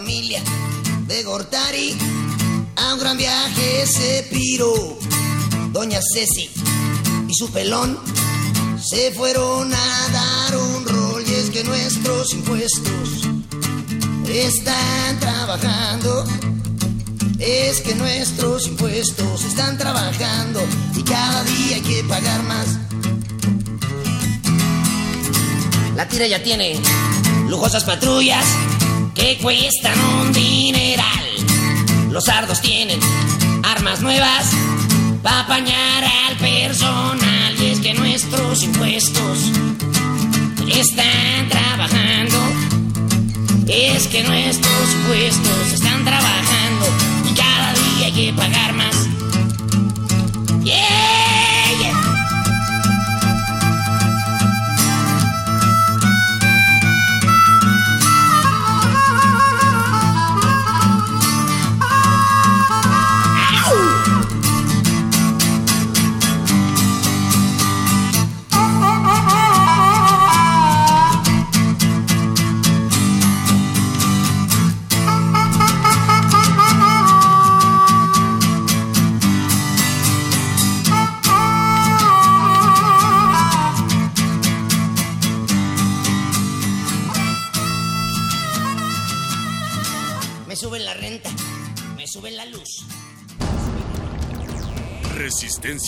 De 0.00 1.22
Gortari 1.24 1.94
a 2.76 2.94
un 2.94 3.00
gran 3.00 3.18
viaje 3.18 3.86
se 3.86 4.26
piró. 4.30 4.98
Doña 5.72 6.00
Ceci 6.14 6.48
y 7.28 7.34
su 7.34 7.50
pelón 7.50 7.98
se 8.82 9.12
fueron 9.12 9.74
a 9.74 10.08
dar 10.10 10.56
un 10.56 10.86
rol 10.86 11.22
y 11.26 11.34
es 11.34 11.50
que 11.50 11.64
nuestros 11.64 12.32
impuestos 12.32 13.28
están 14.26 15.20
trabajando. 15.20 16.24
Es 17.38 17.82
que 17.82 17.94
nuestros 17.94 18.68
impuestos 18.68 19.44
están 19.44 19.76
trabajando 19.76 20.62
y 20.96 21.02
cada 21.02 21.44
día 21.44 21.76
hay 21.76 21.82
que 21.82 22.04
pagar 22.04 22.42
más. 22.44 22.66
La 25.94 26.08
tira 26.08 26.26
ya 26.26 26.42
tiene 26.42 26.80
lujosas 27.48 27.84
patrullas 27.84 28.46
que 29.20 29.36
cuestan 29.36 30.00
un 30.00 30.32
dineral. 30.32 31.24
Los 32.10 32.24
sardos 32.24 32.60
tienen 32.62 32.98
armas 33.62 34.00
nuevas 34.00 34.50
para 35.22 35.40
apañar 35.40 36.04
al 36.04 36.36
personal. 36.36 37.54
Y 37.60 37.66
es 37.66 37.80
que 37.80 37.92
nuestros 37.92 38.62
impuestos 38.62 39.38
están 40.66 41.48
trabajando. 41.50 42.38
Es 43.68 44.06
que 44.08 44.24
nuestros 44.24 44.92
impuestos 44.94 45.72
están 45.74 46.02
trabajando 46.04 46.86
y 47.30 47.34
cada 47.34 47.74
día 47.74 48.06
hay 48.06 48.12
que 48.12 48.32
pagar 48.32 48.72
más. 48.72 48.99